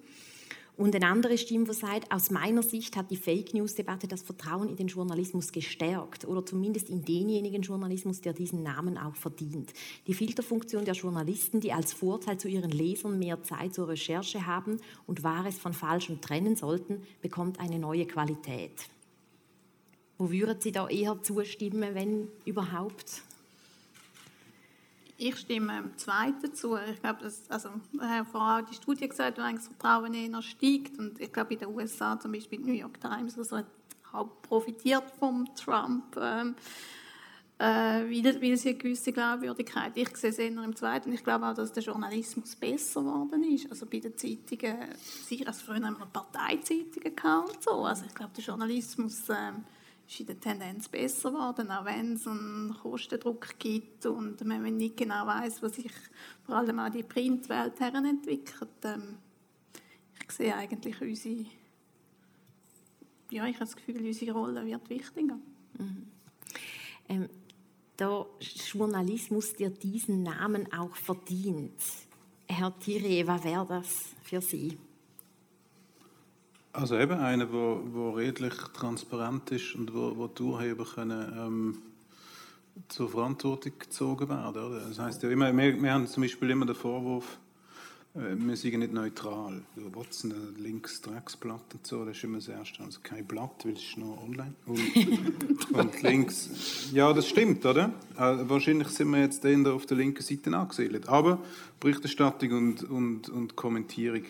Und 0.77 0.95
eine 0.95 1.07
andere 1.07 1.39
Stimme, 1.39 1.65
die 1.65 1.73
sagt, 1.73 2.13
aus 2.13 2.31
meiner 2.31 2.63
Sicht 2.63 2.97
hat 2.97 3.11
die 3.11 3.17
Fake 3.17 3.55
News-Debatte 3.55 4.09
das 4.09 4.21
Vertrauen 4.21 4.69
in 4.69 4.77
den 4.77 4.89
Journalismus 4.89 5.51
gestärkt 5.51 6.27
oder 6.27 6.45
zumindest 6.45 6.91
in 6.91 7.03
denjenigen 7.03 7.63
Journalismus, 7.63 8.21
der 8.21 8.35
diesen 8.35 8.63
Namen 8.63 8.99
auch 8.99 9.17
verdient. 9.17 9.73
Die 10.07 10.13
Filterfunktion 10.13 10.85
der 10.85 10.93
Journalisten, 10.93 11.61
die 11.61 11.73
als 11.73 11.95
Vorteil 11.95 12.37
zu 12.37 12.49
ihren 12.49 12.71
Lesern 12.71 13.19
mehr 13.19 13.43
Zeit 13.43 13.73
zur 13.73 13.89
Recherche 13.89 14.45
haben 14.45 14.79
und 15.07 15.23
Wahres 15.23 15.57
von 15.57 15.73
Falschem 15.73 16.21
trennen 16.21 16.57
sollten, 16.57 17.03
bekommt 17.23 17.59
eine 17.59 17.79
neue 17.79 18.07
Qualität. 18.07 18.91
Wo 20.19 20.31
würden 20.31 20.61
Sie 20.61 20.73
da 20.73 20.89
eher 20.89 21.23
zustimmen, 21.23 21.95
wenn 21.95 22.29
überhaupt? 22.45 23.23
Ich 25.19 25.37
stimme 25.37 25.81
dem 25.81 25.97
Zweiten 25.97 26.55
zu. 26.55 26.77
Ich 26.77 27.01
glaube, 27.01 27.23
dass, 27.23 27.51
also, 27.51 27.71
Herr 27.99 28.27
vorher 28.27 28.63
die 28.63 28.75
Studie 28.75 29.09
gesagt, 29.09 29.39
dass 29.39 29.55
das 29.55 29.69
Vertrauen 29.69 30.13
eher 30.13 30.43
steigt. 30.43 30.99
Und 30.99 31.19
ich 31.19 31.33
glaube, 31.33 31.55
in 31.55 31.61
den 31.61 31.69
USA, 31.69 32.21
zum 32.21 32.33
Beispiel 32.33 32.59
die 32.59 32.71
New 32.71 32.79
York 32.79 33.01
Times, 33.01 33.39
also 33.39 33.59
hat 33.59 33.67
auch 34.13 34.29
profitiert 34.43 35.05
vom 35.19 35.47
Trump, 35.55 36.17
ähm, 36.21 36.55
äh, 37.59 37.65
weil 37.65 38.57
sie 38.57 38.71
eine 38.71 38.79
gewisse 38.79 39.13
Glaubwürdigkeit. 39.13 39.93
Ich 39.95 40.15
sehe 40.17 40.31
es 40.31 40.39
eher 40.39 40.49
im 40.49 40.77
Zweiten. 40.77 41.13
Ich 41.13 41.25
glaube 41.25 41.47
auch, 41.47 41.55
dass 41.55 41.73
der 41.73 41.83
Journalismus 41.83 42.55
besser 42.55 43.01
geworden 43.01 43.43
ist. 43.45 43.71
Also 43.71 43.87
bei 43.87 44.01
den 44.01 44.17
Zeitungen, 44.17 44.77
sicher, 45.25 45.49
als 45.49 45.63
früher 45.63 45.83
haben 45.83 45.99
wir 45.99 46.07
Parteizeitungen 46.07 47.17
gehabt 47.17 47.63
so. 47.63 47.85
Also 47.85 48.05
ich 48.07 48.15
glaube, 48.15 48.33
der 48.37 48.45
Journalismus 48.45 49.23
ähm, 49.31 49.65
ist 50.07 50.21
in 50.21 50.27
der 50.27 50.41
Tendenz 50.41 50.89
besser 50.89 51.31
geworden, 51.31 51.71
auch 51.71 51.85
wenn 51.85 52.15
es 52.15 52.27
einen 52.27 52.75
Kostendruck 52.81 53.59
gibt 53.59 54.07
und 54.07 54.45
man 54.45 54.77
nicht 54.77 54.97
genau 54.97 55.27
weiß, 55.27 55.63
was 55.63 55.77
sich 55.77 55.93
vor 56.45 56.57
allem 56.57 56.79
auch 56.79 56.91
die 56.91 57.03
Printwelt 57.03 57.81
entwickelt. 57.81 58.69
Ähm, 58.85 59.17
ich 60.23 60.31
sehe 60.33 60.55
eigentlich 60.55 61.01
unsere, 61.01 61.47
ja, 63.31 63.47
ich 63.47 63.57
habe 63.57 63.67
das 63.67 63.77
Gefühl, 63.77 64.05
unsere 64.05 64.33
Rolle 64.33 64.65
wird 64.65 64.89
wichtiger. 64.89 65.39
Mhm. 65.79 66.07
Ähm, 67.09 67.29
der 67.99 68.27
Journalismus, 68.41 69.55
der 69.55 69.71
diesen 69.71 70.23
Namen 70.23 70.73
auch 70.73 70.95
verdient. 70.95 71.81
Herr 72.49 72.79
Thierry, 72.79 73.27
was 73.27 73.43
wäre 73.43 73.67
das 73.67 74.11
für 74.23 74.41
Sie? 74.41 74.77
Also 76.77 76.99
eben 76.99 77.19
einer, 77.19 77.51
wo, 77.51 77.81
wo 77.91 78.11
redlich 78.11 78.53
transparent 78.75 79.51
ist 79.51 79.75
und 79.77 79.95
wo, 79.95 80.15
wo 80.15 80.27
die 80.27 80.43
Urheber 80.43 80.85
können, 80.85 81.33
ähm, 81.39 81.79
zur 82.89 83.09
Verantwortung 83.09 83.73
gezogen 83.79 84.29
werden. 84.29 84.63
Oder? 84.63 84.81
Das 84.81 84.99
heißt 84.99 85.23
ja 85.23 85.31
immer, 85.31 85.57
wir, 85.57 85.83
wir 85.83 85.93
haben 85.95 86.07
zum 86.07 86.23
Beispiel 86.23 86.51
immer 86.51 86.67
den 86.67 86.75
Vorwurf, 86.75 87.39
äh, 88.15 88.37
wir 88.37 88.57
sind 88.57 88.81
nicht 88.81 88.93
neutral. 88.93 89.63
Watson, 89.95 90.35
links 90.59 91.01
Drecksblatt 91.01 91.65
und 91.73 91.87
so, 91.87 92.05
das 92.05 92.19
ist 92.19 92.25
immer 92.25 92.37
das 92.37 92.49
Erste. 92.49 92.83
Also 92.83 93.01
kein 93.03 93.25
Blatt, 93.25 93.65
weil 93.65 93.73
es 93.73 93.83
ist 93.83 93.97
noch 93.97 94.23
online. 94.23 94.53
Und, 94.67 95.73
und 95.73 96.03
links, 96.03 96.91
ja, 96.93 97.11
das 97.11 97.27
stimmt, 97.27 97.65
oder? 97.65 97.91
Also 98.17 98.51
wahrscheinlich 98.51 98.89
sind 98.89 99.09
wir 99.13 99.21
jetzt 99.21 99.47
auf 99.47 99.87
der 99.87 99.97
linken 99.97 100.23
Seite 100.23 100.55
angesiedelt. 100.55 101.09
Aber 101.09 101.39
Berichterstattung 101.81 102.53
und, 102.53 102.83
und, 102.83 103.31
und 103.31 103.57
Kommentierung 103.57 104.25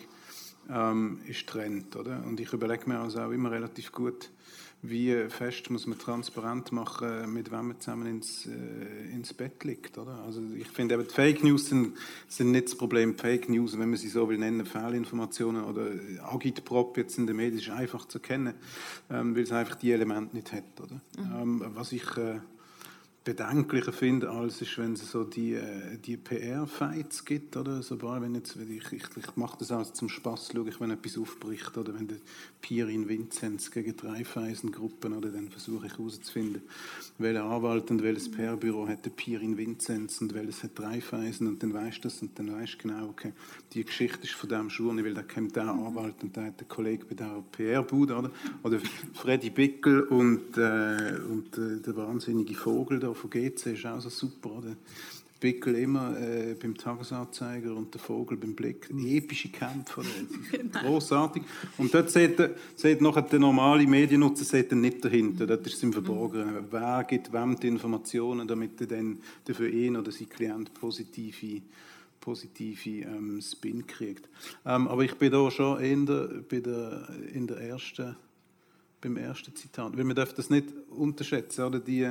ähm, 0.69 1.19
ist 1.27 1.47
Trend. 1.47 1.95
Oder? 1.95 2.23
Und 2.25 2.39
ich 2.39 2.51
überlege 2.53 2.87
mir 2.87 2.99
also 2.99 3.19
auch 3.19 3.31
immer 3.31 3.51
relativ 3.51 3.91
gut, 3.91 4.29
wie 4.83 5.27
fest 5.29 5.71
muss 5.71 5.87
man 5.87 5.97
transparent 5.97 6.71
machen, 6.71 7.33
mit 7.33 7.51
wem 7.51 7.69
man 7.69 7.79
zusammen 7.79 8.07
ins, 8.07 8.45
äh, 8.45 9.11
ins 9.11 9.33
Bett 9.33 9.63
liegt. 9.63 9.97
Oder? 9.97 10.19
Also 10.25 10.41
ich 10.55 10.67
finde 10.67 10.95
eben, 10.95 11.07
die 11.07 11.13
Fake 11.13 11.43
News 11.43 11.67
sind, 11.69 11.97
sind 12.27 12.51
nicht 12.51 12.67
das 12.67 12.75
Problem. 12.75 13.17
Fake 13.17 13.49
News, 13.49 13.77
wenn 13.77 13.89
man 13.89 13.97
sie 13.97 14.09
so 14.09 14.29
will 14.29 14.37
nennen, 14.37 14.65
Fehlinformationen 14.65 15.63
oder 15.63 15.89
Agitprop 16.23 16.95
jetzt 16.97 17.17
in 17.17 17.25
den 17.25 17.35
Medien, 17.35 17.59
ist 17.59 17.69
einfach 17.69 18.07
zu 18.07 18.19
erkennen, 18.19 18.53
ähm, 19.09 19.35
weil 19.35 19.43
es 19.43 19.51
einfach 19.51 19.75
die 19.75 19.91
Elemente 19.91 20.35
nicht 20.35 20.51
hat. 20.53 20.79
Oder? 20.81 21.01
Mhm. 21.17 21.41
Ähm, 21.41 21.65
was 21.73 21.91
ich... 21.91 22.17
Äh, 22.17 22.39
bedenklicher 23.27 23.91
finde, 23.91 24.29
als 24.29 24.61
ist, 24.61 24.77
wenn 24.77 24.93
es 24.93 25.11
so 25.11 25.25
die, 25.25 25.55
äh, 25.55 25.97
die 25.97 26.15
PR-Fights 26.15 27.25
gibt, 27.25 27.57
oder? 27.57 27.83
Sobald, 27.83 28.21
wenn 28.21 28.35
jetzt, 28.35 28.55
ich, 28.55 28.93
ich, 28.93 29.03
ich 29.03 29.35
mache 29.35 29.57
das 29.59 29.69
auch 29.73 29.91
zum 29.91 30.07
Spaß, 30.07 30.51
schaue 30.53 30.69
ich, 30.69 30.79
wenn 30.79 30.91
etwas 30.91 31.17
aufbricht, 31.17 31.77
oder 31.77 31.93
wenn 31.93 32.07
der 32.07 32.15
Pirin 32.61 33.09
Vinzenz 33.09 33.69
gegen 33.69 33.97
drei 33.97 34.23
Feisengruppen, 34.23 35.11
oder 35.11 35.27
dann 35.29 35.49
versuche 35.49 35.87
ich 35.87 35.97
herauszufinden, 35.97 36.61
welcher 37.17 37.43
Anwalt 37.43 37.91
und 37.91 38.01
welches 38.01 38.31
PR-Büro 38.31 38.87
hat 38.87 39.03
der 39.03 39.09
Pirin 39.09 39.57
Vinzenz 39.57 40.21
und 40.21 40.33
welches 40.33 40.63
hat 40.63 40.79
drei 40.79 41.01
Feisen 41.01 41.47
und 41.47 41.61
dann 41.61 41.73
weißt 41.73 41.97
du 41.97 42.01
das 42.03 42.21
und 42.21 42.39
dann 42.39 42.53
weißt 42.53 42.75
du 42.75 42.87
genau, 42.87 43.09
okay, 43.09 43.33
die 43.73 43.83
Geschichte 43.83 44.23
ist 44.23 44.35
von 44.35 44.47
dem 44.47 44.69
Schurni, 44.69 45.03
weil 45.03 45.13
da 45.13 45.23
kommt 45.23 45.53
der 45.57 45.67
Anwalt 45.67 46.15
und 46.23 46.33
der 46.33 46.45
hat 46.45 46.61
der 46.61 46.67
Kollege 46.67 47.03
bei 47.03 47.15
der 47.15 47.43
PR-Bude, 47.51 48.15
oder? 48.15 48.31
Oder 48.63 48.79
Freddy 49.15 49.49
Bickel 49.49 50.03
und, 50.03 50.57
äh, 50.57 51.19
und 51.29 51.57
äh, 51.57 51.81
der 51.81 51.97
wahnsinnige 51.97 52.55
Vogel 52.55 52.99
da 52.99 53.16
von 53.17 53.29
GC 53.29 53.73
ist 53.73 53.85
auch 53.85 53.99
so 53.99 54.09
super, 54.09 54.51
oder? 54.51 54.75
Pickel 55.39 55.75
immer 55.75 56.19
äh, 56.19 56.55
beim 56.59 56.75
Tagesanzeiger 56.75 57.75
und 57.75 57.93
der 57.93 58.01
Vogel 58.01 58.37
beim 58.37 58.55
Blick. 58.55 58.89
Epische 58.89 59.49
Kämpfe? 59.49 60.01
Genau. 60.51 60.79
großartig. 60.79 61.43
Und 61.77 61.93
dort 61.93 62.09
sieht, 62.09 62.41
sieht 62.75 63.01
nachher 63.01 63.21
der 63.23 63.39
normale 63.39 63.85
Mediennutzer 63.85 64.45
sieht 64.45 64.71
er 64.71 64.77
nicht 64.77 65.03
dahinter. 65.03 65.45
Dort 65.45 65.65
ist 65.67 65.75
es 65.75 65.83
im 65.83 65.93
Verborgenen. 65.93 66.65
Wer 66.71 67.03
gibt 67.03 67.31
wem 67.33 67.59
die 67.59 67.67
Informationen, 67.67 68.47
damit 68.47 68.79
er 68.81 68.87
dann 68.87 69.19
für 69.45 69.69
ihn 69.69 69.97
oder 69.97 70.11
sein 70.11 70.29
Klient 70.29 70.73
positive, 70.73 71.61
positive 72.19 72.89
ähm, 73.01 73.41
Spin 73.41 73.85
kriegt. 73.85 74.29
Ähm, 74.65 74.87
aber 74.87 75.03
ich 75.03 75.15
bin 75.15 75.31
da 75.31 75.51
schon 75.51 75.79
in 75.81 76.05
der, 76.05 76.29
bei 76.49 76.59
der, 76.59 77.09
in 77.33 77.47
der 77.47 77.57
ersten, 77.57 78.15
beim 79.01 79.17
ersten 79.17 79.55
Zitat. 79.55 79.95
Weil 79.97 80.05
man 80.05 80.15
darf 80.15 80.33
das 80.33 80.49
nicht 80.49 80.67
unterschätzen, 80.89 81.65
oder? 81.65 81.79
Die, 81.79 82.09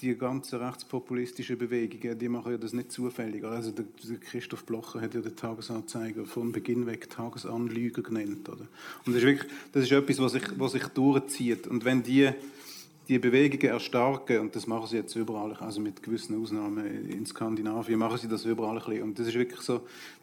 die 0.00 0.16
ganzen 0.16 0.60
rechtspopulistischen 0.60 1.58
Bewegungen, 1.58 2.18
die 2.18 2.28
machen 2.28 2.52
ja 2.52 2.58
das 2.58 2.72
nicht 2.72 2.92
zufällig. 2.92 3.44
Also 3.44 3.70
der, 3.70 3.84
Christoph 4.18 4.64
Blocher 4.64 5.00
hat 5.00 5.14
ja 5.14 5.20
den 5.20 5.36
Tagesanzeiger 5.36 6.24
von 6.24 6.52
Beginn 6.52 6.86
weg 6.86 7.10
Tagesanlüger 7.10 8.02
genannt. 8.02 8.48
Oder? 8.48 8.66
Und 9.04 9.08
das 9.08 9.16
ist 9.16 9.22
wirklich, 9.22 9.50
das 9.72 9.84
ist 9.84 9.92
etwas, 9.92 10.18
was 10.18 10.32
sich, 10.32 10.44
was 10.56 10.72
sich 10.72 10.84
durchzieht. 10.88 11.66
Und 11.66 11.84
wenn 11.84 12.02
die, 12.02 12.30
die 13.08 13.18
Bewegungen 13.18 13.72
erstarken, 13.72 14.40
und 14.40 14.56
das 14.56 14.66
machen 14.66 14.86
sie 14.88 14.96
jetzt 14.96 15.14
überall, 15.16 15.54
also 15.54 15.80
mit 15.80 16.02
gewissen 16.02 16.40
Ausnahmen 16.40 17.08
in 17.08 17.26
Skandinavien 17.26 17.98
machen 17.98 18.18
sie 18.18 18.28
das 18.28 18.44
überall 18.44 18.78
ein 18.78 18.84
bisschen. 18.84 19.02
Und 19.02 19.18
das 19.18 19.28
ist 19.28 19.34
wirklich 19.34 19.60
so, 19.60 19.82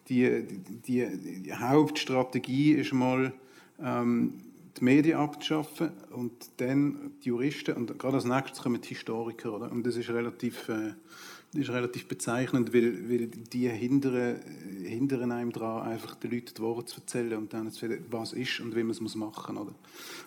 die, 0.09 0.43
die, 0.87 1.07
die 1.43 1.53
Hauptstrategie 1.53 2.73
ist 2.73 2.93
mal, 2.93 3.33
ähm, 3.81 4.33
die 4.79 4.83
Medien 4.83 5.17
abzuschaffen 5.17 5.91
und 6.11 6.33
dann 6.57 7.13
die 7.23 7.29
Juristen 7.29 7.75
und 7.75 7.99
gerade 7.99 8.15
als 8.15 8.25
nächstes 8.25 8.61
kommen 8.61 8.81
die 8.81 8.89
Historiker. 8.89 9.53
Oder? 9.53 9.71
Und 9.71 9.85
das 9.85 9.95
ist 9.95 10.09
relativ, 10.09 10.69
äh, 10.69 10.93
ist 11.57 11.69
relativ 11.69 12.07
bezeichnend, 12.07 12.73
weil, 12.73 13.09
weil 13.09 13.27
die 13.27 13.67
hindern, 13.69 14.39
hindern 14.83 15.31
einem 15.31 15.51
daran, 15.51 15.87
einfach 15.87 16.15
den 16.15 16.31
Leuten 16.31 16.53
die 16.55 16.61
Worte 16.61 16.85
zu 16.85 17.01
erzählen 17.01 17.37
und 17.37 17.53
dann 17.53 17.71
zu 17.71 17.85
erzählen, 17.85 18.05
was 18.09 18.33
ist 18.33 18.59
und 18.59 18.75
wie 18.75 18.83
man 18.83 18.91
es 18.91 19.01
muss 19.01 19.15
machen 19.15 19.57
oder? 19.57 19.73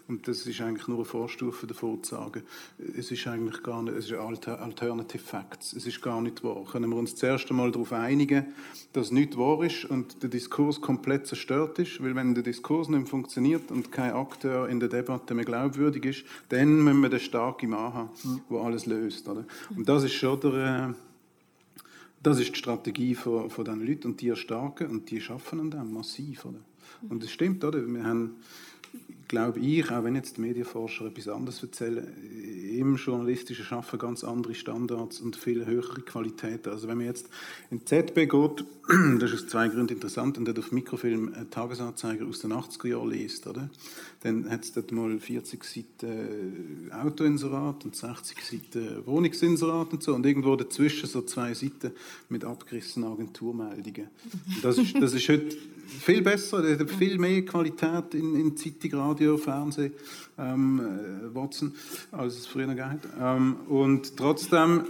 Und 0.08 0.26
das 0.26 0.46
ist 0.46 0.60
eigentlich 0.60 0.88
nur 0.88 0.98
eine 0.98 1.04
Vorstufe 1.04 1.66
davor 1.66 2.02
zu 2.02 2.16
sagen, 2.16 2.42
es 2.96 3.10
ist 3.10 3.26
eigentlich 3.26 3.62
gar 3.62 3.82
nicht, 3.82 3.96
es 3.96 4.06
ist 4.06 4.12
Alter, 4.14 4.60
Alternative 4.60 5.22
Facts, 5.22 5.72
es 5.72 5.86
ist 5.86 6.02
gar 6.02 6.20
nicht 6.20 6.42
wahr. 6.42 6.64
Können 6.70 6.90
wir 6.90 6.96
uns 6.96 7.14
zuerst 7.14 7.48
einmal 7.50 7.70
darauf 7.70 7.92
einigen, 7.92 8.46
dass 8.92 9.12
nicht 9.12 9.38
wahr 9.38 9.62
ist 9.62 9.84
und 9.84 10.22
der 10.22 10.30
Diskurs 10.30 10.80
komplett 10.80 11.26
zerstört 11.26 11.78
ist, 11.78 12.02
weil 12.02 12.16
wenn 12.16 12.34
der 12.34 12.42
Diskurs 12.42 12.88
nicht 12.88 13.08
funktioniert 13.08 13.70
und 13.70 13.92
kein 13.92 14.12
Akteur 14.12 14.68
in 14.68 14.80
der 14.80 14.88
Debatte 14.88 15.34
mehr 15.34 15.44
glaubwürdig 15.44 16.04
ist, 16.04 16.24
dann 16.48 16.82
müssen 16.82 17.00
wir 17.00 17.08
den 17.08 17.20
starken 17.20 17.70
Mann 17.70 17.94
haben, 17.94 18.10
der 18.50 18.58
alles 18.58 18.86
löst. 18.86 19.28
Oder? 19.28 19.44
Und 19.76 19.88
das 19.88 20.02
ist 20.02 20.14
schon 20.14 20.40
der... 20.40 20.94
Das 22.22 22.38
ist 22.38 22.50
die 22.50 22.58
Strategie 22.58 23.14
von, 23.14 23.48
von 23.48 23.64
diesen 23.64 23.86
Leuten 23.86 24.08
und 24.08 24.20
die 24.20 24.28
erstarken 24.28 24.90
und 24.90 25.10
die 25.10 25.20
schaffen 25.20 25.60
an 25.60 25.70
dem 25.70 25.92
massiv. 25.92 26.44
Oder? 26.44 26.60
Und 27.08 27.24
es 27.24 27.30
stimmt, 27.30 27.64
oder? 27.64 27.86
Wir 27.86 28.04
haben, 28.04 28.36
glaube 29.30 29.60
ich, 29.60 29.88
auch 29.92 30.02
wenn 30.02 30.16
jetzt 30.16 30.38
die 30.38 30.40
Medienforscher 30.40 31.06
etwas 31.06 31.28
anderes 31.28 31.62
erzählen, 31.62 32.04
im 32.76 32.96
journalistischen 32.96 33.64
Schaffen 33.64 33.96
ganz 33.96 34.24
andere 34.24 34.56
Standards 34.56 35.20
und 35.20 35.36
viel 35.36 35.66
höhere 35.66 36.00
Qualität. 36.00 36.66
Also 36.66 36.88
wenn 36.88 36.98
man 36.98 37.06
jetzt 37.06 37.30
in 37.70 37.86
ZB 37.86 38.26
geht, 38.26 38.64
das 39.20 39.30
ist 39.30 39.44
aus 39.44 39.46
zwei 39.46 39.68
Gründen 39.68 39.94
interessant, 39.94 40.36
und 40.36 40.46
dort 40.46 40.58
auf 40.58 40.72
Mikrofilm 40.72 41.32
Tagesanzeiger 41.48 42.26
aus 42.26 42.40
den 42.40 42.52
80er 42.52 42.88
Jahren 42.88 43.10
liest, 43.10 43.46
oder? 43.46 43.70
dann 44.22 44.50
hat 44.50 44.64
es 44.64 44.72
dort 44.72 44.92
mal 44.92 45.18
40 45.18 45.64
Seiten 45.64 46.90
Autoinserat 46.92 47.84
und 47.86 47.96
60 47.96 48.38
Seiten 48.42 49.06
Wohnungsinserat 49.06 49.92
und 49.92 50.02
so 50.02 50.14
und 50.14 50.26
irgendwo 50.26 50.56
dazwischen 50.56 51.08
so 51.08 51.22
zwei 51.22 51.54
Seiten 51.54 51.92
mit 52.28 52.44
abgerissenen 52.44 53.10
Agenturmeldungen. 53.10 54.08
Das 54.62 54.76
ist, 54.76 54.94
das 55.00 55.14
ist 55.14 55.28
heute 55.28 55.56
viel 55.86 56.20
besser, 56.20 56.86
viel 56.86 57.18
mehr 57.18 57.44
Qualität 57.46 58.14
in, 58.14 58.34
in 58.36 58.56
Zeitung, 58.56 59.00
Radio, 59.20 59.36
Fernsehen, 59.36 59.92
ähm, 60.38 60.80
äh, 60.80 61.34
Watson, 61.34 61.74
als 62.10 62.38
es 62.38 62.46
früher 62.46 62.68
hat. 62.68 63.00
Ähm, 63.20 63.56
und 63.68 64.16
trotzdem 64.16 64.84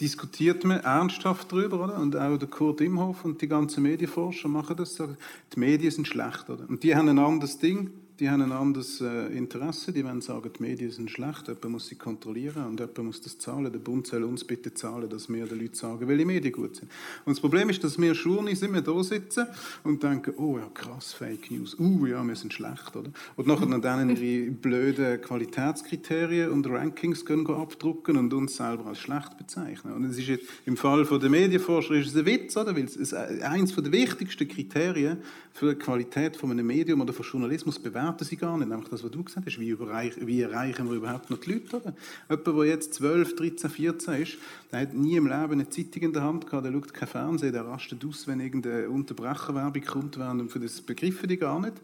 diskutiert 0.00 0.64
man 0.64 0.80
ernsthaft 0.80 1.52
darüber, 1.52 1.84
oder? 1.84 1.98
Und 1.98 2.16
auch 2.16 2.38
der 2.38 2.48
Kurt 2.48 2.80
Imhoff 2.80 3.26
und 3.26 3.42
die 3.42 3.48
ganzen 3.48 3.82
Medienforscher 3.82 4.48
machen 4.48 4.76
das, 4.76 4.96
die 4.96 5.60
Medien 5.60 5.90
sind 5.90 6.08
schlecht, 6.08 6.48
oder? 6.48 6.66
Und 6.66 6.82
die 6.84 6.96
haben 6.96 7.10
ein 7.10 7.18
anderes 7.18 7.58
Ding, 7.58 7.90
die 8.18 8.30
haben 8.30 8.42
ein 8.42 8.52
anderes 8.52 9.00
äh, 9.00 9.26
Interesse, 9.26 9.92
die 9.92 10.04
wollen 10.04 10.20
sagen, 10.20 10.50
die 10.56 10.62
Medien 10.62 10.90
sind 10.90 11.10
schlecht, 11.10 11.48
jemand 11.48 11.68
muss 11.68 11.88
sie 11.88 11.96
kontrollieren 11.96 12.66
und 12.66 12.80
jemand 12.80 12.98
muss 13.04 13.20
das 13.20 13.38
zahlen. 13.38 13.70
Der 13.70 13.78
Bund 13.78 14.06
soll 14.06 14.24
uns 14.24 14.44
bitte 14.44 14.72
zahlen, 14.72 15.08
dass 15.10 15.28
wir 15.28 15.46
den 15.46 15.60
Leuten 15.60 15.74
sagen, 15.74 16.08
welche 16.08 16.24
Medien 16.24 16.52
gut 16.52 16.76
sind. 16.76 16.90
Und 17.24 17.32
das 17.36 17.40
Problem 17.40 17.68
ist, 17.68 17.84
dass 17.84 18.00
wir 18.00 18.14
Schurni 18.14 18.54
sind, 18.54 18.72
wir 18.72 18.80
da 18.80 19.02
sitzen 19.02 19.46
und 19.84 20.02
denken, 20.02 20.32
oh 20.38 20.58
ja, 20.58 20.68
krass, 20.72 21.12
Fake 21.12 21.50
News, 21.50 21.78
uh 21.78 22.06
ja, 22.06 22.24
wir 22.24 22.36
sind 22.36 22.52
schlecht, 22.52 22.96
oder? 22.96 23.10
Und 23.36 23.46
nachher 23.46 23.66
dann 23.78 24.16
ihre 24.16 24.50
blöden 24.50 25.20
Qualitätskriterien 25.20 26.50
und 26.50 26.66
Rankings 26.66 27.24
können 27.24 27.46
abdrucken 27.46 28.16
und 28.16 28.32
uns 28.32 28.56
selber 28.56 28.86
als 28.86 28.98
schlecht 28.98 29.36
bezeichnen. 29.36 29.92
Und 29.92 30.04
es 30.04 30.18
ist 30.18 30.28
jetzt, 30.28 30.46
im 30.64 30.76
Fall 30.76 31.04
der 31.04 31.28
Medienforscher 31.28 31.94
ist 31.94 32.08
es 32.08 32.16
ein 32.16 32.26
Witz, 32.26 32.56
oder? 32.56 32.74
Weil 32.74 32.84
es 32.84 33.12
eines 33.12 33.74
der 33.74 33.92
wichtigsten 33.92 34.48
Kriterien 34.48 35.18
für 35.56 35.74
die 35.74 35.78
Qualität 35.78 36.36
von 36.36 36.50
einem 36.50 36.66
Medium 36.66 37.00
oder 37.00 37.14
von 37.14 37.24
Journalismus 37.24 37.78
bewerten 37.78 38.24
sie 38.24 38.36
gar 38.36 38.58
nicht. 38.58 38.68
Nämlich 38.68 38.90
das, 38.90 39.02
was 39.02 39.10
du 39.10 39.24
gesagt 39.24 39.46
hast, 39.46 39.58
wie, 39.58 39.70
überreich, 39.70 40.12
wie 40.20 40.42
erreichen 40.42 40.86
wir 40.90 40.96
überhaupt 40.96 41.30
noch 41.30 41.38
die 41.38 41.54
Leute? 41.54 41.94
Jemand, 42.28 42.46
der 42.46 42.64
jetzt 42.66 42.92
12, 42.92 43.36
13, 43.36 43.70
14 43.70 44.14
ist, 44.22 44.36
der 44.70 44.80
hat 44.80 44.92
nie 44.92 45.16
im 45.16 45.26
Leben 45.26 45.52
eine 45.52 45.66
Zeitung 45.70 46.02
in 46.02 46.12
der 46.12 46.24
Hand 46.24 46.46
gehabt, 46.46 46.66
der 46.66 46.72
schaut 46.72 46.92
kein 46.92 47.08
Fernsehen, 47.08 47.52
der 47.54 47.64
rastet 47.64 48.04
aus, 48.04 48.26
wenn 48.26 48.40
irgendeine 48.40 48.90
Unterbrecherwerbung 48.90 49.82
kommt, 49.82 50.18
während 50.18 50.52
für 50.52 50.60
das 50.60 50.82
begriffen 50.82 51.26
die 51.26 51.38
gar 51.38 51.58
nicht. 51.58 51.76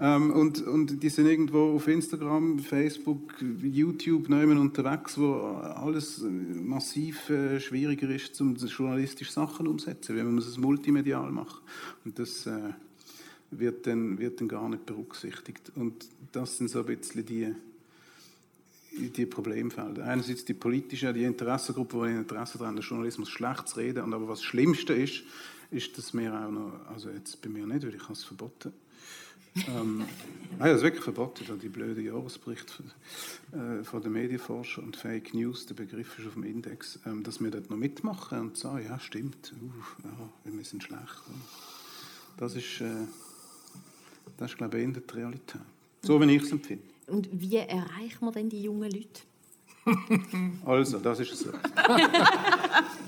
Ähm, 0.00 0.30
und, 0.30 0.66
und 0.66 1.02
die 1.02 1.10
sind 1.10 1.26
irgendwo 1.26 1.74
auf 1.74 1.88
Instagram, 1.88 2.58
Facebook, 2.60 3.34
YouTube 3.62 4.30
nehmen 4.30 4.56
unterwegs, 4.56 5.18
wo 5.18 5.34
alles 5.34 6.24
massiv 6.54 7.28
äh, 7.28 7.60
schwieriger 7.60 8.08
ist, 8.08 8.40
um 8.40 8.56
journalistische 8.56 9.32
Sachen 9.32 9.66
umzusetzen, 9.66 10.16
weil 10.16 10.24
man 10.24 10.38
es 10.38 10.56
multimedial 10.56 11.30
machen. 11.30 11.60
Und 12.06 12.18
das 12.18 12.46
äh, 12.46 12.70
wird, 13.50 13.86
dann, 13.86 14.18
wird 14.18 14.40
dann 14.40 14.48
gar 14.48 14.68
nicht 14.68 14.86
berücksichtigt. 14.86 15.72
Und 15.74 16.08
das 16.32 16.58
sind 16.58 16.70
so 16.70 16.80
ein 16.80 16.86
bisschen 16.86 17.26
die, 17.26 17.54
die 18.92 19.26
Problemfelder. 19.26 20.04
Einerseits 20.04 20.44
die 20.44 20.54
politische, 20.54 21.12
die 21.12 21.24
Interessengruppe, 21.24 22.08
die 22.08 22.14
Interesse 22.14 22.58
daran 22.58 22.76
den 22.76 22.84
Journalismus 22.84 23.28
schlecht 23.28 23.68
zu 23.68 23.76
reden. 23.78 24.04
Und 24.04 24.14
aber 24.14 24.28
was 24.28 24.42
Schlimmste 24.42 24.92
ist, 24.92 25.22
ist, 25.70 25.96
dass 25.96 26.14
wir 26.14 26.34
auch 26.34 26.50
noch, 26.50 26.72
also 26.88 27.10
jetzt 27.10 27.40
bei 27.42 27.48
mir 27.48 27.66
nicht, 27.66 27.84
weil 27.84 27.94
ich 27.94 28.02
habe 28.02 28.12
es 28.12 28.24
verboten. 28.24 28.72
ähm, 29.68 29.98
nein, 30.58 30.68
das 30.68 30.78
ist 30.78 30.82
wirklich 30.82 31.04
verboten, 31.04 31.44
da 31.46 31.54
die 31.54 31.68
blöde 31.68 32.00
Jahresbericht 32.00 32.70
von, 32.70 33.60
äh, 33.60 33.84
von 33.84 34.02
den 34.02 34.12
Medienforschern 34.12 34.84
und 34.84 34.96
Fake 34.96 35.34
News, 35.34 35.66
der 35.66 35.74
Begriff 35.74 36.18
ist 36.18 36.26
auf 36.26 36.34
dem 36.34 36.44
Index, 36.44 36.98
ähm, 37.06 37.22
dass 37.22 37.40
wir 37.40 37.50
dort 37.50 37.70
noch 37.70 37.76
mitmachen 37.76 38.40
und 38.40 38.56
sagen, 38.56 38.84
ja, 38.84 38.98
stimmt, 38.98 39.52
uh, 39.60 40.04
ja, 40.04 40.52
wir 40.52 40.64
sind 40.64 40.82
schlecht. 40.82 41.22
Das 42.36 42.54
ist, 42.54 42.80
äh, 42.80 43.06
das 44.36 44.50
ist 44.52 44.58
glaube 44.58 44.78
ich, 44.78 44.84
eher 44.86 44.92
die 44.92 45.14
Realität. 45.14 45.60
So, 46.02 46.20
wie 46.20 46.34
ich 46.36 46.42
es 46.42 46.52
empfinde. 46.52 46.84
Und 47.08 47.28
wie 47.32 47.56
erreicht 47.56 48.20
man 48.22 48.32
denn 48.32 48.48
die 48.48 48.62
jungen 48.62 48.90
Leute? 48.90 49.20
Also, 50.66 50.98
das 50.98 51.20
ist 51.20 51.32
es 51.32 51.40
so. 51.40 51.50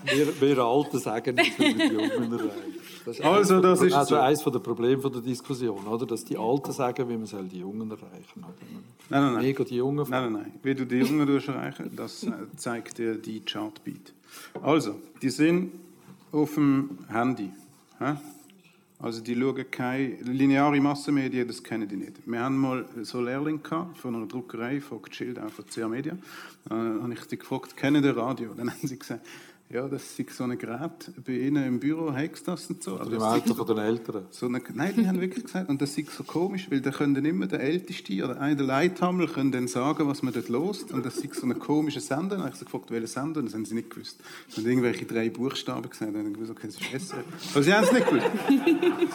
Wir, 0.04 0.40
wir 0.40 0.58
Alten 0.58 0.98
sagen 0.98 1.34
nicht, 1.36 1.58
wie 1.58 1.78
wir 1.78 1.88
die 1.88 1.94
Jungen 1.94 2.32
erreichen. 2.32 2.74
Das 3.04 3.18
ist 3.18 3.24
Also, 3.24 3.54
eines 3.56 3.62
das 3.62 3.78
von- 3.78 3.88
ist 3.88 3.94
also 3.94 4.14
so. 4.14 4.20
eines 4.20 4.42
der 4.44 4.50
Probleme 4.58 5.02
von 5.02 5.12
der 5.12 5.20
Diskussion, 5.22 5.86
oder? 5.86 6.06
dass 6.06 6.24
die 6.24 6.36
Alten 6.36 6.72
sagen, 6.72 7.08
wie 7.08 7.16
man 7.16 7.26
soll 7.26 7.44
die 7.44 7.58
Jungen 7.60 7.90
erreichen 7.90 8.40
soll. 8.40 8.44
Nein, 9.10 9.22
nein, 9.22 9.32
nein. 9.34 9.42
Mega 9.42 9.64
die 9.64 9.76
Jungen 9.76 10.06
Nein, 10.08 10.32
nein, 10.32 10.32
nein. 10.32 10.52
Wie 10.62 10.74
du 10.74 10.86
die 10.86 10.96
Jungen 10.96 11.28
erreichen, 11.28 11.90
das 11.96 12.22
äh, 12.24 12.30
zeigt 12.56 12.98
dir 12.98 13.16
die 13.16 13.40
Chartbeat. 13.40 14.12
Also, 14.62 14.96
die 15.20 15.30
sind 15.30 15.72
auf 16.32 16.54
dem 16.54 16.90
Handy. 17.08 17.50
Also 19.02 19.20
die 19.20 19.34
schauen 19.34 19.68
keine 19.68 20.14
lineare 20.22 20.80
Massenmedien, 20.80 21.48
das 21.48 21.60
kennen 21.60 21.88
die 21.88 21.96
nicht. 21.96 22.24
Wir 22.24 22.38
haben 22.38 22.56
mal 22.56 22.84
so 23.02 23.18
einen 23.18 23.26
Lehrling 23.26 23.60
gehabt 23.60 23.98
von 23.98 24.14
einer 24.14 24.26
Druckerei, 24.26 24.80
von 24.80 25.02
Geschild, 25.02 25.40
auch 25.40 25.50
von 25.50 25.66
CA 25.66 25.88
Media. 25.88 26.12
Äh, 26.70 26.74
habe 26.74 27.12
ich 27.12 27.26
die 27.26 27.36
gefragt, 27.36 27.76
kennen 27.76 28.00
die 28.00 28.10
Radio? 28.10 28.54
Dann 28.54 28.70
haben 28.70 28.86
sie 28.86 28.96
gesagt, 28.96 29.26
ja, 29.72 29.88
das 29.88 30.18
ist 30.18 30.36
so 30.36 30.44
ein 30.44 30.58
Gerät 30.58 31.10
bei 31.24 31.32
Ihnen 31.32 31.66
im 31.66 31.80
Büro, 31.80 32.12
hast 32.12 32.46
das 32.46 32.68
und 32.68 32.82
so. 32.82 32.92
Oder 32.92 33.00
Also 33.04 33.16
im 33.16 33.22
Alter 33.22 33.54
von 33.54 33.66
den 33.66 33.78
Eltern. 33.78 34.26
so 34.30 34.46
eine, 34.46 34.60
nein, 34.74 34.94
die 34.98 35.08
haben 35.08 35.18
wirklich 35.20 35.44
gesagt, 35.44 35.70
und 35.70 35.80
das 35.80 35.96
ist 35.96 36.10
so 36.14 36.24
komisch, 36.24 36.70
weil 36.70 36.82
da 36.82 36.90
können 36.90 37.14
dann 37.14 37.24
immer 37.24 37.46
der 37.46 37.60
Älteste 37.60 38.22
oder 38.22 38.38
einer 38.38 38.56
der 38.56 38.66
Leithammel 38.66 39.28
können 39.28 39.50
dann 39.50 39.68
sagen, 39.68 40.06
was 40.06 40.22
man 40.22 40.34
dort 40.34 40.50
lost 40.50 40.92
und 40.92 41.06
das 41.06 41.16
ist 41.16 41.34
so 41.36 41.46
ein 41.46 41.58
komischer 41.58 42.00
Sender. 42.00 42.36
Dann 42.36 42.40
habe 42.40 42.50
ich 42.50 42.56
sie 42.56 42.66
gefragt, 42.66 42.90
welcher 42.90 43.06
Sender, 43.06 43.40
und 43.40 43.46
das 43.46 43.54
haben 43.54 43.64
sie 43.64 43.74
nicht 43.74 43.88
gewusst. 43.88 44.18
Sie 44.48 44.60
haben 44.60 44.68
irgendwelche 44.68 45.06
drei 45.06 45.30
Buchstaben 45.30 45.88
gesagt, 45.88 46.10
und 46.10 46.18
dann 46.18 46.26
haben 46.26 46.34
sie 46.34 46.40
gesagt, 46.40 46.58
okay, 46.58 46.68
das 46.68 47.00
ist 47.00 47.08
SRF. 47.10 47.24
Aber 47.54 47.62
sie 47.62 47.72
haben 47.72 47.84
es 47.84 47.92
nicht 47.92 48.06
gewusst. 48.06 48.26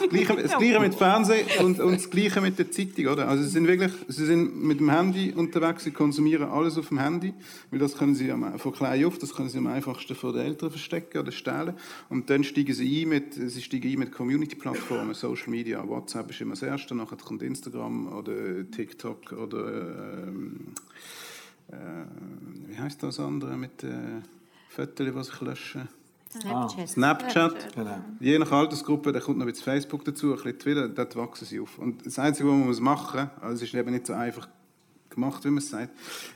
Das 0.00 0.08
Gleiche, 0.08 0.42
das 0.42 0.58
Gleiche 0.58 0.80
mit 0.80 0.94
Fernsehen 0.96 1.46
und, 1.64 1.78
und 1.78 1.92
das 1.94 2.10
Gleiche 2.10 2.40
mit 2.40 2.58
der 2.58 2.70
Zeitung, 2.72 3.06
oder? 3.06 3.28
Also 3.28 3.44
sie 3.44 3.50
sind 3.50 3.68
wirklich, 3.68 3.92
sie 4.08 4.26
sind 4.26 4.60
mit 4.60 4.80
dem 4.80 4.90
Handy 4.90 5.32
unterwegs, 5.36 5.84
sie 5.84 5.92
konsumieren 5.92 6.48
alles 6.48 6.76
auf 6.78 6.88
dem 6.88 6.98
Handy, 6.98 7.32
weil 7.70 7.78
das 7.78 7.96
können 7.96 8.16
sie 8.16 8.32
am, 8.32 8.58
von 8.58 8.72
klein 8.72 9.04
auf, 9.04 9.18
das 9.18 9.34
können 9.34 9.48
sie 9.48 9.58
am 9.58 9.68
einfachsten 9.68 10.16
vor 10.16 10.32
den 10.32 10.47
Eltern 10.48 10.70
verstecken 10.70 11.18
oder 11.18 11.32
stehlen. 11.32 11.74
Und 12.08 12.30
dann 12.30 12.44
steigen 12.44 12.74
sie 12.74 13.04
ein 13.04 13.08
mit, 13.08 13.34
sie 13.34 13.62
steigen 13.62 13.92
ein 13.92 13.98
mit 13.98 14.12
Community-Plattformen, 14.12 15.14
Social 15.14 15.50
Media, 15.50 15.86
WhatsApp 15.86 16.30
ist 16.30 16.40
immer 16.40 16.54
das 16.54 16.62
Erste, 16.62 16.94
nachher 16.94 17.16
kommt 17.16 17.42
Instagram 17.42 18.12
oder 18.12 18.68
TikTok 18.70 19.32
oder 19.32 20.26
ähm, 20.26 20.74
äh, 21.70 21.74
wie 22.66 22.78
heißt 22.78 23.02
das 23.02 23.20
andere 23.20 23.56
mit 23.56 23.84
äh, 23.84 24.22
Fotos, 24.68 25.06
die 25.06 25.22
sich 25.22 25.40
löschen? 25.40 25.88
Snapchat. 26.30 26.88
Snapchat. 26.88 27.74
Genau. 27.74 28.04
Je 28.20 28.38
nach 28.38 28.52
Altersgruppe, 28.52 29.12
da 29.12 29.20
kommt 29.20 29.38
noch 29.38 29.46
ein 29.46 29.50
bisschen 29.50 29.64
Facebook 29.64 30.04
dazu, 30.04 30.32
ein 30.32 30.36
bisschen 30.36 30.58
Twitter, 30.58 30.88
dort 30.88 31.16
wachsen 31.16 31.46
sie 31.46 31.60
auf. 31.60 31.78
Und 31.78 32.04
das 32.04 32.18
Einzige, 32.18 32.48
was 32.48 32.80
man 32.80 32.84
machen 32.84 33.20
muss, 33.20 33.42
also 33.42 33.54
es 33.54 33.62
ist 33.62 33.74
eben 33.74 33.90
nicht 33.90 34.06
so 34.06 34.12
einfach 34.12 34.48
gemacht, 35.18 35.44
wie 35.44 35.48
man 35.48 35.58
es 35.58 35.70
sagt, 35.70 35.90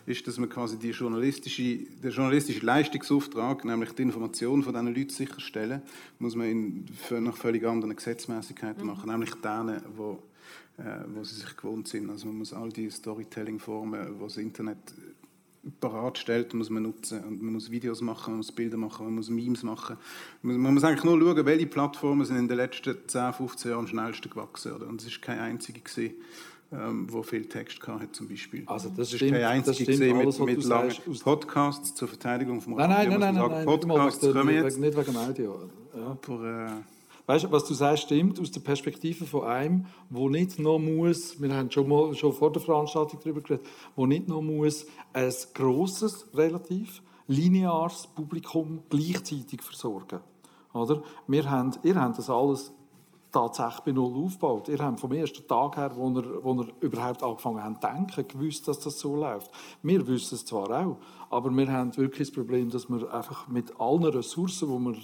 ist, 0.07 0.27
dass 0.27 0.39
man 0.39 0.49
quasi 0.49 0.79
die 0.79 0.91
journalistische, 0.91 1.63
den 1.63 2.11
journalistischen 2.11 2.67
Leistungsauftrag, 2.67 3.65
nämlich 3.65 3.93
die 3.93 4.03
Information 4.03 4.63
von 4.63 4.73
diesen 4.73 4.95
Leuten 4.95 5.11
sicherstellen, 5.11 5.83
muss 6.19 6.35
man 6.35 6.47
in, 6.49 6.85
nach 7.21 7.37
völlig 7.37 7.65
anderen 7.65 7.95
Gesetzmäßigkeiten 7.95 8.85
machen, 8.85 9.11
nämlich 9.11 9.35
denen, 9.35 9.81
wo, 9.97 10.23
äh, 10.79 11.05
wo 11.15 11.23
sie 11.25 11.37
sich 11.37 11.57
gewohnt 11.57 11.89
sind. 11.89 12.11
Also 12.11 12.27
man 12.27 12.39
muss 12.39 12.53
all 12.53 12.71
die 12.71 12.91
Storytelling-Formen, 12.91 14.15
die 14.19 14.23
das 14.23 14.37
Internet 14.37 14.79
parat 15.81 16.19
stellt, 16.19 16.55
muss 16.55 16.71
man 16.71 16.83
nutzen. 16.83 17.23
Und 17.23 17.43
man 17.43 17.55
muss 17.55 17.71
Videos 17.71 18.01
machen, 18.01 18.33
man 18.33 18.39
muss 18.39 18.51
Bilder 18.51 18.77
machen, 18.77 19.05
man 19.07 19.15
muss 19.15 19.31
Memes 19.31 19.63
machen. 19.63 19.97
Man 20.43 20.75
muss 20.75 20.83
eigentlich 20.83 21.05
nur 21.05 21.21
schauen, 21.21 21.47
welche 21.47 21.67
Plattformen 21.67 22.25
sind 22.25 22.37
in 22.37 22.49
den 22.49 22.57
letzten 22.57 22.97
10, 23.07 23.33
15 23.35 23.71
Jahren 23.71 23.81
am 23.81 23.87
schnellsten 23.87 24.29
gewachsen. 24.29 24.73
Oder? 24.73 24.89
Und 24.89 25.01
es 25.01 25.07
ist 25.07 25.23
keine 25.23 25.43
einzige 25.43 25.81
gesehen, 25.81 26.15
ähm, 26.15 26.23
wo 27.09 27.23
viel 27.23 27.47
Text 27.47 27.87
hatte, 27.87 28.11
zum 28.13 28.29
Beispiel. 28.29 28.63
Also 28.67 28.89
das 28.89 29.09
ist 29.11 29.17
stimmt- 29.17 29.33
keine 29.33 29.49
einzige 29.49 29.85
gesehen 29.85 30.17
mit, 30.19 30.39
mit 30.41 30.65
langen 30.65 30.95
Podcasts 31.23 31.95
zur 31.95 32.09
Verteidigung 32.09 32.61
vom 32.61 32.75
Nein, 32.75 32.89
nein, 32.89 32.99
Radio. 33.07 33.11
nein, 33.11 33.21
nein, 33.21 33.35
nein, 33.35 33.43
sagen, 33.43 33.55
nein. 33.55 33.65
Podcasts 33.67 34.23
Nicht 34.23 34.33
kommen 34.35 34.55
jetzt. 34.55 34.79
nicht 34.79 34.97
wegen 34.97 35.17
Audio. 35.17 35.59
Ja. 35.97 36.07
Aber, 36.23 36.67
äh, 36.69 36.71
Weißt 37.25 37.45
du, 37.45 37.53
was 37.53 37.65
du 37.67 37.75
sagst, 37.75 38.03
stimmt 38.03 38.41
aus 38.41 38.51
der 38.51 38.61
Perspektive 38.61 39.25
von 39.27 39.45
einem, 39.45 39.87
wo 40.11 40.29
nicht 40.29 40.59
noch 40.59 40.81
muss, 40.81 41.41
wir 41.41 41.55
haben 41.55 41.71
schon 41.71 41.89
mal 41.89 42.13
schon 42.17 42.33
vor 42.33 42.51
der 42.51 42.61
Veranstaltung 42.61 43.21
darüber 43.23 43.41
geredet, 43.43 43.65
wo 43.95 44.07
nicht 44.07 44.27
noch 44.27 44.43
muss 44.43 44.87
ein 45.13 45.33
grosses, 45.55 46.27
relativ 46.35 47.01
lineares 47.29 48.09
Publikum 48.09 48.83
gleichzeitig 48.91 49.63
versorgen. 49.63 50.19
Oder? 50.73 51.05
Wir 51.29 51.49
haben, 51.49 51.71
ihr 51.85 51.95
habt 51.95 52.19
das 52.19 52.29
alles 52.29 52.73
tatsächlich 53.33 53.81
bei 53.81 53.93
Null 53.93 54.25
aufgebaut. 54.25 54.69
Ihr 54.69 54.79
habt 54.79 55.01
vom 55.01 55.13
ersten 55.13 55.47
Tag 55.49 55.77
her, 55.77 55.91
wo 55.97 56.11
ihr, 56.11 56.45
wo 56.45 56.63
ihr 56.63 56.69
überhaupt 56.81 57.23
angefangen 57.23 57.65
habt 57.65 57.83
zu 57.83 57.89
denken, 57.89 58.29
gewusst, 58.29 58.69
dass 58.69 58.79
das 58.79 58.99
so 58.99 59.17
läuft. 59.17 59.51
Wir 59.83 60.07
wissen 60.07 60.35
es 60.35 60.45
zwar 60.45 60.71
auch, 60.71 60.97
aber 61.31 61.51
wir 61.51 61.73
haben 61.73 61.97
wirklich 61.97 62.29
das 62.29 62.35
Problem, 62.35 62.71
dass 62.71 62.89
wir 62.89 63.13
einfach 63.13 63.49
mit 63.49 63.81
allen 63.81 64.05
Ressourcen, 64.05 64.69
die 64.69 64.85
wir 64.85 64.97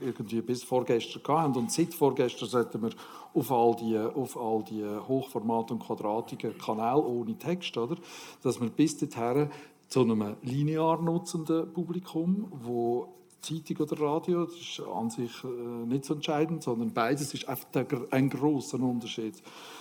irgendwie 0.00 0.42
bis 0.42 0.62
vorgestern 0.62 1.22
hatten, 1.36 1.58
und 1.58 1.72
seit 1.72 1.92
vorgestern 1.92 2.48
sollten 2.48 2.82
wir 2.82 2.90
auf 3.34 3.50
all 3.50 3.74
die, 3.76 3.98
auf 3.98 4.36
all 4.36 4.62
die 4.62 4.84
Hochformat- 4.84 5.70
und 5.72 5.80
quadratigen 5.80 6.56
Kanäle 6.58 7.02
ohne 7.02 7.36
Text, 7.36 7.76
oder? 7.76 7.96
dass 8.42 8.60
wir 8.60 8.70
bis 8.70 8.96
dorthin 8.98 9.50
zu 9.88 10.00
einem 10.00 10.36
linear 10.42 11.00
nutzenden 11.00 11.72
Publikum, 11.72 12.48
wo 12.50 13.08
Zeitung 13.40 13.76
oder 13.78 14.00
Radio, 14.00 14.44
das 14.46 14.54
ist 14.54 14.80
an 14.80 15.10
sich 15.10 15.44
äh, 15.44 15.86
nicht 15.86 16.04
so 16.04 16.14
entscheidend, 16.14 16.62
sondern 16.62 16.92
beides 16.92 17.32
ist 17.34 17.48
einfach 17.48 17.76
ein 18.10 18.28
großer 18.28 18.80
Unterschied 18.80 19.34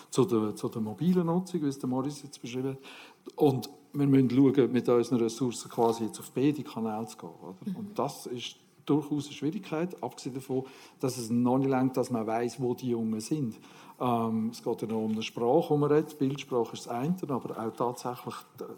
zu 0.10 0.26
der, 0.26 0.56
zu 0.56 0.70
der 0.70 0.82
mobilen 0.82 1.26
Nutzung, 1.26 1.64
wie 1.64 1.68
es 1.68 1.80
der 1.80 1.90
Morris 1.90 2.24
jetzt 2.24 2.42
beschrieben 2.42 2.78
hat. 2.78 3.34
Und 3.36 3.70
wir 3.94 4.08
müssen 4.08 4.30
schauen, 4.30 4.72
mit 4.72 4.88
unseren 4.88 5.20
Ressourcen 5.20 5.70
quasi 5.70 6.06
jetzt 6.06 6.20
auf 6.20 6.32
beide 6.32 6.64
Kanäle 6.64 7.08
zu 7.08 7.18
gehen. 7.18 7.30
Oder? 7.42 7.78
Und 7.78 7.98
das 7.98 8.26
ist 8.28 8.58
durchaus 8.86 9.26
eine 9.26 9.34
Schwierigkeit, 9.34 10.02
abgesehen 10.04 10.36
davon, 10.36 10.64
dass 11.00 11.18
es 11.18 11.30
noch 11.30 11.58
nicht 11.58 11.70
langt, 11.70 11.98
dass 11.98 12.12
man 12.12 12.28
weiß, 12.28 12.62
wo 12.62 12.74
die 12.74 12.90
Jungen 12.90 13.20
sind. 13.20 13.58
Ähm, 14.00 14.50
es 14.52 14.62
geht 14.62 14.82
ja 14.82 14.88
noch 14.88 15.04
um 15.04 15.14
eine 15.14 15.24
Sprache, 15.24 15.74
die 15.74 15.80
man 15.80 15.92
redet. 15.92 16.20
Bildsprache 16.20 16.74
ist 16.74 16.86
das 16.86 16.94
eine, 16.94 17.16
aber 17.28 17.58
auch 17.58 17.74
tatsächlich 17.74 18.36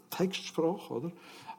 Textsprache. 0.09 0.93
Oder? 0.93 1.11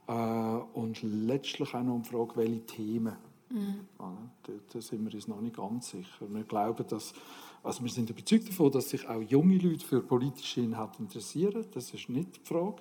Äh, 0.09 0.13
und 0.13 1.03
letztlich 1.03 1.75
auch 1.75 1.83
noch 1.83 1.95
um 1.95 2.03
die 2.03 2.09
Frage, 2.09 2.37
welche 2.37 2.67
Themen. 2.67 3.17
Ja, 3.51 4.13
da, 4.43 4.53
da 4.73 4.81
sind 4.81 5.07
wir 5.07 5.15
uns 5.15 5.29
noch 5.29 5.41
nicht 5.41 5.57
ganz 5.57 5.91
sicher. 5.91 6.27
Wir 6.29 6.45
glauben, 6.45 6.85
dass, 6.87 7.15
also 7.63 7.83
wir 7.83 7.91
sind 7.91 8.11
überzeugt 8.11 8.49
davon, 8.49 8.71
dass 8.73 8.91
sich 8.91 9.09
auch 9.09 9.23
junge 9.23 9.59
Leute 9.59 9.87
für 9.87 10.03
politische 10.03 10.61
Inhalte 10.61 11.03
interessieren. 11.03 11.65
Das 11.73 11.93
ist 11.95 12.09
nicht 12.09 12.37
die 12.37 12.41
Frage. 12.45 12.77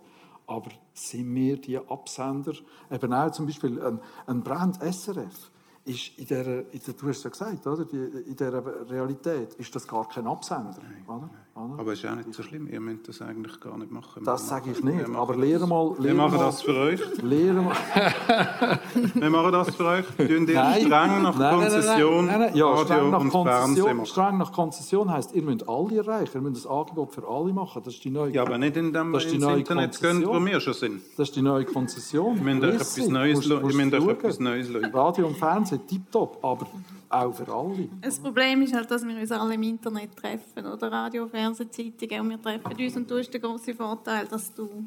Aber 0.45 0.71
sind 0.93 1.35
wir 1.35 1.57
die 1.57 1.77
Absender? 1.77 2.53
Eben 2.89 3.13
auch 3.13 3.31
zum 3.31 3.45
Beispiel 3.45 3.81
ein, 3.81 3.99
ein 4.25 4.43
Brand 4.43 4.81
SRF 4.81 5.51
ist 5.87 6.11
in 6.17 6.27
der, 6.27 6.45
in 6.71 6.79
der, 6.85 6.93
du 6.93 7.07
hast 7.07 7.17
es 7.17 7.23
ja 7.23 7.29
gesagt, 7.29 7.65
oder? 7.65 7.85
In 7.91 8.35
dieser 8.35 8.89
Realität 8.89 9.53
ist 9.55 9.75
das 9.75 9.87
gar 9.87 10.07
kein 10.07 10.27
Absender. 10.27 10.75
Oder? 11.07 11.29
Oder? 11.55 11.79
aber 11.79 11.93
es 11.93 12.03
ist 12.03 12.09
auch 12.09 12.15
nicht 12.15 12.31
so 12.35 12.43
schlimm, 12.43 12.67
ihr 12.67 12.79
müsst 12.79 13.07
das 13.07 13.19
eigentlich 13.21 13.59
gar 13.59 13.75
nicht 13.79 13.91
machen. 13.91 14.23
Das 14.23 14.43
Wir 14.43 14.47
sage 14.47 14.71
ich 14.71 14.83
nicht. 14.83 15.07
wir 15.07 15.17
Aber 15.17 15.35
lehre 15.35 15.65
mal. 15.65 15.95
Wir 15.97 16.13
machen 16.13 16.37
das 16.37 16.61
für 16.61 16.75
euch. 16.75 17.01
Lehre 17.23 17.61
mal. 17.63 17.73
Wir 19.15 19.29
machen 19.29 19.51
das 19.51 19.75
für 19.75 19.85
euch. 19.85 20.05
Tun 20.17 20.27
ihr 20.47 20.53
Nein. 20.53 20.81
streng 20.81 21.21
nach 21.23 21.37
Nein, 21.37 21.59
nein, 21.59 21.59
nein, 21.59 21.59
Konzession 21.71 22.25
nein, 22.27 22.39
nein, 22.41 22.55
Ja, 22.55 22.65
Radio 22.67 22.85
streng 22.85 23.09
nach 23.11 23.19
und 23.21 23.29
Konzession, 23.29 24.05
streng 24.05 24.37
nach 24.37 24.51
Konzession 24.51 25.11
heisst, 25.11 25.33
ihr 25.33 25.41
müsst 25.41 25.67
alle 25.67 25.97
erreichen. 25.97 26.31
Ihr 26.35 26.41
müsst 26.41 26.65
das 26.65 26.71
Angebot 26.71 27.11
für 27.13 27.27
alle 27.27 27.53
machen. 27.53 27.81
Das 27.83 27.93
ist 27.95 28.03
die 28.03 28.09
neue, 28.11 28.31
Ja, 28.33 28.43
aber 28.43 28.57
nicht 28.57 28.77
in 28.77 28.93
dem 28.93 29.11
Das 29.13 29.23
ist 29.23 29.31
die 29.31 29.35
ins 29.37 29.45
neue 29.45 29.59
Internet 29.59 29.99
gehen, 29.99 30.09
Konzession. 30.23 30.41
wo 30.41 30.45
wir 30.45 30.59
schon 30.59 30.73
sind. 30.73 31.01
das 31.17 31.29
ist 31.29 31.35
die 31.35 31.41
neue 31.41 31.65
Konzession. 31.65 32.35
Wir 32.45 32.55
müssen 32.55 32.63
euch 32.65 32.75
etwas 32.75 34.39
Neues 34.39 34.67
schauen. 34.71 34.85
Radio 34.93 35.27
und 35.27 35.37
Fernsehen, 35.37 35.76
tipptopp, 35.85 36.43
aber 36.43 36.67
auch 37.09 37.31
für 37.33 37.47
alle. 37.47 37.89
Das 38.01 38.19
Problem 38.19 38.61
ist 38.61 38.73
halt, 38.73 38.89
dass 38.89 39.05
wir 39.05 39.15
uns 39.15 39.31
alle 39.31 39.55
im 39.55 39.63
Internet 39.63 40.15
treffen, 40.15 40.65
oder 40.65 40.91
Radio, 40.91 41.27
Fernsehen, 41.27 41.71
Zeitungen, 41.71 42.21
und 42.21 42.29
wir 42.29 42.41
treffen 42.41 42.83
uns 42.83 42.95
und 42.95 43.09
du 43.09 43.17
hast 43.17 43.33
den 43.33 43.41
grossen 43.41 43.75
Vorteil, 43.75 44.27
dass 44.27 44.53
du 44.53 44.85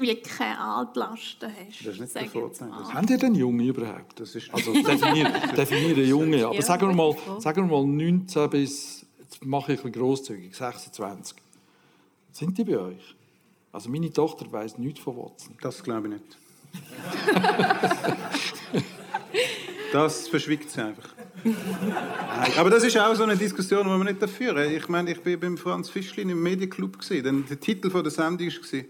wie 0.00 0.14
keine 0.16 0.60
Altlasten 0.60 1.50
hast. 1.50 1.86
Das 1.86 1.94
ist 1.94 2.00
nicht 2.00 2.14
der 2.14 2.26
Vorteil. 2.26 2.70
Haben 2.70 3.08
ihr 3.08 3.18
denn 3.18 3.34
Junge 3.34 3.64
überhaupt? 3.64 4.20
Das 4.20 4.34
ist 4.34 4.52
Also 4.52 4.72
definieren, 4.72 5.32
definieren 5.56 6.06
Junge. 6.06 6.46
Aber 6.46 6.62
sagen 6.62 6.88
wir, 6.88 6.94
mal, 6.94 7.16
sagen 7.40 7.68
wir 7.68 7.76
mal 7.76 7.86
19 7.86 8.50
bis, 8.50 9.06
jetzt 9.18 9.44
mache 9.44 9.72
ich 9.72 9.80
ein 9.80 9.90
bisschen 9.90 10.00
grosszügig, 10.00 10.54
26. 10.54 11.36
Sind 12.32 12.56
die 12.56 12.64
bei 12.64 12.78
euch? 12.78 13.16
Also 13.72 13.90
meine 13.90 14.12
Tochter 14.12 14.50
weiß 14.50 14.78
nichts 14.78 15.00
von 15.00 15.16
Watson. 15.16 15.56
Das 15.60 15.82
glaube 15.82 16.08
ich 16.08 16.14
nicht. 16.14 16.38
Das 19.92 20.28
verschwiegt 20.28 20.70
sie 20.70 20.82
einfach. 20.82 21.14
Nein, 21.44 22.52
aber 22.56 22.70
das 22.70 22.84
ist 22.84 22.96
auch 22.98 23.14
so 23.14 23.22
eine 23.22 23.36
Diskussion, 23.36 23.84
die 23.84 23.90
wir 23.90 24.04
nicht 24.04 24.22
dafür 24.22 24.54
führen. 24.54 24.74
Ich 24.74 24.88
meine, 24.88 25.12
ich 25.12 25.20
bin 25.20 25.40
beim 25.40 25.56
Franz 25.56 25.88
Fischlin 25.88 26.28
im 26.28 26.42
Medienclub 26.42 26.98
gesehen. 26.98 27.24
Denn 27.24 27.44
der 27.48 27.58
Titel 27.58 27.90
von 27.90 28.02
der 28.02 28.10
Sendung 28.10 28.48
war 28.48 28.82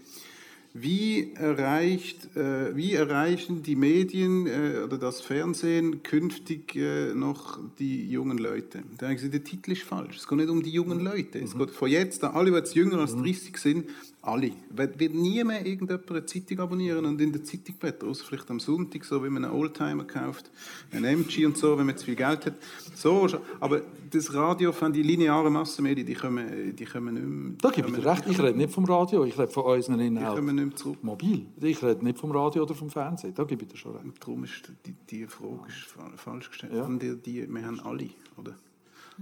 wie, 0.73 1.33
erreicht, 1.33 2.35
äh, 2.35 2.75
wie 2.75 2.93
erreichen 2.93 3.63
die 3.63 3.75
Medien 3.75 4.45
äh, 4.45 4.83
oder 4.83 4.97
das 4.97 5.19
Fernsehen 5.19 6.03
künftig 6.03 6.75
äh, 6.75 7.13
noch 7.15 7.59
die 7.79 8.07
jungen 8.07 8.37
Leute? 8.37 8.83
Da 8.97 9.07
habe 9.07 9.15
ich 9.15 9.21
gesagt, 9.21 9.33
der 9.33 9.43
Titel 9.43 9.71
ist 9.71 9.81
falsch. 9.81 10.17
Es 10.17 10.27
geht 10.27 10.37
nicht 10.37 10.49
um 10.49 10.61
die 10.61 10.69
jungen 10.69 10.99
Leute. 10.99 11.39
Es 11.39 11.57
geht 11.57 11.71
von 11.71 11.89
jetzt 11.89 12.23
an, 12.23 12.35
alle, 12.35 12.51
die 12.51 12.57
jetzt 12.57 12.75
jünger 12.75 12.99
als 12.99 13.15
30 13.15 13.57
sind, 13.57 13.89
alle. 14.29 14.51
Wird, 14.69 14.99
wird 14.99 15.13
nie 15.13 15.43
mehr 15.43 15.65
irgendjemand 15.65 16.09
eine 16.11 16.25
Zeitung 16.25 16.59
abonnieren 16.59 17.05
und 17.05 17.19
in 17.19 17.31
der 17.31 17.43
Zeitung 17.43 17.75
blättern, 17.75 18.09
außer 18.09 18.23
vielleicht 18.25 18.49
am 18.49 18.59
Sonntag, 18.59 19.03
so 19.05 19.23
wie 19.23 19.29
man 19.29 19.45
einen 19.45 19.53
Oldtimer 19.53 20.03
kauft, 20.05 20.49
einen 20.91 21.05
MG 21.05 21.45
und 21.45 21.57
so, 21.57 21.77
wenn 21.77 21.85
man 21.85 21.97
zu 21.97 22.05
viel 22.05 22.15
Geld 22.15 22.45
hat. 22.45 22.53
So, 22.95 23.27
aber 23.59 23.81
das 24.11 24.33
Radio, 24.33 24.71
von 24.71 24.91
die 24.93 25.03
linearen 25.03 25.53
Massenmedien, 25.53 26.05
die 26.07 26.13
kommen, 26.15 26.75
die 26.75 26.85
kommen 26.85 27.13
nicht 27.13 27.25
mehr. 27.25 27.51
Da 27.61 27.69
gebe 27.69 27.89
ich 27.89 27.95
dir 27.95 28.05
recht. 28.05 28.23
Ich 28.27 28.39
rede 28.39 28.57
nicht 28.57 28.71
vom 28.71 28.85
Radio, 28.85 29.23
ich 29.25 29.37
rede 29.37 29.51
von 29.51 29.63
unseren 29.65 29.99
Die 29.99 30.05
kommen 30.05 30.17
Inhalten. 30.17 30.45
nicht 30.55 30.65
mehr 30.67 30.75
zurück. 30.75 31.03
Mobil. 31.03 31.45
Ich 31.61 31.83
rede 31.83 32.03
nicht 32.03 32.17
vom 32.17 32.31
Radio 32.31 32.63
oder 32.63 32.75
vom 32.75 32.89
Fernsehen. 32.89 33.33
Da 33.35 33.43
gebe 33.43 33.63
ich 33.63 33.69
dir 33.69 33.77
schon 33.77 33.95
recht. 33.95 34.05
Darum 34.19 34.43
ist 34.43 34.71
die, 34.85 34.93
die 35.09 35.25
Frage 35.27 35.67
ist 35.67 35.85
fa- 35.87 36.11
falsch 36.15 36.49
gestellt. 36.49 36.73
Ja. 36.73 36.83
Und 36.83 37.01
Die, 37.01 37.15
die, 37.15 37.47
wir 37.53 37.65
haben 37.65 37.79
alle, 37.81 38.09
oder? 38.37 38.55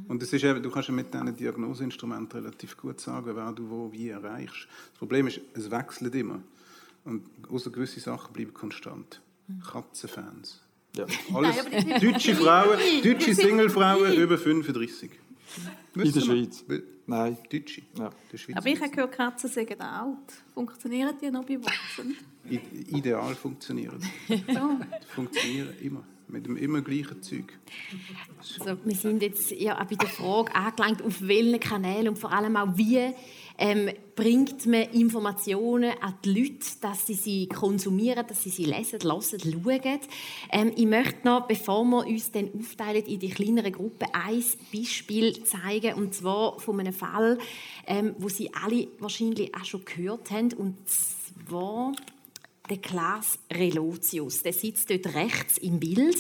Und 0.08 0.22
das 0.22 0.32
ist 0.34 0.44
eben, 0.44 0.62
du 0.62 0.70
kannst 0.70 0.90
ja 0.90 0.94
mit 0.94 1.14
diesen 1.14 1.36
Diagnoseinstrumenten 1.36 2.40
relativ 2.40 2.78
gut 2.78 3.00
sagen, 3.00 3.36
wer 3.36 3.52
du 3.52 3.70
wo 3.70 3.92
wie 3.92 4.10
erreichst. 4.10 4.68
Das 4.92 5.00
Problem 5.00 5.28
ist, 5.28 5.42
es 5.54 5.70
wechselt 5.72 6.14
immer. 6.16 6.42
Und 7.06 7.24
außer 7.50 7.72
gewisse 7.72 8.00
Sachen 8.00 8.34
bleiben 8.34 8.54
konstant. 8.54 9.22
Katzenfans. 9.66 10.62
Ja. 10.96 11.06
Alles 11.34 11.64
Nein, 11.72 12.02
deutsche 12.02 12.36
Frauen, 12.36 12.80
deutsche 13.04 13.34
Singlefrauen 13.34 14.14
über 14.14 14.38
35. 14.38 15.12
In 15.12 15.20
der 15.96 16.04
Wissen 16.04 16.16
wir? 16.16 16.22
Schweiz? 16.22 16.66
Nein. 17.06 17.38
Deutsche. 17.50 17.82
Ja. 17.98 18.10
Aber 18.56 18.68
ich 18.68 18.82
habe 18.82 18.90
gehört, 18.90 19.12
Katzen 19.14 19.50
sagen 19.50 19.80
alt. 19.80 20.44
Funktionieren 20.54 21.16
die 21.22 21.32
noch 21.32 21.46
bei 21.46 21.58
Wachsen? 21.64 22.18
Ideal 22.50 23.36
funktionieren. 23.36 24.02
Funktionieren 25.16 25.74
immer. 25.82 26.04
Mit 26.30 26.46
dem 26.46 26.58
immer 26.58 26.82
gleichen 26.82 27.22
Zeug. 27.22 27.58
Also, 28.38 28.78
wir 28.84 28.96
sind 28.96 29.22
jetzt 29.22 29.52
ja 29.52 29.82
auch 29.82 29.86
bei 29.86 29.96
der 29.96 30.10
Frage 30.10 30.54
angelangt, 30.56 31.02
auf 31.02 31.26
welchen 31.26 31.60
Kanälen 31.60 32.10
und 32.10 32.20
vor 32.20 32.34
allem 32.34 32.58
auch 32.58 32.76
wie 32.76 33.14
ähm, 33.58 33.90
bringt 34.16 34.66
man 34.66 34.84
Informationen 34.92 35.94
an 36.02 36.16
die 36.24 36.42
Leute, 36.42 36.66
dass 36.82 37.08
sie 37.08 37.16
sie 37.16 37.48
konsumieren, 37.48 38.26
dass 38.28 38.44
sie 38.44 38.50
sie 38.50 38.66
lesen, 38.66 39.00
hören, 39.02 39.22
schauen. 39.22 40.00
Ähm, 40.52 40.72
ich 40.76 40.86
möchte 40.86 41.26
noch, 41.26 41.48
bevor 41.48 41.84
wir 41.86 42.06
uns 42.06 42.32
dann 42.32 42.52
aufteilen 42.58 43.06
in 43.06 43.20
die 43.20 43.30
kleineren 43.30 43.72
Gruppen, 43.72 44.08
ein 44.14 44.44
Beispiel 44.74 45.44
zeigen, 45.44 45.96
und 45.96 46.14
zwar 46.14 46.60
von 46.60 46.80
einem 46.80 46.94
Fall, 46.94 47.38
ähm, 47.88 48.16
wo 48.20 48.30
Sie 48.30 48.54
alle 48.54 48.88
wahrscheinlich 49.00 49.56
auch 49.56 49.66
schon 49.66 49.86
gehört 49.86 50.30
haben, 50.30 50.54
und 50.54 50.76
zwar 50.88 51.94
der 52.70 52.78
Klaas 52.78 53.40
Relotius, 53.52 54.44
der 54.44 54.54
sitzt 54.54 54.90
dort 54.90 55.14
rechts 55.16 55.58
im 55.58 55.80
Bild. 55.80 56.18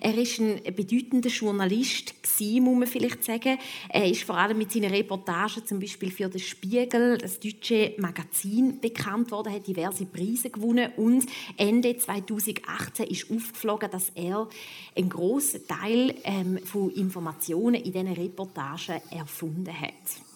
Er 0.00 0.16
ist 0.16 0.40
ein 0.40 0.60
bedeutender 0.74 1.28
Journalist 1.28 2.14
gewesen, 2.22 2.64
muss 2.64 2.78
man 2.78 2.88
vielleicht 2.88 3.24
sagen. 3.24 3.58
Er 3.88 4.08
ist 4.08 4.22
vor 4.22 4.36
allem 4.36 4.58
mit 4.58 4.72
seinen 4.72 4.90
Reportagen 4.90 5.64
zum 5.66 5.80
Beispiel 5.80 6.10
für 6.10 6.28
den 6.28 6.40
Spiegel, 6.40 7.18
das 7.18 7.40
deutsche 7.40 7.94
Magazin, 7.98 8.80
bekannt 8.80 9.30
worden, 9.30 9.52
hat 9.52 9.66
diverse 9.66 10.06
Preise 10.06 10.50
gewonnen 10.50 10.92
und 10.96 11.26
Ende 11.56 11.96
2018 11.96 13.06
ist 13.06 13.30
aufgeflogen, 13.30 13.90
dass 13.90 14.10
er 14.14 14.48
einen 14.96 15.08
großen 15.08 15.66
Teil 15.66 16.14
ähm, 16.24 16.58
von 16.64 16.90
Informationen 16.90 17.76
in 17.76 17.92
diesen 17.92 18.12
Reportagen 18.12 19.00
erfunden 19.10 19.78
hat 19.78 20.31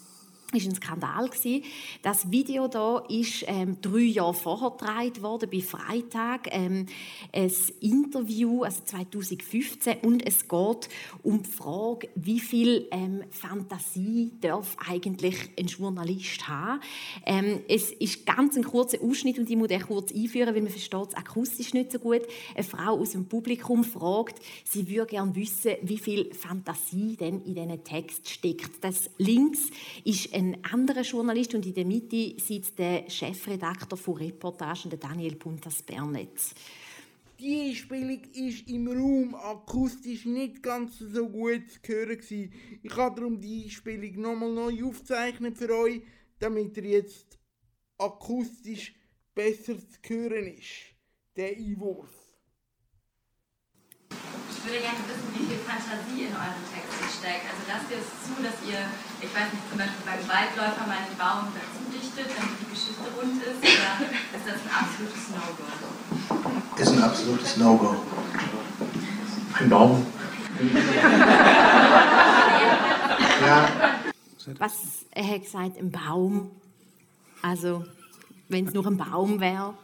ist 0.53 0.66
ein 0.66 0.74
Skandal 0.76 1.28
gewesen. 1.28 1.64
Das 2.03 2.30
Video 2.30 2.68
da 2.68 2.99
ist 3.09 3.44
ähm, 3.47 3.78
drei 3.80 4.01
Jahre 4.01 4.34
vorher 4.34 4.70
gedreht 4.70 5.22
worden 5.22 5.49
bei 5.51 5.61
Freitag, 5.61 6.49
ähm, 6.53 6.86
ein 7.32 7.53
Interview, 7.80 8.62
also 8.62 8.82
2015, 8.84 9.99
und 10.03 10.26
es 10.26 10.47
geht 10.47 10.88
um 11.22 11.42
die 11.42 11.51
Frage, 11.51 12.09
wie 12.14 12.38
viel 12.38 12.86
ähm, 12.92 13.24
Fantasie 13.30 14.32
darf 14.40 14.76
eigentlich 14.88 15.36
ein 15.59 15.66
Journalist 15.66 16.47
haben. 16.49 16.80
Ähm, 17.24 17.61
es 17.68 17.90
ist 17.90 18.24
ganz 18.24 18.57
ein 18.57 18.64
kurzer 18.64 19.03
Ausschnitt 19.03 19.38
und 19.38 19.51
ich 19.51 19.57
muss 19.57 19.68
den 19.68 19.82
kurz 19.82 20.12
einführen, 20.12 20.55
weil 20.55 20.62
man 20.62 20.70
versteht 20.70 21.09
es 21.09 21.14
akustisch 21.14 21.74
nicht 21.74 21.92
so 21.92 21.99
gut. 21.99 22.22
Eine 22.55 22.64
Frau 22.64 22.99
aus 22.99 23.11
dem 23.11 23.26
Publikum 23.26 23.82
fragt, 23.82 24.40
sie 24.64 24.88
würde 24.88 25.07
gerne 25.07 25.34
wissen, 25.34 25.72
wie 25.82 25.99
viel 25.99 26.32
Fantasie 26.34 27.16
denn 27.16 27.42
in 27.42 27.55
diesen 27.55 27.84
Text 27.84 28.28
steckt. 28.28 28.84
Das 28.84 29.11
links 29.18 29.70
ist 30.05 30.36
ein 30.37 30.62
anderer 30.70 31.01
Journalist 31.01 31.55
und 31.55 31.64
in 31.64 31.72
der 31.72 31.87
Mitte 31.87 32.39
sitzt 32.39 32.78
der 32.78 33.09
Chefredakteur 33.09 33.97
von 33.97 34.18
Reportagen, 34.18 34.91
der 34.91 34.99
Daniel 34.99 35.34
Puntas 35.37 35.82
Bernet. 35.82 36.39
Die 37.39 37.70
Einspielung 37.70 38.20
ist 38.34 38.68
im 38.68 38.87
Raum 38.89 39.34
akustisch 39.34 40.26
nicht 40.26 40.62
ganz 40.62 40.99
so 40.99 41.28
gut 41.28 41.70
zu 41.70 41.93
hören. 41.93 42.18
Gewesen. 42.18 42.53
Ich 42.82 42.97
habe 42.97 43.18
darum 43.18 43.41
die 43.41 43.64
Einspielung 43.64 44.20
nochmal 44.20 44.53
neu 44.53 44.84
aufgezeichnet 44.84 45.57
für 45.57 45.74
euch, 45.74 46.03
damit 46.39 46.76
er 46.76 46.84
jetzt 46.84 47.39
akustisch 47.97 48.95
besser 49.34 49.76
zu 49.78 49.99
hören 50.07 50.49
ist. 50.49 50.95
Der 51.34 51.57
Einwurf. 51.57 52.11
Ich 54.11 54.64
würde 54.64 54.80
gerne 54.80 54.99
wissen, 55.09 55.32
wie 55.32 55.47
viel 55.47 55.59
Fantasie 55.59 56.24
in 56.24 56.32
euren 56.32 56.64
Texten 56.74 57.05
steckt. 57.26 57.50
Also 57.50 57.62
lasst 57.66 57.90
ihr 57.90 57.98
es 57.98 58.06
zu, 58.22 58.38
dass 58.38 58.54
ihr, 58.62 58.86
ich 59.18 59.34
weiß 59.34 59.50
nicht, 59.50 59.66
zum 59.68 59.78
Beispiel 59.78 60.06
beim 60.06 60.22
Waldläufer 60.30 60.86
mal 60.86 61.02
einen 61.02 61.18
Baum 61.18 61.50
dazu 61.50 61.82
dichtet, 61.90 62.30
damit 62.30 62.54
die 62.62 62.70
Geschichte 62.70 63.02
rund 63.18 63.42
ist, 63.42 63.58
oder 63.58 63.98
ist 64.30 64.46
das 64.46 64.62
ein 64.62 64.70
absolutes 64.70 65.26
No-Go? 65.34 65.66
ist 66.78 66.92
ein 66.92 67.02
absolutes 67.02 67.56
No-Go. 67.56 67.96
Ein 69.58 69.70
Baum. 69.70 70.06
ja, 73.46 73.68
Was 74.58 74.74
er 75.10 75.28
hat 75.28 75.42
gesagt, 75.42 75.78
ein 75.78 75.90
Baum. 75.90 76.50
Also, 77.42 77.84
wenn 78.48 78.68
es 78.68 78.74
nur 78.74 78.86
ein 78.86 78.96
Baum 78.96 79.40
wäre. 79.40 79.74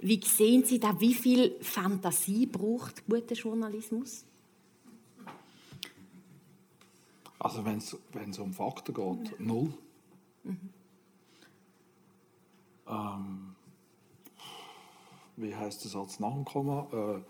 Wie 0.00 0.20
sehen 0.24 0.64
Sie 0.64 0.78
da, 0.80 0.98
wie 1.00 1.14
viel 1.14 1.56
Fantasie 1.60 2.46
braucht 2.46 3.06
guter 3.06 3.34
Journalismus? 3.34 4.24
Also 7.40 7.64
wenn 7.64 7.78
es 7.78 8.38
um 8.38 8.52
Fakten 8.52 8.94
geht, 8.94 9.40
null. 9.40 9.72
Ähm, 12.86 13.56
wie 15.36 15.56
heißt 15.56 15.84
das 15.84 15.96
als 15.96 16.20
nach 16.20 16.34
dem 16.34 16.44
Komma? 16.44 16.86
Äh, 16.92 17.22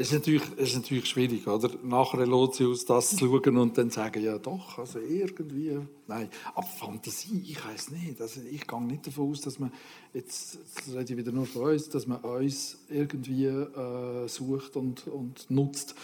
es 0.00 0.12
ist, 0.12 0.12
natürlich, 0.12 0.44
es 0.56 0.68
ist 0.68 0.76
natürlich 0.76 1.06
schwierig, 1.06 1.48
oder? 1.48 1.70
Nach 1.82 2.14
Relotius 2.14 2.84
das 2.84 3.16
zu 3.16 3.26
schauen 3.26 3.58
und 3.58 3.76
dann 3.76 3.90
sagen, 3.90 4.22
ja 4.22 4.38
doch, 4.38 4.78
also 4.78 5.00
irgendwie, 5.00 5.76
nein. 6.06 6.28
Aber 6.54 6.68
Fantasie, 6.68 7.42
ich 7.44 7.66
weiß 7.66 7.90
nicht. 7.90 8.20
Also 8.20 8.40
ich 8.48 8.64
gehe 8.64 8.82
nicht 8.84 9.08
davon 9.08 9.32
aus, 9.32 9.40
dass 9.40 9.58
man, 9.58 9.72
jetzt 10.14 10.60
rede 10.94 11.12
ich 11.12 11.16
wieder 11.18 11.32
nur 11.32 11.46
von 11.46 11.62
uns, 11.72 11.88
dass 11.88 12.06
man 12.06 12.18
uns 12.18 12.78
irgendwie 12.88 13.46
äh, 13.46 14.28
sucht 14.28 14.76
und, 14.76 15.08
und 15.08 15.50
nutzt, 15.50 15.96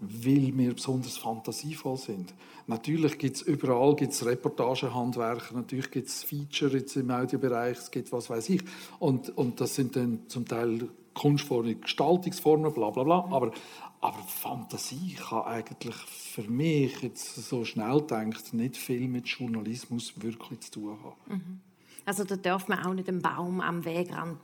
weil 0.00 0.56
wir 0.56 0.72
besonders 0.72 1.18
fantasievoll 1.18 1.98
sind. 1.98 2.32
Natürlich 2.68 3.18
gibt 3.18 3.36
es 3.36 3.42
überall 3.42 3.94
gibt's 3.96 4.24
Reportagehandwerker, 4.24 5.56
natürlich 5.56 5.90
gibt 5.90 6.08
es 6.08 6.22
Feature 6.24 6.78
jetzt 6.78 6.96
im 6.96 7.10
Audiobereich, 7.10 7.76
es 7.76 7.90
gibt 7.90 8.12
was 8.12 8.30
weiß 8.30 8.48
ich. 8.48 8.62
Und, 8.98 9.36
und 9.36 9.60
das 9.60 9.74
sind 9.74 9.94
dann 9.94 10.20
zum 10.28 10.48
Teil 10.48 10.88
kunstvolle 11.14 11.74
Gestaltungsformen, 11.76 12.72
bla 12.72 12.90
bla 12.90 13.02
bla. 13.04 13.24
Aber, 13.30 13.52
aber 14.00 14.18
Fantasie 14.26 15.14
kann 15.14 15.42
eigentlich 15.44 15.94
für 15.94 16.42
mich 16.50 17.00
jetzt 17.02 17.36
so 17.48 17.64
schnell 17.64 18.00
denkt 18.02 18.52
nicht 18.54 18.76
viel 18.76 19.08
mit 19.08 19.26
Journalismus 19.28 20.12
wirklich 20.20 20.60
zu 20.60 20.70
tun 20.72 20.98
haben. 21.02 21.60
Also 22.04 22.24
da 22.24 22.36
darf 22.36 22.68
man 22.68 22.84
auch 22.84 22.94
nicht 22.94 23.08
einen 23.08 23.22
Baum 23.22 23.60
am 23.60 23.84
Wegrand 23.84 24.38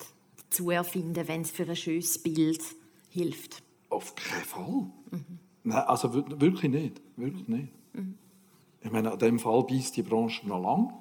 zu 0.50 0.70
erfinden, 0.70 1.26
wenn 1.26 1.40
es 1.42 1.50
für 1.50 1.64
ein 1.68 1.76
schönes 1.76 2.22
Bild 2.22 2.62
hilft. 3.10 3.62
Auf 3.90 4.14
keinen 4.14 4.44
Fall. 4.44 4.86
Nein, 5.64 5.78
also 5.86 6.14
wir- 6.14 6.40
wirklich 6.40 6.70
nicht. 6.70 7.00
Wirklich 7.16 7.48
nicht. 7.48 7.68
Ich 8.80 8.90
meine, 8.92 9.10
in 9.12 9.18
dem 9.18 9.38
Fall 9.40 9.64
beißt 9.64 9.96
die 9.96 10.02
Branche 10.02 10.46
noch 10.46 10.62
lang, 10.62 10.92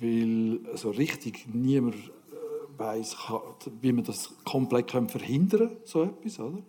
weil 0.00 0.60
so 0.76 0.90
richtig 0.90 1.46
niemand 1.52 1.96
weiß, 2.80 3.16
wie 3.80 3.92
man 3.92 4.04
das 4.04 4.34
komplett 4.44 4.90
verhindern 4.90 5.68
kann, 5.68 5.76
so 5.84 6.02
etwas, 6.02 6.40
oder? 6.40 6.62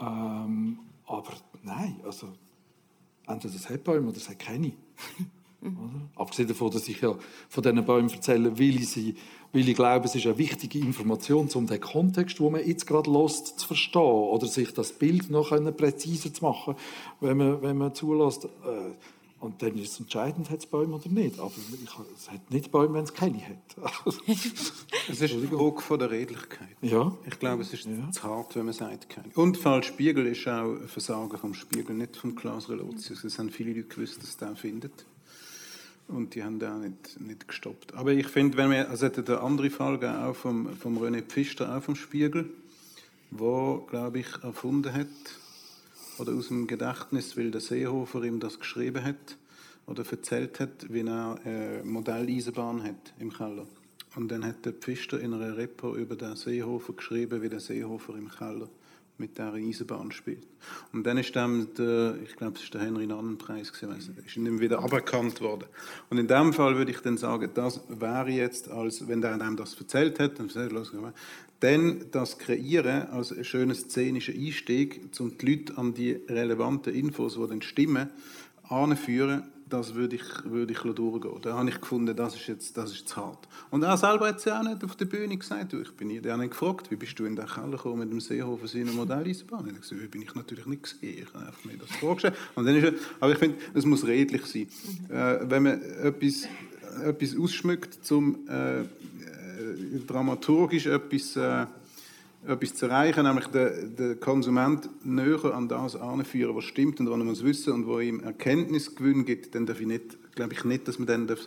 Ähm, 0.00 0.78
aber 1.06 1.32
nein, 1.62 2.00
also 2.04 2.28
entweder 3.26 3.54
das 3.54 3.68
hat 3.68 3.84
Bäume 3.84 4.08
oder 4.08 4.14
das 4.14 4.28
hat 4.28 4.38
keine. 4.38 4.72
Oder? 5.62 6.08
Abgesehen 6.16 6.48
davon, 6.48 6.70
dass 6.70 6.88
ich 6.88 7.02
ja 7.02 7.14
von 7.50 7.62
diesen 7.62 7.84
Bäumen 7.84 8.08
erzähle, 8.08 8.58
weil 8.58 8.76
ich, 8.76 8.88
sie, 8.88 9.14
weil 9.52 9.68
ich 9.68 9.76
glaube, 9.76 10.06
es 10.06 10.14
ist 10.14 10.24
eine 10.24 10.38
wichtige 10.38 10.78
Information, 10.78 11.50
um 11.52 11.66
den 11.66 11.78
Kontext, 11.78 12.40
wo 12.40 12.48
man 12.48 12.66
jetzt 12.66 12.86
gerade 12.86 13.10
lässt, 13.10 13.58
zu 13.60 13.66
verstehen 13.66 14.00
oder 14.00 14.46
sich 14.46 14.72
das 14.72 14.92
Bild 14.92 15.28
noch 15.28 15.50
präziser 15.76 16.32
zu 16.32 16.42
machen, 16.42 16.76
wenn 17.20 17.36
man, 17.36 17.60
wenn 17.60 17.76
man 17.76 17.94
zulässt. 17.94 18.46
Äh, 18.46 18.94
Und 19.40 19.62
dann 19.62 19.74
ist 19.78 19.92
es 19.92 20.00
entscheidend, 20.00 20.50
hat 20.50 20.58
es 20.58 20.66
Bäume 20.66 20.96
oder 20.96 21.08
nicht. 21.08 21.38
Aber 21.38 21.50
ich, 21.56 21.90
es 22.14 22.30
hat 22.30 22.50
nicht 22.50 22.70
Bäume, 22.70 22.94
wenn 22.94 23.04
es 23.04 23.14
keine 23.14 23.40
hat. 23.40 23.56
Es 25.08 25.20
ist 25.20 25.32
ein 25.32 25.50
Druck 25.50 25.82
von 25.82 25.98
der 25.98 26.10
Redlichkeit. 26.10 26.76
ja. 26.82 27.16
Ich 27.26 27.38
glaube, 27.38 27.62
es 27.62 27.72
ist 27.72 27.88
zu 28.12 28.22
hart, 28.22 28.54
wenn 28.54 28.66
man 28.66 28.74
sagt, 28.74 29.08
keine. 29.08 29.30
Und 29.34 29.56
falsch 29.56 29.88
Spiegel 29.88 30.26
ist 30.26 30.46
auch 30.46 30.74
ein 30.74 30.86
Versagen 30.86 31.36
vom 31.38 31.54
Spiegel, 31.54 31.96
nicht 31.96 32.16
vom 32.16 32.36
Klaus 32.36 32.68
Relotius. 32.68 33.24
Es 33.24 33.38
haben 33.38 33.50
viele 33.50 33.72
Leute 33.72 33.88
gewusst, 33.88 34.22
dass 34.22 34.36
der 34.36 34.54
findet. 34.56 35.06
Und 36.06 36.34
die 36.34 36.44
haben 36.44 36.58
den 36.58 36.70
auch 36.70 36.78
nicht, 36.78 37.20
nicht 37.20 37.48
gestoppt. 37.48 37.94
Aber 37.94 38.12
ich 38.12 38.26
finde, 38.26 38.58
wenn 38.58 38.70
wir, 38.70 38.90
also 38.90 39.06
es 39.06 39.16
hat 39.16 39.28
eine 39.28 39.40
andere 39.40 39.70
Fall 39.70 39.98
gegeben, 39.98 40.22
auch 40.22 40.36
vom, 40.36 40.76
vom 40.76 40.98
René 40.98 41.22
Pfister, 41.22 41.74
auch 41.74 41.82
vom 41.82 41.96
Spiegel, 41.96 42.50
wo, 43.30 43.86
glaube 43.88 44.18
ich, 44.18 44.26
erfunden 44.42 44.92
hat, 44.92 45.06
oder 46.20 46.34
aus 46.34 46.48
dem 46.48 46.66
Gedächtnis, 46.66 47.36
weil 47.36 47.50
der 47.50 47.60
Seehofer 47.60 48.22
ihm 48.22 48.40
das 48.40 48.58
geschrieben 48.58 49.02
hat, 49.02 49.38
oder 49.86 50.04
erzählt 50.08 50.60
hat, 50.60 50.86
wie 50.88 51.00
er 51.00 51.38
äh, 51.44 51.82
Modelleisenbahn 51.82 52.82
hat 52.84 53.12
im 53.18 53.32
Keller. 53.32 53.66
Und 54.14 54.30
dann 54.30 54.44
hat 54.44 54.64
der 54.64 54.72
Pfister 54.72 55.20
in 55.20 55.34
einer 55.34 55.56
Repo 55.56 55.96
über 55.96 56.16
den 56.16 56.36
Seehofer 56.36 56.92
geschrieben, 56.92 57.42
wie 57.42 57.48
der 57.48 57.60
Seehofer 57.60 58.14
im 58.14 58.28
Keller 58.28 58.68
mit 59.18 59.36
der 59.36 59.52
Eisenbahn 59.52 60.10
spielt. 60.12 60.46
Und 60.92 61.04
dann 61.06 61.18
ist 61.18 61.36
dann 61.36 61.72
der, 61.74 62.16
ich 62.24 62.36
glaube, 62.36 62.56
es 62.56 62.64
ist 62.64 62.74
der 62.74 62.80
Henry 62.80 63.06
Nannen-Preis 63.06 63.72
gewesen, 63.72 64.16
ist 64.24 64.36
ihm 64.36 64.60
wieder 64.60 64.80
aberkannt 64.80 65.40
worden. 65.40 65.66
Und 66.08 66.18
in 66.18 66.26
dem 66.26 66.52
Fall 66.52 66.76
würde 66.76 66.90
ich 66.90 67.00
dann 67.00 67.18
sagen, 67.18 67.50
das 67.54 67.80
wäre 67.88 68.30
jetzt, 68.30 68.70
als 68.70 69.06
wenn 69.06 69.20
der 69.20 69.34
einem 69.34 69.56
das 69.56 69.74
erzählt 69.74 70.18
hat, 70.18 70.38
dann 70.38 70.48
dann 71.60 72.06
das 72.10 72.38
Kreieren 72.38 73.08
als 73.10 73.32
ein 73.32 73.44
schöner 73.44 73.74
szenischer 73.74 74.32
Einstieg, 74.32 75.00
um 75.18 75.36
die 75.36 75.46
Leute 75.46 75.78
an 75.78 75.94
die 75.94 76.12
relevanten 76.28 76.94
Infos, 76.94 77.34
die 77.34 77.46
dann 77.46 77.62
stimmen, 77.62 78.08
anführen, 78.64 79.44
das 79.70 79.94
würde 79.94 80.16
ich, 80.16 80.24
würde 80.44 80.72
ich 80.72 80.80
durchgehen. 80.80 81.40
Da 81.42 81.56
habe 81.56 81.68
ich 81.68 81.80
gefunden, 81.80 82.14
das 82.14 82.34
ist 82.34 82.46
jetzt, 82.48 82.76
das 82.76 82.92
ist 82.92 83.08
zu 83.08 83.16
hart. 83.16 83.48
Und 83.70 83.82
er 83.82 83.96
selber 83.96 84.28
hat 84.28 84.38
es 84.38 84.44
ja 84.44 84.58
auch 84.58 84.64
nicht 84.64 84.82
auf 84.84 84.96
der 84.96 85.04
Bühne 85.04 85.36
gesagt. 85.36 85.72
Ich 85.72 85.92
bin 85.92 86.10
hier 86.10 86.36
nicht 86.36 86.50
gefragt, 86.50 86.90
wie 86.90 86.96
bist 86.96 87.18
du 87.18 87.24
in 87.24 87.36
den 87.36 87.46
Keller 87.46 87.70
gekommen 87.70 88.00
mit 88.00 88.10
dem 88.10 88.20
Seehofer 88.20 88.66
seiner 88.66 88.92
Modelleisenbahn? 88.92 89.66
Ich 89.68 89.80
gesagt, 89.80 90.02
wie 90.02 90.08
bin 90.08 90.22
ich 90.22 90.34
natürlich 90.34 90.66
nicht 90.66 90.82
gesehen. 90.82 91.24
Ich 91.24 91.34
habe 91.34 91.52
mir 91.64 91.78
das 91.78 91.90
vorgestellt. 91.96 92.34
Und 92.56 92.66
dann 92.66 92.76
ist 92.76 92.84
er, 92.84 92.94
aber 93.20 93.32
ich 93.32 93.38
finde, 93.38 93.58
es 93.74 93.84
muss 93.84 94.04
redlich 94.06 94.44
sein. 94.46 94.66
Äh, 95.08 95.48
wenn 95.48 95.62
man 95.62 95.80
etwas, 95.80 96.48
etwas 97.04 97.36
ausschmückt, 97.38 97.98
äh, 98.10 98.80
äh 98.80 98.84
dramaturgisch 100.06 100.86
etwas... 100.86 101.36
Äh, 101.36 101.66
etwas 102.46 102.74
zu 102.74 102.86
erreichen, 102.86 103.24
nämlich 103.24 103.48
den, 103.48 103.96
den 103.96 104.20
Konsument 104.20 104.88
näher 105.04 105.54
an 105.54 105.68
das 105.68 105.94
anführen, 105.94 106.56
was 106.56 106.64
stimmt 106.64 106.98
und 107.00 107.10
was 107.10 107.18
er 107.18 107.24
muss 107.24 107.44
wissen 107.44 107.72
und 107.74 107.86
wo 107.86 108.00
ihm 108.00 108.20
Erkenntnisgewinn 108.20 109.24
gibt, 109.24 109.54
dann 109.54 109.66
darf 109.66 109.80
ich 109.80 109.86
nicht, 109.86 110.16
glaube 110.34 110.54
ich 110.54 110.64
nicht, 110.64 110.88
dass 110.88 110.98
man 110.98 111.06
dann 111.06 111.26
darf, 111.26 111.40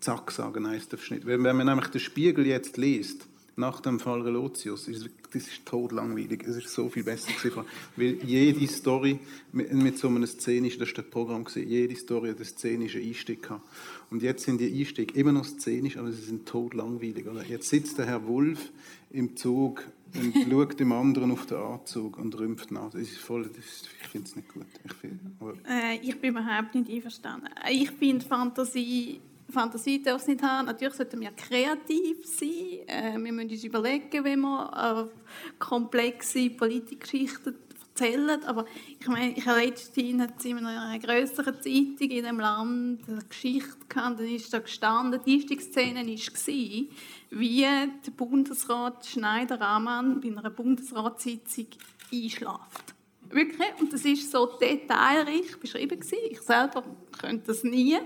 zack 0.00 0.30
sagen, 0.30 0.64
nein, 0.64 0.80
das 0.90 1.10
nicht. 1.10 1.26
Wenn, 1.26 1.42
wenn 1.44 1.56
man 1.56 1.66
nämlich 1.66 1.88
den 1.88 2.00
Spiegel 2.00 2.46
jetzt 2.46 2.76
liest, 2.76 3.26
nach 3.58 3.80
dem 3.80 3.98
Fall 3.98 4.22
Relotius, 4.22 4.86
das 4.86 5.02
ist 5.34 5.66
totlangweilig. 5.66 6.44
Es 6.46 6.56
ist 6.56 6.68
so 6.68 6.88
viel 6.88 7.02
besser 7.02 7.32
gewesen, 7.32 7.64
weil 7.96 8.18
jede 8.24 8.66
Story 8.68 9.18
mit, 9.52 9.72
mit 9.72 9.98
so 9.98 10.06
einem 10.06 10.26
szenischen, 10.26 10.78
das 10.78 10.88
war 10.90 11.02
das 11.02 11.10
Programm 11.10 11.44
gewesen, 11.44 11.68
jede 11.68 11.96
Story 11.96 12.28
hat 12.28 12.36
einen 12.36 12.44
szenischen 12.44 13.02
Einstieg 13.02 13.42
gehabt. 13.42 13.66
Und 14.10 14.22
jetzt 14.22 14.44
sind 14.44 14.60
die 14.60 14.80
Einstiege 14.80 15.14
immer 15.14 15.32
noch 15.32 15.44
szenisch, 15.44 15.96
aber 15.98 16.10
sie 16.12 16.22
sind 16.22 16.46
totlangweilig. 16.46 17.26
Oder? 17.26 17.44
Jetzt 17.44 17.68
sitzt 17.68 17.98
der 17.98 18.06
Herr 18.06 18.26
Wulff 18.26 18.72
im 19.10 19.36
Zug 19.36 19.86
und 20.14 20.34
schaut 20.50 20.80
dem 20.80 20.92
anderen 20.92 21.30
auf 21.30 21.46
den 21.46 21.58
Anzug 21.58 22.18
und 22.18 22.38
rümpft 22.38 22.70
nach. 22.70 22.90
Das 22.90 23.02
ist 23.02 23.18
voll, 23.18 23.44
das 23.44 23.64
ist, 23.64 23.88
ich 24.00 24.08
finde 24.08 24.28
es 24.28 24.36
nicht 24.36 24.48
gut. 24.48 24.66
Ich, 24.84 24.92
find, 24.94 25.20
äh, 25.68 25.96
ich 25.96 26.18
bin 26.18 26.30
überhaupt 26.30 26.74
nicht 26.74 26.90
einverstanden. 26.90 27.48
Ich 27.70 27.90
finde 27.90 28.24
Fantasie, 28.24 29.20
Fantasie 29.50 30.02
darf 30.02 30.22
es 30.22 30.28
nicht 30.28 30.42
haben. 30.42 30.66
Natürlich 30.66 30.94
sollten 30.94 31.20
wir 31.20 31.30
kreativ 31.32 32.24
sein. 32.24 32.86
Äh, 32.86 33.12
wir 33.18 33.32
müssen 33.32 33.50
uns 33.50 33.64
überlegen, 33.64 34.24
wie 34.24 34.36
wir 34.36 35.08
äh, 35.10 35.54
komplexe 35.58 36.48
Politikgeschichten 36.50 37.54
erzählen. 37.98 38.42
Aber 38.44 38.64
ich 38.98 39.08
meine, 39.08 39.32
ich 39.36 39.46
habe 39.46 39.60
letztens 39.60 40.44
in 40.44 40.64
einer 40.64 40.98
größeren 40.98 41.54
Zeitung 41.54 42.10
in 42.10 42.24
dem 42.24 42.40
Land 42.40 43.08
eine 43.08 43.24
Geschichte 43.28 43.76
gehabt, 43.88 44.20
dann 44.20 44.28
ist 44.28 44.52
da 44.52 44.58
gestanden, 44.58 45.20
die 45.24 45.34
Einstiegsszene 45.34 46.06
war, 46.06 46.86
wie 47.30 47.60
der 47.60 48.10
Bundesrat 48.16 49.06
Schneider-Amann 49.06 50.20
bei 50.20 50.28
einer 50.28 50.50
Bundesratssitzung 50.50 51.66
einschläft. 52.12 52.94
Wirklich. 53.30 53.68
Und 53.78 53.92
das 53.92 54.04
ist 54.04 54.30
so 54.30 54.46
detailreich 54.46 55.58
beschrieben 55.60 56.00
gewesen. 56.00 56.18
Ich 56.30 56.40
selber 56.40 56.82
könnte 57.18 57.48
das 57.48 57.62
nie. 57.62 57.98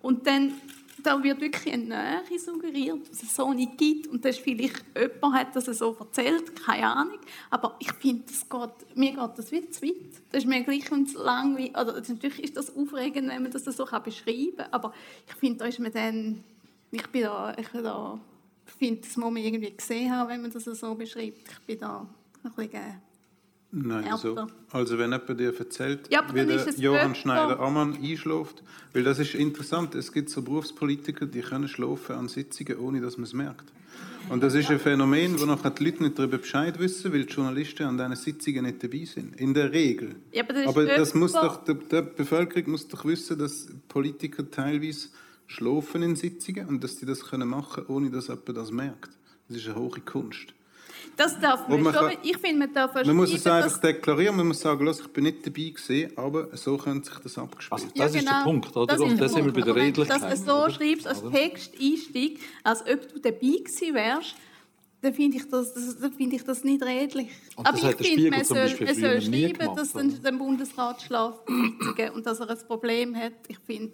Und 0.00 0.26
dann 0.26 0.52
da 1.02 1.22
wird 1.22 1.40
wirklich 1.40 1.72
eine 1.72 1.84
Nähe 1.84 2.38
suggeriert, 2.38 3.10
dass 3.10 3.22
es 3.22 3.34
so 3.34 3.52
nicht 3.52 3.78
gibt. 3.78 4.06
Und 4.06 4.24
das 4.24 4.36
ist 4.36 4.44
vielleicht, 4.44 4.84
jemand 4.96 5.34
hat 5.34 5.56
das 5.56 5.66
so 5.66 5.96
erzählt, 5.98 6.54
keine 6.64 6.86
Ahnung. 6.86 7.18
Aber 7.50 7.76
ich 7.78 7.92
finde, 7.94 8.24
mir 8.94 9.10
geht 9.10 9.38
das 9.38 9.48
viel 9.48 9.68
zu 9.70 9.82
weit. 9.82 9.94
Das 10.30 10.44
ist 10.44 10.48
mir 10.48 10.62
gleich 10.62 10.90
und 10.90 11.12
langweilig. 11.14 11.70
Oder 11.70 11.94
natürlich 11.94 12.42
ist 12.42 12.56
das 12.56 12.74
aufregend, 12.74 13.28
wenn 13.28 13.42
man 13.42 13.52
das 13.52 13.64
so 13.64 13.84
beschreiben 13.84 14.56
kann. 14.56 14.72
Aber 14.72 14.92
ich 15.26 15.34
finde, 15.34 15.58
da 15.58 15.64
ist 15.66 15.78
man 15.78 15.92
dann, 15.92 16.44
ich 16.90 17.06
bin 17.08 17.22
da, 17.22 17.54
ich 17.58 17.68
bin 17.68 17.84
da, 17.84 18.18
finde, 18.66 19.00
das 19.02 19.16
muss 19.16 19.32
man 19.32 19.42
irgendwie 19.42 19.76
gesehen 19.76 20.10
haben, 20.10 20.28
wenn 20.28 20.42
man 20.42 20.52
das 20.52 20.64
so 20.64 20.94
beschreibt. 20.94 21.38
Ich 21.50 21.60
bin 21.66 21.78
da 21.78 22.06
ein 22.44 22.52
bisschen 22.52 23.07
Nein, 23.70 24.16
so. 24.16 24.46
Also 24.70 24.98
wenn 24.98 25.12
jemand 25.12 25.38
dir 25.38 25.58
erzählt, 25.58 26.08
ja, 26.10 26.24
wie 26.32 26.46
der 26.46 26.68
Johann 26.78 27.14
Schneider-Ammann 27.14 27.98
einschläft, 28.02 28.62
weil 28.94 29.02
das 29.02 29.18
ist 29.18 29.34
interessant, 29.34 29.94
es 29.94 30.10
gibt 30.12 30.30
so 30.30 30.40
Berufspolitiker, 30.40 31.26
die 31.26 31.42
können 31.42 31.68
schlafen 31.68 32.16
an 32.16 32.28
Sitzungen, 32.28 32.78
ohne 32.78 33.00
dass 33.02 33.18
man 33.18 33.24
es 33.24 33.34
merkt. 33.34 33.70
Und 34.30 34.42
das 34.42 34.54
ist 34.54 34.70
ein 34.70 34.78
Phänomen, 34.78 35.40
wo 35.40 35.46
nachher 35.46 35.70
die 35.70 35.84
Leute 35.84 36.02
nicht 36.02 36.18
darüber 36.18 36.38
Bescheid 36.38 36.78
wissen, 36.78 37.12
weil 37.12 37.24
die 37.24 37.32
Journalisten 37.32 37.84
an 37.84 37.96
diesen 37.96 38.16
Sitzungen 38.16 38.64
nicht 38.64 38.82
dabei 38.82 39.04
sind. 39.04 39.38
In 39.40 39.54
der 39.54 39.72
Regel. 39.72 40.16
Ja, 40.32 40.44
aber 40.44 40.52
das, 40.52 40.66
aber 40.66 40.84
das 40.84 41.14
muss 41.14 41.32
doch, 41.32 41.64
die, 41.64 41.74
die 41.74 42.02
Bevölkerung 42.02 42.72
muss 42.72 42.88
doch 42.88 43.04
wissen, 43.04 43.38
dass 43.38 43.68
Politiker 43.88 44.50
teilweise 44.50 45.08
schlafen 45.46 46.02
in 46.02 46.16
Sitzungen 46.16 46.68
und 46.68 46.84
dass 46.84 46.96
die 46.96 47.06
das 47.06 47.20
können 47.24 47.48
machen, 47.48 47.84
ohne 47.88 48.10
dass 48.10 48.28
jemand 48.28 48.56
das 48.56 48.70
merkt. 48.70 49.10
Das 49.48 49.56
ist 49.58 49.66
eine 49.66 49.76
hohe 49.76 50.00
Kunst. 50.00 50.52
Das 51.16 51.38
darf 51.40 51.66
man, 51.68 51.82
man 51.82 51.94
schon. 51.94 52.12
ich 52.22 52.36
finde, 52.38 52.66
man 52.66 52.72
darf 52.72 52.94
Man 52.94 53.16
muss 53.16 53.32
es 53.32 53.46
einfach 53.46 53.78
deklarieren, 53.80 54.36
man 54.36 54.48
muss 54.48 54.60
sagen, 54.60 54.84
los, 54.84 55.00
ich 55.00 55.08
bin 55.08 55.24
nicht 55.24 55.44
dabei 55.44 55.70
gewesen, 55.70 56.12
aber 56.16 56.56
so 56.56 56.76
könnte 56.76 57.10
sich 57.10 57.18
das 57.18 57.38
abgespielt. 57.38 57.72
Also 57.72 57.86
das 57.94 58.14
ja, 58.14 58.20
genau. 58.20 58.30
ist 58.30 58.38
der 58.38 58.44
Punkt, 58.44 58.76
oder? 58.76 58.96
Das, 58.96 59.16
das 59.18 59.32
sind 59.32 59.44
wir 59.44 59.52
bei 59.52 59.60
der 59.60 59.74
Redlichkeit. 59.74 60.22
Dass 60.22 60.44
du 60.44 60.50
so 60.50 60.70
schreibst 60.70 61.06
als 61.06 61.22
Texteinstieg, 61.22 62.40
als 62.62 62.80
ob 62.82 63.12
du 63.12 63.20
dabei 63.20 63.38
gewesen 63.38 63.94
wärst, 63.94 64.34
dann 65.00 65.14
finde 65.14 65.36
ich, 65.36 65.48
das, 65.48 65.74
das, 65.74 65.96
find 66.16 66.32
ich 66.32 66.42
das 66.42 66.64
nicht 66.64 66.82
redlich. 66.82 67.28
Und 67.56 67.66
Aber 67.66 67.76
ich 67.76 67.96
finde, 67.96 68.30
man 68.30 68.44
soll, 68.44 68.76
man 68.80 68.94
soll 68.94 69.22
schreiben, 69.22 69.76
dass 69.76 69.92
der 69.92 70.32
Bundesrat 70.32 71.02
schlaft 71.02 71.48
und 71.48 72.26
dass 72.26 72.40
er 72.40 72.50
ein 72.50 72.58
Problem 72.66 73.14
hat. 73.14 73.32
Ich 73.46 73.58
finde, 73.60 73.92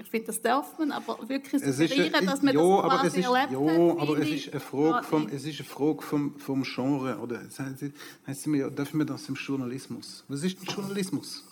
ich 0.00 0.06
finde, 0.06 0.28
das 0.28 0.40
darf 0.40 0.78
man, 0.78 0.92
aber 0.92 1.28
wirklich 1.28 1.62
suggerieren, 1.62 2.24
dass 2.24 2.40
man 2.40 2.54
ja, 2.54 2.60
das 2.60 2.84
aber 2.84 2.88
quasi 2.88 3.06
es 3.06 3.16
ist, 3.16 3.24
erlebt 3.24 3.52
Ja, 3.52 3.60
hat, 3.60 4.00
aber 4.00 4.18
es 4.18 4.28
ist 4.28 4.52
eine 4.52 4.60
Frage, 4.60 5.06
vom, 5.06 5.28
es 5.28 5.44
ist 5.44 5.58
eine 5.58 5.68
Frage 5.68 6.02
vom, 6.02 6.38
vom 6.38 6.62
Genre. 6.62 7.18
Oder 7.18 7.42
heißt 8.26 8.46
mir, 8.46 8.70
dürfen 8.70 8.98
wir 8.98 9.06
das 9.06 9.28
im 9.28 9.34
Journalismus? 9.34 10.24
Was 10.28 10.44
ist 10.44 10.60
denn 10.60 10.72
Journalismus? 10.72 11.44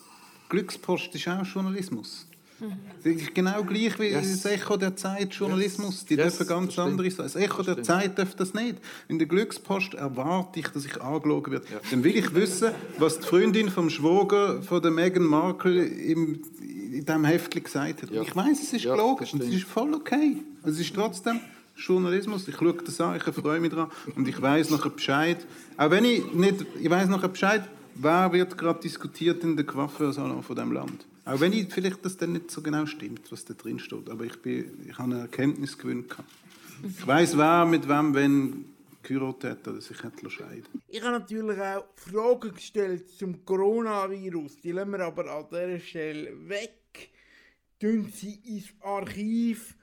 Glückspost 0.49 1.13
ist 1.13 1.27
auch 1.27 1.45
Journalismus. 1.45 2.26
Mhm. 2.59 3.35
Genau 3.35 3.63
gleich 3.65 3.99
wie 3.99 4.09
yes. 4.09 4.43
das 4.43 4.53
Echo 4.53 4.77
der 4.77 4.97
Zeit 4.97 5.35
Journalismus. 5.35 6.05
Die 6.07 6.15
yes. 6.15 6.39
dürfen 6.39 6.49
ganz 6.49 6.79
andere 6.79 7.11
sein. 7.11 7.27
Das 7.27 7.37
Echo 7.37 7.63
der 7.63 7.83
Zeit 7.83 8.19
darf 8.19 8.35
das 8.35 8.55
nicht. 8.55 8.77
In 9.09 9.19
der 9.19 9.29
Glückspost 9.29 9.95
erwarte 9.95 10.61
ich, 10.61 10.69
dass 10.69 10.85
ich 10.85 11.01
angelogen 11.01 11.53
werde. 11.53 11.67
Ja. 11.73 11.81
Dann 11.91 12.03
will 12.03 12.17
ich 12.17 12.35
wissen, 12.35 12.73
was 12.99 13.21
die 13.21 13.27
Freundin 13.27 13.71
vom 13.71 13.91
Schwager 13.91 14.63
von 14.63 14.81
der 14.81 14.91
Meghan 14.91 15.25
Markle 15.25 15.85
im 15.85 16.41
in 16.97 17.05
diesem 17.05 17.25
Heftchen 17.25 17.63
gesagt 17.63 18.03
hat. 18.03 18.11
Ja. 18.11 18.23
Ich 18.23 18.35
weiß, 18.35 18.63
es 18.63 18.73
ist 18.73 18.85
ja, 18.85 18.95
gelogen 18.95 19.27
und 19.33 19.43
es 19.43 19.49
ist 19.49 19.65
voll 19.65 19.93
okay. 19.95 20.39
Es 20.65 20.79
ist 20.79 20.95
trotzdem 20.95 21.41
Journalismus. 21.77 22.49
Ich 22.49 22.57
schaue 22.57 22.73
das 22.73 23.01
an, 23.01 23.17
ich 23.17 23.23
freue 23.23 23.61
mich 23.61 23.71
daran 23.71 23.91
und 24.15 24.27
ich 24.27 24.41
weiß 24.41 24.71
nachher 24.71 24.91
Bescheid. 24.91 25.47
Auch 25.77 25.91
wenn 25.91 26.05
ich 26.05 26.33
nicht, 26.33 26.65
ich 26.81 26.89
weiß 26.89 27.09
nachher 27.09 27.29
Bescheid, 27.29 27.69
wer 27.95 28.33
wird 28.33 28.57
gerade 28.57 28.81
diskutiert 28.81 29.43
in 29.45 29.57
der 29.57 29.67
Coiffeursalon 29.67 30.43
von 30.43 30.57
dem 30.57 30.73
Land. 30.73 31.07
Auch 31.27 31.41
wenn 31.41 31.53
ich 31.53 31.73
vielleicht 31.73 32.05
das 32.05 32.17
dann 32.17 32.33
nicht 32.33 32.53
so 32.53 32.63
genau 32.63 32.87
stimmt, 32.87 33.31
was 33.33 33.45
da 33.45 33.55
drin 33.55 33.81
steht, 33.81 34.09
aber 34.09 34.25
ich, 34.25 34.41
bin, 34.41 34.87
ich 34.89 34.97
habe 34.97 35.13
eine 35.13 35.23
Erkenntnis 35.23 35.77
gewöhnt. 35.77 36.15
Ich 36.83 37.07
weiß, 37.07 37.37
wer 37.37 37.67
mit 37.67 37.89
wem 37.89 38.15
wenn 38.15 38.65
geheiratet 39.03 39.51
hat 39.51 39.69
oder 39.69 39.81
sich 39.81 40.01
hat 40.05 40.15
scheiden 40.29 40.65
Ich 40.87 41.03
habe 41.03 41.19
natürlich 41.19 41.61
auch 41.61 41.85
Fragen 41.97 42.55
gestellt 42.55 43.09
zum 43.11 43.45
Coronavirus. 43.45 44.61
Die 44.61 44.71
lassen 44.71 44.93
wir 44.93 45.01
aber 45.01 45.29
an 45.29 45.47
dieser 45.51 45.81
Stelle 45.81 46.49
weg. 46.49 47.11
Tun 47.81 48.09
sie 48.15 48.35
ins 48.45 48.73
Archiv 48.81 49.75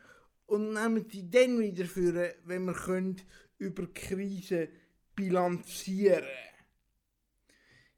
und 0.45 0.73
nehmen 0.73 1.05
sie 1.11 1.29
dann 1.29 1.59
wieder 1.59 1.85
für, 1.85 2.35
wenn 2.45 2.65
wir 2.65 2.73
können, 2.73 3.21
über 3.57 3.85
Krise 3.93 4.69
bilanzieren 5.15 6.23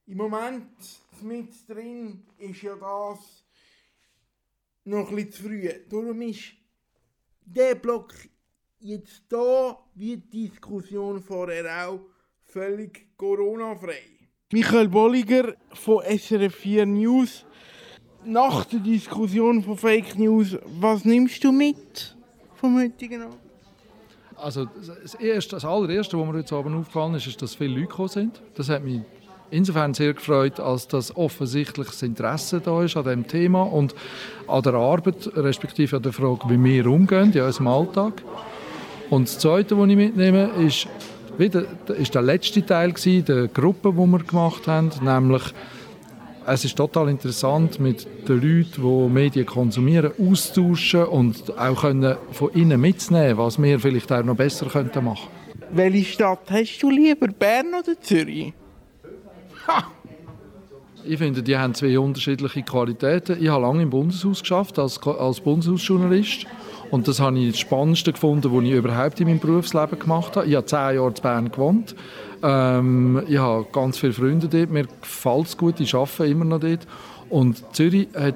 Im 0.08 0.18
Moment 0.18 0.68
mit 1.22 1.68
drin 1.68 2.24
ist 2.38 2.62
ja 2.62 2.76
das 2.76 3.46
noch 4.84 5.10
ein 5.10 5.16
bisschen 5.16 5.32
zu 5.32 5.44
früh. 5.44 5.70
Darum 5.90 6.22
ist 6.22 6.54
der 7.46 7.76
Block 7.76 8.14
jetzt 8.86 9.24
da 9.30 9.78
wird 9.96 10.32
die 10.32 10.50
Diskussion 10.50 11.22
vorher 11.22 11.88
auch 11.88 12.00
völlig 12.44 13.08
Corona-frei. 13.18 14.02
Michael 14.54 14.88
Bolliger 14.88 15.56
von 15.74 16.04
SRF 16.04 16.56
4 16.56 16.86
News. 16.86 17.46
Nach 18.24 18.66
der 18.66 18.80
Diskussion 18.80 19.64
von 19.64 19.78
Fake 19.78 20.18
News, 20.18 20.58
was 20.80 21.06
nimmst 21.06 21.44
du 21.44 21.52
mit 21.52 22.16
vom 22.56 22.78
heutigen 22.80 23.24
Abend? 23.24 23.38
Also 24.36 24.66
das, 24.66 25.16
erste, 25.16 25.56
das 25.56 25.66
allererste, 25.66 26.18
was 26.20 26.28
mir 26.28 26.34
heute 26.34 26.56
Abend 26.56 26.76
aufgefallen 26.76 27.16
ist, 27.16 27.28
ist, 27.28 27.42
dass 27.42 27.56
viele 27.56 27.76
Leute 27.76 27.88
gekommen 27.88 28.10
sind. 28.10 28.42
Das 28.56 28.70
hat 28.70 28.84
mich 28.84 29.02
insofern 29.52 29.94
sehr 29.94 30.14
gefreut, 30.14 30.60
als 30.60 30.88
das 30.88 31.16
offensichtlich 31.16 31.88
das 31.88 32.02
Interesse 32.02 32.62
da 32.62 32.84
ist 32.84 32.98
an 32.98 33.06
dem 33.06 33.28
Thema 33.28 33.64
und 33.64 33.96
an 34.48 34.62
der 34.62 34.74
Arbeit, 34.74 35.30
respektive 35.36 35.98
an 35.98 36.04
der 36.04 36.14
Frage, 36.14 36.50
wie 36.50 36.64
wir 36.64 36.88
umgehen 36.88 37.32
in 37.34 37.42
unserem 37.42 37.68
Alltag. 37.68 38.22
Und 39.10 39.28
das 39.28 39.40
Zweite, 39.40 39.78
was 39.78 39.90
ich 39.90 39.96
mitnehme, 39.96 40.50
ist, 40.66 40.88
wieder, 41.38 41.66
ist 41.98 42.16
der 42.16 42.22
letzte 42.22 42.66
Teil 42.66 42.92
gewesen, 42.92 43.26
der 43.26 43.48
Gruppe, 43.48 43.92
die 43.92 43.98
wir 43.98 44.20
gemacht 44.20 44.68
haben, 44.68 44.92
nämlich 45.02 45.44
es 46.48 46.64
ist 46.64 46.76
total 46.76 47.10
interessant, 47.10 47.80
mit 47.80 48.08
den 48.28 48.36
Leuten, 48.36 48.82
die 48.82 49.10
Medien 49.12 49.46
konsumieren, 49.48 50.12
austauschen 50.20 51.06
und 51.06 51.58
auch 51.58 51.82
können 51.82 52.18
von 52.32 52.54
ihnen 52.54 52.80
mitzunehmen, 52.80 53.38
was 53.38 53.62
wir 53.62 53.80
vielleicht 53.80 54.12
auch 54.12 54.24
noch 54.24 54.36
besser 54.36 54.68
könnten 54.68 55.04
machen 55.04 55.28
Welche 55.72 56.06
Stadt 56.06 56.52
hast 56.52 56.80
du 56.84 56.92
lieber, 56.92 57.28
Bern 57.30 57.74
oder 57.80 58.00
Zürich? 58.00 58.54
Ich 61.08 61.20
finde, 61.20 61.44
die 61.44 61.56
haben 61.56 61.76
zwei 61.76 62.00
unterschiedliche 62.00 62.64
Qualitäten. 62.64 63.38
Ich 63.40 63.50
habe 63.50 63.62
lange 63.62 63.84
im 63.84 63.92
Bundeshaus 63.92 64.40
geschafft 64.40 64.80
als, 64.80 65.00
als 65.06 65.40
Bundeshausjournalist 65.40 66.48
und 66.92 67.08
das 67.08 67.20
habe 67.20 67.38
ich 67.40 67.52
das 67.52 67.60
Spannendste 67.60 68.14
gefunden, 68.14 68.52
was 68.52 68.64
ich 68.64 68.72
überhaupt 68.72 69.20
in 69.20 69.28
meinem 69.28 69.40
Berufsleben 69.40 70.00
gemacht 70.00 70.36
habe. 70.36 70.48
Ich 70.48 70.56
habe 70.56 70.66
zehn 70.66 70.96
Jahre 70.96 71.08
in 71.08 71.14
Bern 71.22 71.52
gewohnt. 71.52 71.96
Ähm, 72.42 73.24
ich 73.28 73.38
habe 73.38 73.66
ganz 73.72 73.98
viele 73.98 74.14
Freunde 74.14 74.48
dort. 74.48 74.70
Mir 74.70 74.86
gefällt 75.02 75.48
es 75.48 75.58
gut. 75.58 75.80
Ich 75.80 75.94
arbeite 75.94 76.26
immer 76.26 76.46
noch 76.46 76.60
dort. 76.60 76.88
Und 77.30 77.64
Zürich 77.76 78.08
hat 78.16 78.36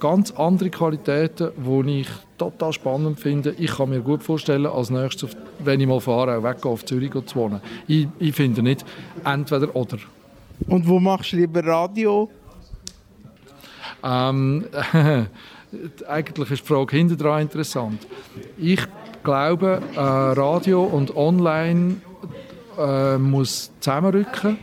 ganz 0.00 0.30
andere 0.32 0.70
Qualitäten, 0.70 1.50
die 1.56 2.00
ich 2.00 2.08
total 2.36 2.72
spannend 2.72 3.18
finde. 3.18 3.54
Ich 3.58 3.76
kann 3.76 3.90
mir 3.90 4.00
gut 4.00 4.22
vorstellen, 4.22 4.66
als 4.66 4.90
nächstes, 4.90 5.36
wenn 5.58 5.80
ich 5.80 5.86
mal 5.86 6.00
fahre, 6.00 6.38
auch 6.38 6.42
weggehen, 6.44 6.72
auf 6.72 6.84
Zürich 6.84 7.10
zu 7.26 7.36
wohnen. 7.36 7.60
Ich, 7.88 8.06
ich 8.18 8.34
finde 8.34 8.62
nicht 8.62 8.84
entweder 9.24 9.74
oder. 9.74 9.98
Und 10.66 10.86
wo 10.88 10.98
machst 10.98 11.32
du 11.32 11.36
lieber 11.36 11.64
Radio? 11.64 12.30
Ähm, 14.02 14.64
eigentlich 16.08 16.50
ist 16.50 16.62
die 16.62 16.66
Frage 16.66 16.96
hinterher 16.96 17.38
interessant. 17.40 18.06
Ich 18.56 18.80
glaube, 19.22 19.82
äh, 19.94 20.00
Radio 20.00 20.84
und 20.84 21.16
Online 21.16 21.96
äh, 22.78 23.18
muss 23.18 23.70
zusammenrücken, 23.80 24.58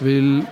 weil 0.00 0.46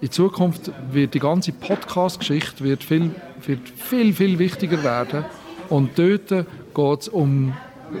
in 0.00 0.10
Zukunft 0.10 0.72
wird 0.90 1.14
die 1.14 1.20
ganze 1.20 1.52
Podcast-Geschichte 1.52 2.64
wird 2.64 2.82
viel, 2.82 3.14
wird 3.44 3.68
viel, 3.68 4.12
viel 4.14 4.38
wichtiger 4.38 4.82
werden. 4.82 5.24
Und 5.68 5.98
dort 5.98 6.28
geht 6.28 7.00
es 7.00 7.08
um 7.08 7.52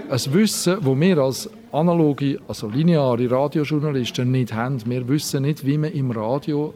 ein 0.08 0.32
Wissen, 0.32 0.78
das 0.82 1.00
wir 1.00 1.18
als 1.18 1.50
analoge, 1.72 2.38
also 2.48 2.68
lineare 2.68 3.30
Radiojournalisten 3.30 4.30
nicht 4.30 4.52
haben. 4.52 4.78
Wir 4.86 5.06
wissen 5.08 5.42
nicht, 5.42 5.64
wie 5.64 5.78
man 5.78 5.92
im 5.92 6.10
Radio 6.10 6.74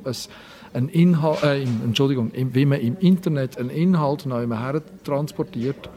ein, 0.72 0.88
Inhalt, 0.88 1.42
äh, 1.42 1.62
Entschuldigung, 1.62 2.32
wie 2.34 2.66
man 2.66 2.80
im 2.80 2.97
Internet 2.99 3.59
einen 3.59 3.70
Inhalt 3.70 4.26
neu 4.26 4.47
her 4.47 4.82
transportiert, 5.05 5.88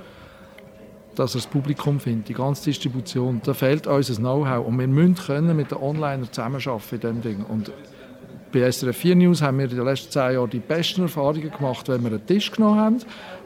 dass 1.15 1.33
er 1.33 1.39
das 1.39 1.47
Publikum 1.47 1.99
findet, 1.99 2.29
die 2.29 2.33
ganze 2.33 2.65
Distribution. 2.65 3.41
Da 3.43 3.53
fehlt 3.53 3.87
uns 3.87 4.09
ein 4.09 4.17
Know-how 4.17 4.65
und 4.65 4.79
wir 4.79 4.87
müssen 4.87 5.15
können 5.15 5.55
mit 5.55 5.71
den 5.71 5.79
Onlinern 5.79 6.29
zusammenarbeiten 6.31 6.93
in 6.93 6.99
diesem 6.99 7.21
Ding. 7.21 7.45
Und 7.45 7.71
bei 8.51 8.71
SRF 8.71 8.97
4 8.97 9.15
News 9.15 9.41
haben 9.41 9.57
wir 9.57 9.69
in 9.69 9.75
den 9.75 9.85
letzten 9.85 10.11
zehn 10.11 10.33
Jahren 10.33 10.49
die 10.49 10.59
besten 10.59 11.01
Erfahrungen 11.03 11.51
gemacht, 11.51 11.87
wenn 11.89 12.03
wir 12.03 12.11
einen 12.11 12.25
Tisch 12.25 12.51
genommen 12.51 12.79
haben, 12.79 12.99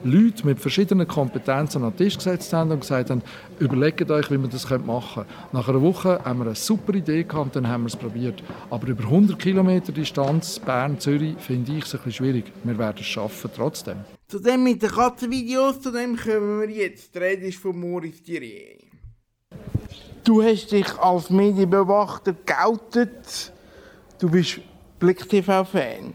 Leute 0.03 0.45
mit 0.45 0.59
verschiedenen 0.59 1.07
Kompetenzen 1.07 1.83
an 1.83 1.91
den 1.91 1.97
Tisch 1.97 2.17
gesetzt 2.17 2.53
haben 2.53 2.71
und 2.71 2.81
gesagt 2.81 3.09
haben, 3.09 3.21
überlegt 3.59 4.09
euch, 4.09 4.31
wie 4.31 4.37
wir 4.37 4.47
das 4.47 4.69
machen 4.69 5.23
können. 5.23 5.27
Nach 5.51 5.67
einer 5.67 5.81
Woche 5.81 6.19
haben 6.23 6.39
wir 6.39 6.45
eine 6.45 6.55
super 6.55 6.93
Idee 6.93 7.23
gehabt 7.23 7.47
und 7.47 7.55
dann 7.55 7.67
haben 7.67 7.83
wir 7.83 7.87
es 7.87 7.95
probiert. 7.95 8.41
Aber 8.69 8.87
über 8.87 9.03
100 9.03 9.37
Kilometer 9.37 9.91
Distanz, 9.91 10.59
Bern, 10.59 10.99
Zürich, 10.99 11.35
finde 11.39 11.73
ich 11.73 11.85
es 11.85 11.93
ein 11.93 11.97
bisschen 11.97 12.11
schwierig. 12.13 12.51
Wir 12.63 12.77
werden 12.77 12.97
es 12.99 13.05
schaffen, 13.05 13.49
trotzdem. 13.55 13.97
Zu 14.27 14.39
dem 14.39 14.63
mit 14.63 14.81
den 14.81 14.89
Katzenvideos, 14.89 15.81
zu 15.81 15.91
dem 15.91 16.15
kommen 16.15 16.61
wir 16.61 16.69
jetzt. 16.69 17.13
Die 17.13 17.19
Rede 17.19 17.47
ist 17.47 17.59
von 17.59 17.79
Maurice 17.79 18.23
Thierry. 18.23 18.77
Du 20.23 20.41
hast 20.43 20.71
dich 20.71 20.87
als 20.99 21.29
Medienbeobachter 21.29 22.35
geoutet. 22.45 23.51
Du 24.19 24.29
bist 24.29 24.61
Blick 25.01 25.27
TV-Fan. 25.27 26.13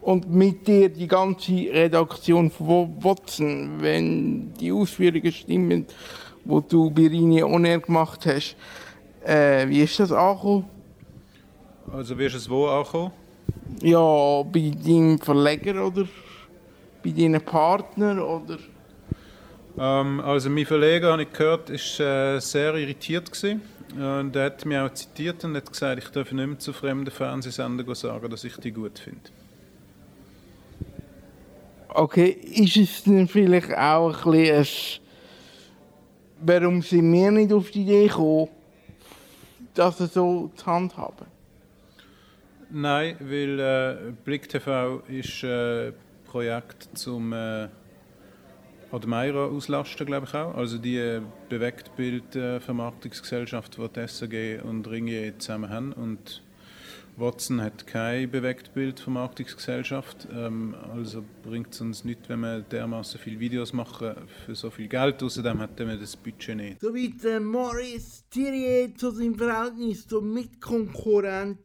Und 0.00 0.30
mit 0.30 0.66
dir 0.68 0.88
die 0.88 1.08
ganze 1.08 1.52
Redaktion 1.52 2.48
von 2.48 2.94
Watson, 3.02 3.82
wenn 3.82 4.54
die 4.54 4.70
Ausführungen 4.70 5.32
stimmen, 5.32 5.84
die 6.44 6.60
du 6.68 6.90
bei 6.90 7.08
Rini 7.08 7.42
On 7.42 7.64
gemacht 7.64 8.24
hast. 8.24 8.56
Äh, 9.24 9.68
wie 9.68 9.82
ist 9.82 9.98
das 9.98 10.12
angekommen? 10.12 10.64
Also 11.92 12.16
wie 12.16 12.26
ist 12.26 12.36
es 12.36 12.48
wo 12.48 12.68
angekommen? 12.68 13.10
Ja, 13.82 14.42
bei 14.44 14.70
deinem 14.70 15.18
Verleger 15.18 15.84
oder 15.84 16.06
bei 17.02 17.10
deinen 17.10 17.40
Partner 17.40 18.24
oder? 18.24 18.58
Ähm, 19.76 20.20
also 20.20 20.48
mein 20.50 20.66
Verleger, 20.66 21.12
habe 21.12 21.22
ich 21.22 21.32
gehört, 21.32 21.68
ist 21.68 21.98
äh, 21.98 22.38
sehr 22.38 22.76
irritiert 22.76 23.30
gewesen. 23.32 23.60
Und 23.94 24.36
er 24.36 24.46
hat 24.46 24.64
mich 24.64 24.78
auch 24.78 24.92
zitiert 24.92 25.44
und 25.44 25.56
hat 25.56 25.70
gesagt, 25.70 26.02
ich 26.02 26.10
darf 26.10 26.30
nicht 26.32 26.46
mehr 26.46 26.58
zu 26.58 26.72
fremden 26.72 27.10
Fernsehsendern 27.10 27.94
sagen, 27.94 28.30
dass 28.30 28.44
ich 28.44 28.56
die 28.58 28.72
gut 28.72 28.98
finde. 28.98 29.20
Okay, 31.88 32.28
ist 32.28 32.76
es 32.76 33.02
dann 33.04 33.28
vielleicht 33.28 33.76
auch 33.76 34.26
ein 34.26 34.32
bisschen 34.32 35.00
ein 35.00 35.08
warum 36.40 36.82
sind 36.82 37.12
wir 37.12 37.30
nicht 37.30 37.52
auf 37.52 37.70
die 37.70 37.82
Idee 37.82 38.06
gekommen, 38.08 38.48
das 39.74 39.98
so 39.98 40.50
zu 40.54 40.66
handhaben? 40.66 41.26
Nein, 42.70 43.16
weil 43.20 43.58
äh, 43.58 44.12
Blick 44.24 44.48
TV 44.48 45.02
ist 45.08 45.42
ein 45.42 45.50
äh, 45.50 45.92
Projekt 46.26 46.88
zum 46.94 47.32
äh, 47.32 47.68
Admeira 48.90 49.44
auslasten, 49.46 50.06
glaube 50.06 50.26
ich 50.26 50.34
auch. 50.34 50.54
Also 50.54 50.78
die 50.78 50.96
äh, 50.96 51.20
Bewegtbild-Vermarktungsgesellschaft, 51.48 53.76
die 53.76 53.88
die 53.88 54.08
SAG 54.08 54.62
und 54.64 54.88
Ringier 54.88 55.38
zusammen 55.38 55.70
haben. 55.70 55.92
Und 55.92 56.42
Watson 57.18 57.60
hat 57.60 57.86
keine 57.86 58.28
Bewegtbildvermarktungsgesellschaft. 58.28 60.28
Ähm, 60.32 60.74
also 60.94 61.24
bringt 61.42 61.74
es 61.74 61.80
uns 61.80 62.04
nicht, 62.04 62.28
wenn 62.28 62.40
wir 62.40 62.60
dermaßen 62.60 63.20
viele 63.20 63.40
Videos 63.40 63.72
machen 63.72 64.14
für 64.46 64.54
so 64.54 64.70
viel 64.70 64.88
Geld. 64.88 65.22
Außerdem 65.22 65.58
hat 65.58 65.78
wir 65.78 65.96
das 65.96 66.16
Budget 66.16 66.56
nicht. 66.56 66.80
Soweit 66.80 67.24
äh, 67.24 67.40
Maurice 67.40 68.22
Thierry 68.30 68.94
zu 68.94 69.10
seinem 69.10 69.36
Verhältnis 69.36 70.06
zum 70.06 70.32
Mitkonkurrent 70.32 71.58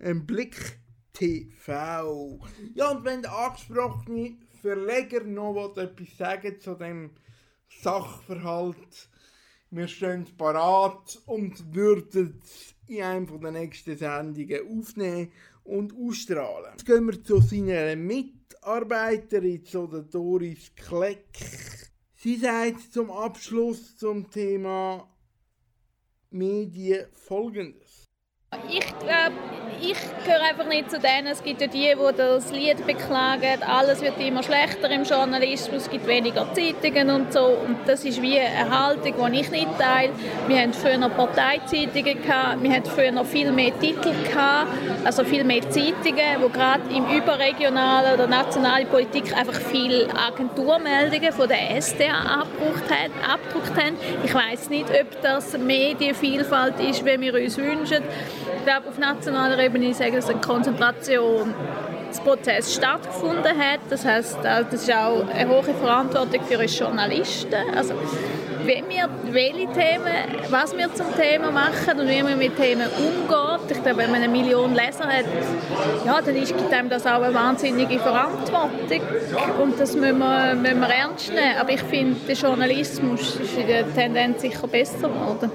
ähm, 0.00 0.26
Blick 0.26 0.80
TV. 1.12 2.40
Ja, 2.74 2.90
und 2.90 3.04
wenn 3.04 3.22
der 3.22 3.32
angesprochene 3.32 4.36
Verleger 4.60 5.24
noch 5.24 5.76
etwas 5.76 6.16
sagen 6.16 6.60
zu 6.60 6.74
dem 6.74 7.10
Sachverhalt, 7.68 9.08
wir 9.70 9.86
stehen 9.86 10.26
parat 10.36 11.20
und 11.26 11.74
würden 11.74 12.40
es 12.42 12.74
in 12.86 13.02
einem 13.02 13.40
der 13.40 13.50
nächsten 13.50 13.96
Sendungen 13.96 14.80
aufnehmen 14.80 15.32
und 15.64 15.92
ausstrahlen. 15.94 16.72
Jetzt 16.72 16.86
gehen 16.86 17.06
wir 17.06 17.22
zu 17.22 17.40
seiner 17.40 17.94
Mitarbeiterin, 17.94 19.64
zu 19.64 19.86
der 19.86 20.02
Doris 20.02 20.72
Kleck. 20.74 21.26
Sie 22.16 22.36
sagt 22.36 22.92
zum 22.92 23.10
Abschluss 23.10 23.96
zum 23.98 24.30
Thema 24.30 25.06
Medien 26.30 27.06
folgendes. 27.12 27.87
Ich 28.70 28.86
glaube, 28.98 29.34
ich 29.80 29.96
gehöre 30.24 30.42
einfach 30.42 30.66
nicht 30.66 30.90
zu 30.90 30.98
denen. 30.98 31.28
Es 31.28 31.42
gibt 31.42 31.60
ja 31.60 31.66
die, 31.66 31.94
die 31.94 32.16
das 32.16 32.50
Lied 32.50 32.84
beklagen, 32.86 33.62
alles 33.62 34.00
wird 34.00 34.18
immer 34.20 34.42
schlechter 34.42 34.90
im 34.90 35.04
Journalismus, 35.04 35.82
es 35.82 35.90
gibt 35.90 36.06
weniger 36.06 36.46
Zeitungen 36.52 37.10
und 37.10 37.32
so. 37.32 37.44
Und 37.46 37.76
das 37.86 38.04
ist 38.04 38.20
wie 38.20 38.38
eine 38.40 38.70
Haltung, 38.70 39.14
die 39.32 39.40
ich 39.40 39.50
nicht 39.50 39.78
teile. 39.78 40.12
Wir 40.46 40.60
hatten 40.60 40.72
früher 40.72 41.08
Parteizeitungen, 41.08 42.22
gehabt, 42.22 42.62
wir 42.62 42.72
hatten 42.72 42.90
früher 42.90 43.24
viel 43.24 43.52
mehr 43.52 43.78
Titel, 43.78 44.12
gehabt, 44.24 44.68
also 45.04 45.24
viel 45.24 45.44
mehr 45.44 45.62
Zeitungen, 45.70 46.40
wo 46.40 46.48
gerade 46.48 46.82
im 46.90 47.06
überregionalen 47.06 48.14
oder 48.14 48.26
nationalen 48.26 48.88
Politik 48.88 49.36
einfach 49.36 49.60
viele 49.60 50.08
Agenturmeldungen 50.14 51.32
von 51.32 51.48
der 51.48 51.80
SDA 51.80 52.40
abgedruckt 52.40 52.90
haben. 52.90 53.96
Ich 54.24 54.34
weiß 54.34 54.70
nicht, 54.70 54.86
ob 54.90 55.22
das 55.22 55.56
Medienvielfalt 55.56 56.80
ist, 56.80 57.04
wie 57.04 57.20
wir 57.20 57.34
uns 57.34 57.56
wünschen. 57.56 58.02
Ich 58.56 58.64
glaube, 58.64 58.88
auf 58.88 58.96
nationaler 58.98 59.58
Ebene 59.58 59.92
sagen, 59.94 60.16
dass 60.16 60.28
eine 60.28 60.40
Konzentrationsprozess 60.40 62.74
stattgefunden 62.74 63.44
hat. 63.44 63.80
Das 63.90 64.04
heißt, 64.04 64.38
das 64.42 64.72
ist 64.72 64.92
auch 64.92 65.28
eine 65.28 65.48
hohe 65.48 65.62
Verantwortung 65.62 66.42
für 66.44 66.58
uns 66.58 66.76
Journalisten. 66.78 67.54
Also, 67.74 67.94
wenn 68.68 68.86
wir, 68.90 69.08
welche 69.32 69.66
Themen, 69.72 70.50
was 70.50 70.76
wir 70.76 70.92
zum 70.94 71.06
Thema 71.16 71.50
machen 71.50 72.00
und 72.00 72.06
wie 72.06 72.22
man 72.22 72.38
mit 72.38 72.54
Themen 72.54 72.86
umgeht. 72.86 73.70
Ich 73.70 73.82
glaube, 73.82 73.96
wenn 73.96 74.10
man 74.10 74.22
eine 74.22 74.28
Million 74.28 74.74
Leser 74.74 75.06
hat, 75.06 75.24
ja, 76.04 76.20
dann 76.20 76.36
ist, 76.36 76.54
gibt 76.54 76.70
einem 76.70 76.90
das 76.90 77.06
auch 77.06 77.22
eine 77.22 77.32
wahnsinnige 77.32 77.98
Verantwortung 77.98 79.00
und 79.62 79.80
das 79.80 79.96
müssen 79.96 80.18
wir, 80.18 80.54
müssen 80.54 80.80
wir 80.80 80.88
ernst 80.88 81.30
nehmen. 81.30 81.56
Aber 81.58 81.70
ich 81.70 81.80
finde, 81.80 82.20
der 82.28 82.34
Journalismus 82.34 83.36
ist 83.36 83.56
in 83.56 83.68
der 83.68 83.94
Tendenz 83.94 84.42
sicher 84.42 84.68
besser 84.68 85.08
geworden. 85.08 85.50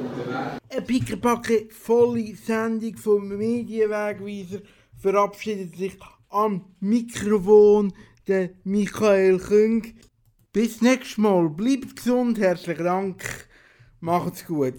Eine 0.71 0.81
pickepacke 0.81 1.67
volle 1.69 2.33
Sendung 2.35 2.97
vom 2.97 3.27
Medienwegweiser 3.27 4.63
verabschiedet 4.99 5.77
sich 5.77 5.93
am 6.29 6.65
Mikrofon 6.79 7.93
der 8.27 8.49
Michael 8.63 9.37
Küng. 9.37 9.93
Bis 10.53 10.81
nächstes 10.81 11.17
Mal. 11.17 11.49
Bleibt 11.49 11.95
gesund. 11.95 12.37
Herzlichen 12.39 12.85
Dank. 12.85 13.47
Macht's 13.99 14.45
gut. 14.45 14.75